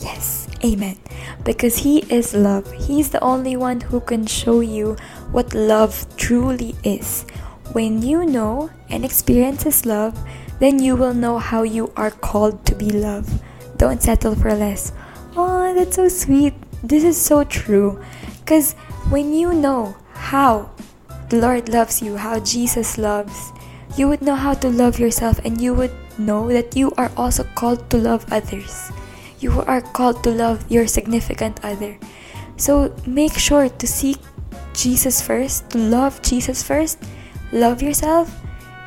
Yes, 0.00 0.48
amen. 0.64 0.96
Because 1.44 1.84
He 1.84 2.04
is 2.08 2.32
love. 2.32 2.72
He's 2.72 3.10
the 3.10 3.20
only 3.20 3.56
one 3.56 3.80
who 3.92 4.00
can 4.00 4.24
show 4.26 4.60
you 4.60 4.96
what 5.30 5.52
love 5.54 6.08
truly 6.16 6.74
is. 6.82 7.24
When 7.72 8.02
you 8.02 8.24
know 8.24 8.70
and 8.88 9.04
experience 9.04 9.62
His 9.62 9.84
love, 9.84 10.18
then 10.58 10.82
you 10.82 10.96
will 10.96 11.14
know 11.14 11.38
how 11.38 11.62
you 11.62 11.92
are 11.96 12.10
called 12.10 12.64
to 12.66 12.74
be 12.74 12.90
loved. 12.90 13.30
Don't 13.76 14.02
settle 14.02 14.34
for 14.34 14.54
less. 14.54 14.92
Oh, 15.36 15.72
that's 15.74 15.96
so 15.96 16.08
sweet. 16.08 16.54
This 16.82 17.04
is 17.04 17.20
so 17.20 17.44
true. 17.44 18.02
Because 18.40 18.72
when 19.10 19.32
you 19.32 19.52
know 19.52 19.96
how 20.14 20.70
the 21.28 21.38
Lord 21.40 21.68
loves 21.68 22.02
you, 22.02 22.16
how 22.16 22.40
Jesus 22.40 22.98
loves, 22.98 23.52
you 23.96 24.08
would 24.08 24.22
know 24.22 24.34
how 24.34 24.54
to 24.54 24.68
love 24.68 24.98
yourself 24.98 25.38
and 25.44 25.60
you 25.60 25.74
would 25.74 25.92
know 26.18 26.48
that 26.48 26.76
you 26.76 26.92
are 26.96 27.12
also 27.16 27.44
called 27.54 27.88
to 27.90 27.96
love 27.98 28.26
others. 28.32 28.90
You 29.38 29.60
are 29.62 29.80
called 29.80 30.24
to 30.24 30.30
love 30.30 30.64
your 30.70 30.86
significant 30.86 31.62
other. 31.62 31.98
So 32.56 32.94
make 33.06 33.38
sure 33.38 33.68
to 33.68 33.86
seek 33.86 34.18
Jesus 34.74 35.22
first, 35.22 35.70
to 35.70 35.78
love 35.78 36.22
Jesus 36.22 36.62
first, 36.62 36.98
love 37.52 37.82
yourself, 37.82 38.40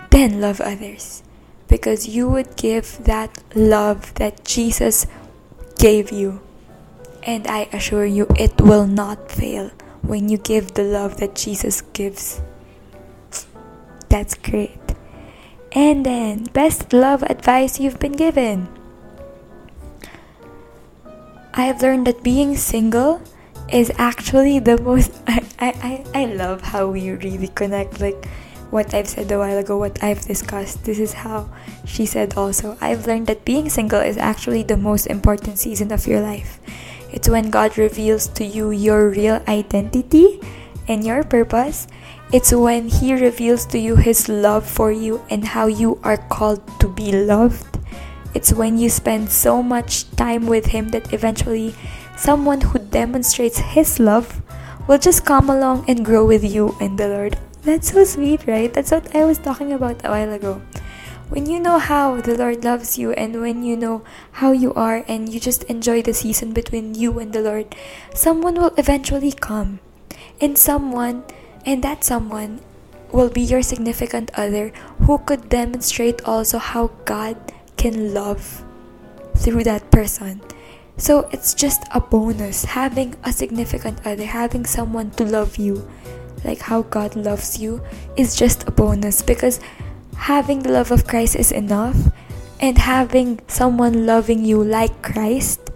then 0.09 0.41
love 0.41 0.61
others. 0.61 1.23
Because 1.67 2.07
you 2.07 2.29
would 2.29 2.55
give 2.57 3.03
that 3.05 3.41
love 3.55 4.13
that 4.15 4.43
Jesus 4.43 5.07
gave 5.79 6.11
you. 6.11 6.41
And 7.23 7.47
I 7.47 7.69
assure 7.71 8.05
you, 8.05 8.27
it 8.37 8.59
will 8.59 8.87
not 8.87 9.31
fail 9.31 9.71
when 10.01 10.29
you 10.29 10.37
give 10.37 10.73
the 10.73 10.83
love 10.83 11.17
that 11.17 11.35
Jesus 11.35 11.81
gives. 11.93 12.41
That's 14.09 14.35
great. 14.35 14.79
And 15.71 16.05
then, 16.05 16.43
best 16.51 16.91
love 16.91 17.23
advice 17.23 17.79
you've 17.79 17.99
been 17.99 18.11
given. 18.13 18.67
I 21.53 21.63
have 21.65 21.81
learned 21.81 22.07
that 22.07 22.23
being 22.23 22.57
single 22.57 23.21
is 23.71 23.91
actually 23.97 24.59
the 24.59 24.77
most 24.81 25.11
I, 25.27 25.43
I, 25.59 26.05
I 26.13 26.25
love 26.25 26.61
how 26.61 26.87
we 26.87 27.11
really 27.11 27.47
connect 27.49 28.01
like 28.01 28.27
what 28.71 28.93
I've 28.93 29.07
said 29.07 29.31
a 29.31 29.37
while 29.37 29.57
ago, 29.57 29.77
what 29.77 30.01
I've 30.01 30.21
discussed. 30.21 30.83
This 30.85 30.97
is 30.97 31.13
how 31.13 31.51
she 31.85 32.05
said 32.05 32.33
also. 32.35 32.77
I've 32.81 33.05
learned 33.05 33.27
that 33.27 33.45
being 33.45 33.69
single 33.69 33.99
is 33.99 34.17
actually 34.17 34.63
the 34.63 34.77
most 34.77 35.07
important 35.07 35.59
season 35.59 35.91
of 35.91 36.07
your 36.07 36.21
life. 36.21 36.59
It's 37.11 37.27
when 37.27 37.51
God 37.51 37.77
reveals 37.77 38.27
to 38.39 38.45
you 38.45 38.71
your 38.71 39.09
real 39.09 39.43
identity 39.47 40.39
and 40.87 41.03
your 41.03 41.23
purpose. 41.23 41.87
It's 42.31 42.53
when 42.53 42.87
He 42.87 43.13
reveals 43.13 43.65
to 43.67 43.77
you 43.77 43.97
His 43.97 44.29
love 44.29 44.65
for 44.65 44.91
you 44.91 45.21
and 45.29 45.43
how 45.43 45.67
you 45.67 45.99
are 46.03 46.17
called 46.31 46.63
to 46.79 46.87
be 46.87 47.11
loved. 47.11 47.67
It's 48.33 48.53
when 48.53 48.77
you 48.77 48.89
spend 48.89 49.29
so 49.29 49.61
much 49.61 50.09
time 50.15 50.47
with 50.47 50.67
Him 50.67 50.89
that 50.95 51.11
eventually 51.11 51.75
someone 52.15 52.61
who 52.61 52.79
demonstrates 52.79 53.59
His 53.59 53.99
love 53.99 54.41
will 54.87 54.97
just 54.97 55.25
come 55.25 55.49
along 55.49 55.83
and 55.89 56.05
grow 56.05 56.25
with 56.25 56.43
you 56.47 56.73
in 56.79 56.95
the 56.95 57.09
Lord. 57.09 57.37
That's 57.61 57.93
so 57.93 58.03
sweet, 58.05 58.47
right? 58.47 58.73
That's 58.73 58.89
what 58.89 59.15
I 59.15 59.23
was 59.23 59.37
talking 59.37 59.71
about 59.71 60.03
a 60.03 60.09
while 60.09 60.33
ago. 60.33 60.61
When 61.29 61.45
you 61.45 61.59
know 61.59 61.77
how 61.77 62.19
the 62.19 62.35
Lord 62.35 62.65
loves 62.65 62.97
you 62.97 63.11
and 63.13 63.39
when 63.39 63.61
you 63.61 63.77
know 63.77 64.01
how 64.41 64.51
you 64.51 64.73
are 64.73 65.05
and 65.07 65.31
you 65.31 65.39
just 65.39 65.63
enjoy 65.65 66.01
the 66.01 66.13
season 66.13 66.53
between 66.53 66.95
you 66.95 67.19
and 67.19 67.31
the 67.31 67.41
Lord, 67.41 67.75
someone 68.15 68.55
will 68.55 68.73
eventually 68.77 69.31
come. 69.31 69.79
And 70.41 70.57
someone, 70.57 71.23
and 71.63 71.83
that 71.83 72.03
someone 72.03 72.61
will 73.11 73.29
be 73.29 73.41
your 73.41 73.61
significant 73.61 74.31
other 74.33 74.73
who 75.05 75.19
could 75.19 75.47
demonstrate 75.47 76.25
also 76.25 76.57
how 76.57 76.89
God 77.05 77.37
can 77.77 78.11
love 78.11 78.65
through 79.37 79.65
that 79.65 79.91
person. 79.91 80.41
So 80.97 81.29
it's 81.31 81.53
just 81.53 81.83
a 81.93 82.01
bonus 82.01 82.65
having 82.65 83.15
a 83.23 83.31
significant 83.31 84.01
other, 84.05 84.25
having 84.25 84.65
someone 84.65 85.11
to 85.11 85.25
love 85.25 85.57
you 85.57 85.87
like 86.43 86.59
how 86.59 86.83
God 86.83 87.15
loves 87.15 87.59
you 87.59 87.81
is 88.17 88.35
just 88.35 88.67
a 88.67 88.71
bonus 88.71 89.21
because 89.21 89.59
having 90.15 90.61
the 90.61 90.71
love 90.71 90.91
of 90.91 91.07
Christ 91.07 91.35
is 91.35 91.51
enough 91.51 91.97
and 92.59 92.77
having 92.77 93.39
someone 93.47 94.05
loving 94.05 94.45
you 94.45 94.63
like 94.63 95.01
Christ 95.01 95.71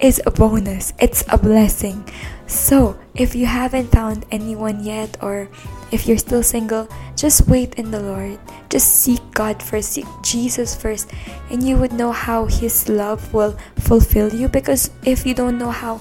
is 0.00 0.20
a 0.26 0.30
bonus. 0.30 0.92
It's 1.00 1.24
a 1.28 1.38
blessing. 1.38 2.04
So, 2.46 2.98
if 3.14 3.34
you 3.34 3.46
haven't 3.46 3.90
found 3.90 4.24
anyone 4.30 4.84
yet 4.84 5.16
or 5.22 5.48
if 5.90 6.06
you're 6.06 6.18
still 6.18 6.42
single, 6.42 6.88
just 7.16 7.48
wait 7.48 7.74
in 7.74 7.90
the 7.90 8.00
Lord. 8.00 8.38
Just 8.68 9.02
seek 9.02 9.20
God 9.32 9.62
first, 9.62 9.92
seek 9.92 10.06
Jesus 10.22 10.74
first, 10.74 11.10
and 11.50 11.62
you 11.62 11.76
would 11.76 11.92
know 11.92 12.12
how 12.12 12.46
His 12.46 12.88
love 12.88 13.32
will 13.32 13.56
fulfill 13.76 14.32
you. 14.32 14.48
Because 14.48 14.90
if 15.04 15.26
you 15.26 15.34
don't 15.34 15.58
know 15.58 15.70
how 15.70 16.00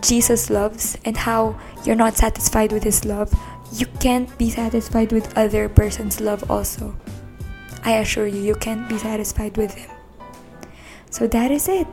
Jesus 0.00 0.50
loves 0.50 0.96
and 1.04 1.16
how 1.16 1.58
you're 1.84 1.96
not 1.96 2.16
satisfied 2.16 2.72
with 2.72 2.84
His 2.84 3.04
love, 3.04 3.32
you 3.72 3.86
can't 4.00 4.36
be 4.38 4.50
satisfied 4.50 5.12
with 5.12 5.36
other 5.36 5.68
person's 5.68 6.20
love 6.20 6.50
also. 6.50 6.94
I 7.84 7.98
assure 7.98 8.26
you, 8.26 8.40
you 8.40 8.54
can't 8.54 8.88
be 8.88 8.98
satisfied 8.98 9.56
with 9.56 9.74
Him. 9.74 9.90
So 11.10 11.26
that 11.28 11.50
is 11.50 11.68
it. 11.68 11.86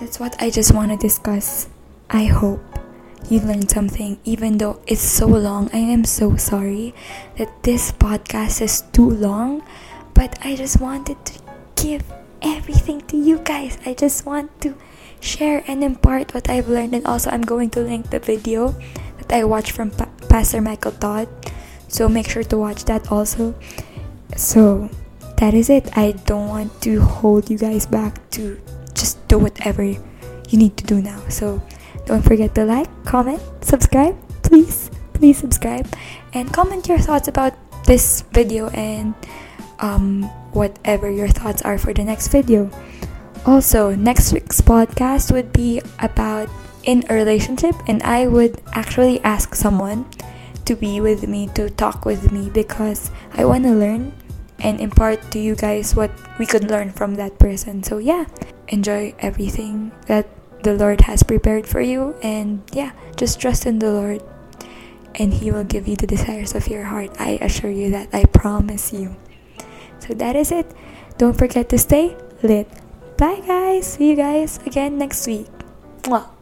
That's 0.00 0.20
what 0.20 0.40
I 0.40 0.50
just 0.50 0.74
want 0.74 0.90
to 0.92 0.96
discuss. 0.96 1.68
I 2.10 2.24
hope 2.24 2.60
you 3.28 3.40
learned 3.40 3.70
something, 3.70 4.18
even 4.24 4.58
though 4.58 4.80
it's 4.86 5.00
so 5.00 5.26
long. 5.26 5.70
I 5.72 5.78
am 5.78 6.04
so 6.04 6.36
sorry 6.36 6.94
that 7.36 7.62
this 7.62 7.92
podcast 7.92 8.62
is 8.62 8.82
too 8.92 9.10
long, 9.10 9.62
but 10.14 10.38
I 10.44 10.56
just 10.56 10.80
wanted 10.80 11.24
to 11.26 11.40
give 11.76 12.02
everything 12.42 13.00
to 13.02 13.16
you 13.16 13.38
guys. 13.38 13.78
I 13.84 13.94
just 13.94 14.24
want 14.24 14.60
to 14.62 14.74
share 15.20 15.64
and 15.66 15.82
impart 15.82 16.34
what 16.34 16.48
I've 16.48 16.68
learned. 16.68 16.94
And 16.94 17.06
also, 17.06 17.30
I'm 17.30 17.42
going 17.42 17.70
to 17.70 17.80
link 17.80 18.10
the 18.10 18.18
video 18.18 18.74
that 19.18 19.32
I 19.32 19.44
watched 19.44 19.72
from 19.72 19.90
pa- 19.90 20.08
Pastor 20.28 20.60
Michael 20.60 20.92
Todd. 20.92 21.28
So 21.88 22.08
make 22.08 22.28
sure 22.28 22.44
to 22.44 22.56
watch 22.56 22.84
that 22.84 23.10
also. 23.10 23.54
So 24.36 24.90
that 25.38 25.54
is 25.54 25.70
it. 25.70 25.96
I 25.96 26.12
don't 26.26 26.48
want 26.48 26.80
to 26.82 27.00
hold 27.00 27.50
you 27.50 27.58
guys 27.58 27.86
back 27.86 28.18
to 28.32 28.60
just 28.94 29.16
do 29.28 29.38
whatever 29.38 29.82
you 29.82 29.98
need 30.52 30.76
to 30.76 30.84
do 30.84 31.00
now. 31.00 31.20
So 31.28 31.62
don't 32.06 32.22
forget 32.22 32.54
to 32.56 32.64
like, 32.64 32.88
comment, 33.04 33.40
subscribe. 33.60 34.16
Please, 34.42 34.90
please 35.12 35.38
subscribe 35.38 35.86
and 36.32 36.52
comment 36.52 36.88
your 36.88 36.98
thoughts 36.98 37.28
about 37.28 37.54
this 37.84 38.22
video 38.32 38.68
and 38.70 39.14
um, 39.80 40.24
whatever 40.52 41.10
your 41.10 41.28
thoughts 41.28 41.62
are 41.62 41.78
for 41.78 41.92
the 41.92 42.04
next 42.04 42.28
video. 42.28 42.70
Also, 43.46 43.94
next 43.94 44.32
week's 44.32 44.60
podcast 44.60 45.32
would 45.32 45.52
be 45.52 45.80
about 46.00 46.48
in 46.84 47.02
a 47.08 47.14
relationship, 47.14 47.74
and 47.86 48.02
I 48.02 48.26
would 48.26 48.60
actually 48.72 49.20
ask 49.20 49.54
someone 49.54 50.06
to 50.64 50.76
be 50.76 51.00
with 51.00 51.26
me, 51.26 51.48
to 51.54 51.70
talk 51.70 52.04
with 52.04 52.30
me, 52.30 52.50
because 52.50 53.10
I 53.34 53.44
want 53.44 53.64
to 53.64 53.72
learn 53.72 54.12
and 54.60 54.80
impart 54.80 55.30
to 55.32 55.38
you 55.38 55.54
guys 55.54 55.94
what 55.94 56.10
we 56.38 56.44
could 56.44 56.70
learn 56.70 56.92
from 56.92 57.14
that 57.14 57.38
person. 57.38 57.82
So, 57.82 57.98
yeah, 57.98 58.26
enjoy 58.68 59.14
everything 59.18 59.92
that 60.06 60.28
the 60.62 60.74
Lord 60.74 61.00
has 61.02 61.22
prepared 61.22 61.66
for 61.66 61.80
you, 61.80 62.14
and 62.22 62.62
yeah, 62.72 62.92
just 63.16 63.40
trust 63.40 63.64
in 63.66 63.78
the 63.78 63.92
Lord, 63.92 64.22
and 65.14 65.32
He 65.32 65.50
will 65.50 65.64
give 65.64 65.88
you 65.88 65.96
the 65.96 66.06
desires 66.06 66.54
of 66.54 66.68
your 66.68 66.84
heart. 66.84 67.16
I 67.18 67.38
assure 67.40 67.70
you 67.70 67.90
that, 67.92 68.08
I 68.12 68.24
promise 68.24 68.92
you. 68.92 69.16
So, 70.00 70.12
that 70.14 70.36
is 70.36 70.52
it. 70.52 70.70
Don't 71.16 71.36
forget 71.36 71.68
to 71.70 71.78
stay 71.78 72.16
lit. 72.42 72.68
Bye, 73.18 73.42
guys. 73.44 73.98
See 73.98 74.10
you 74.10 74.16
guys 74.16 74.62
again 74.64 74.96
next 74.96 75.26
week. 75.26 75.50
Mwah. 76.06 76.37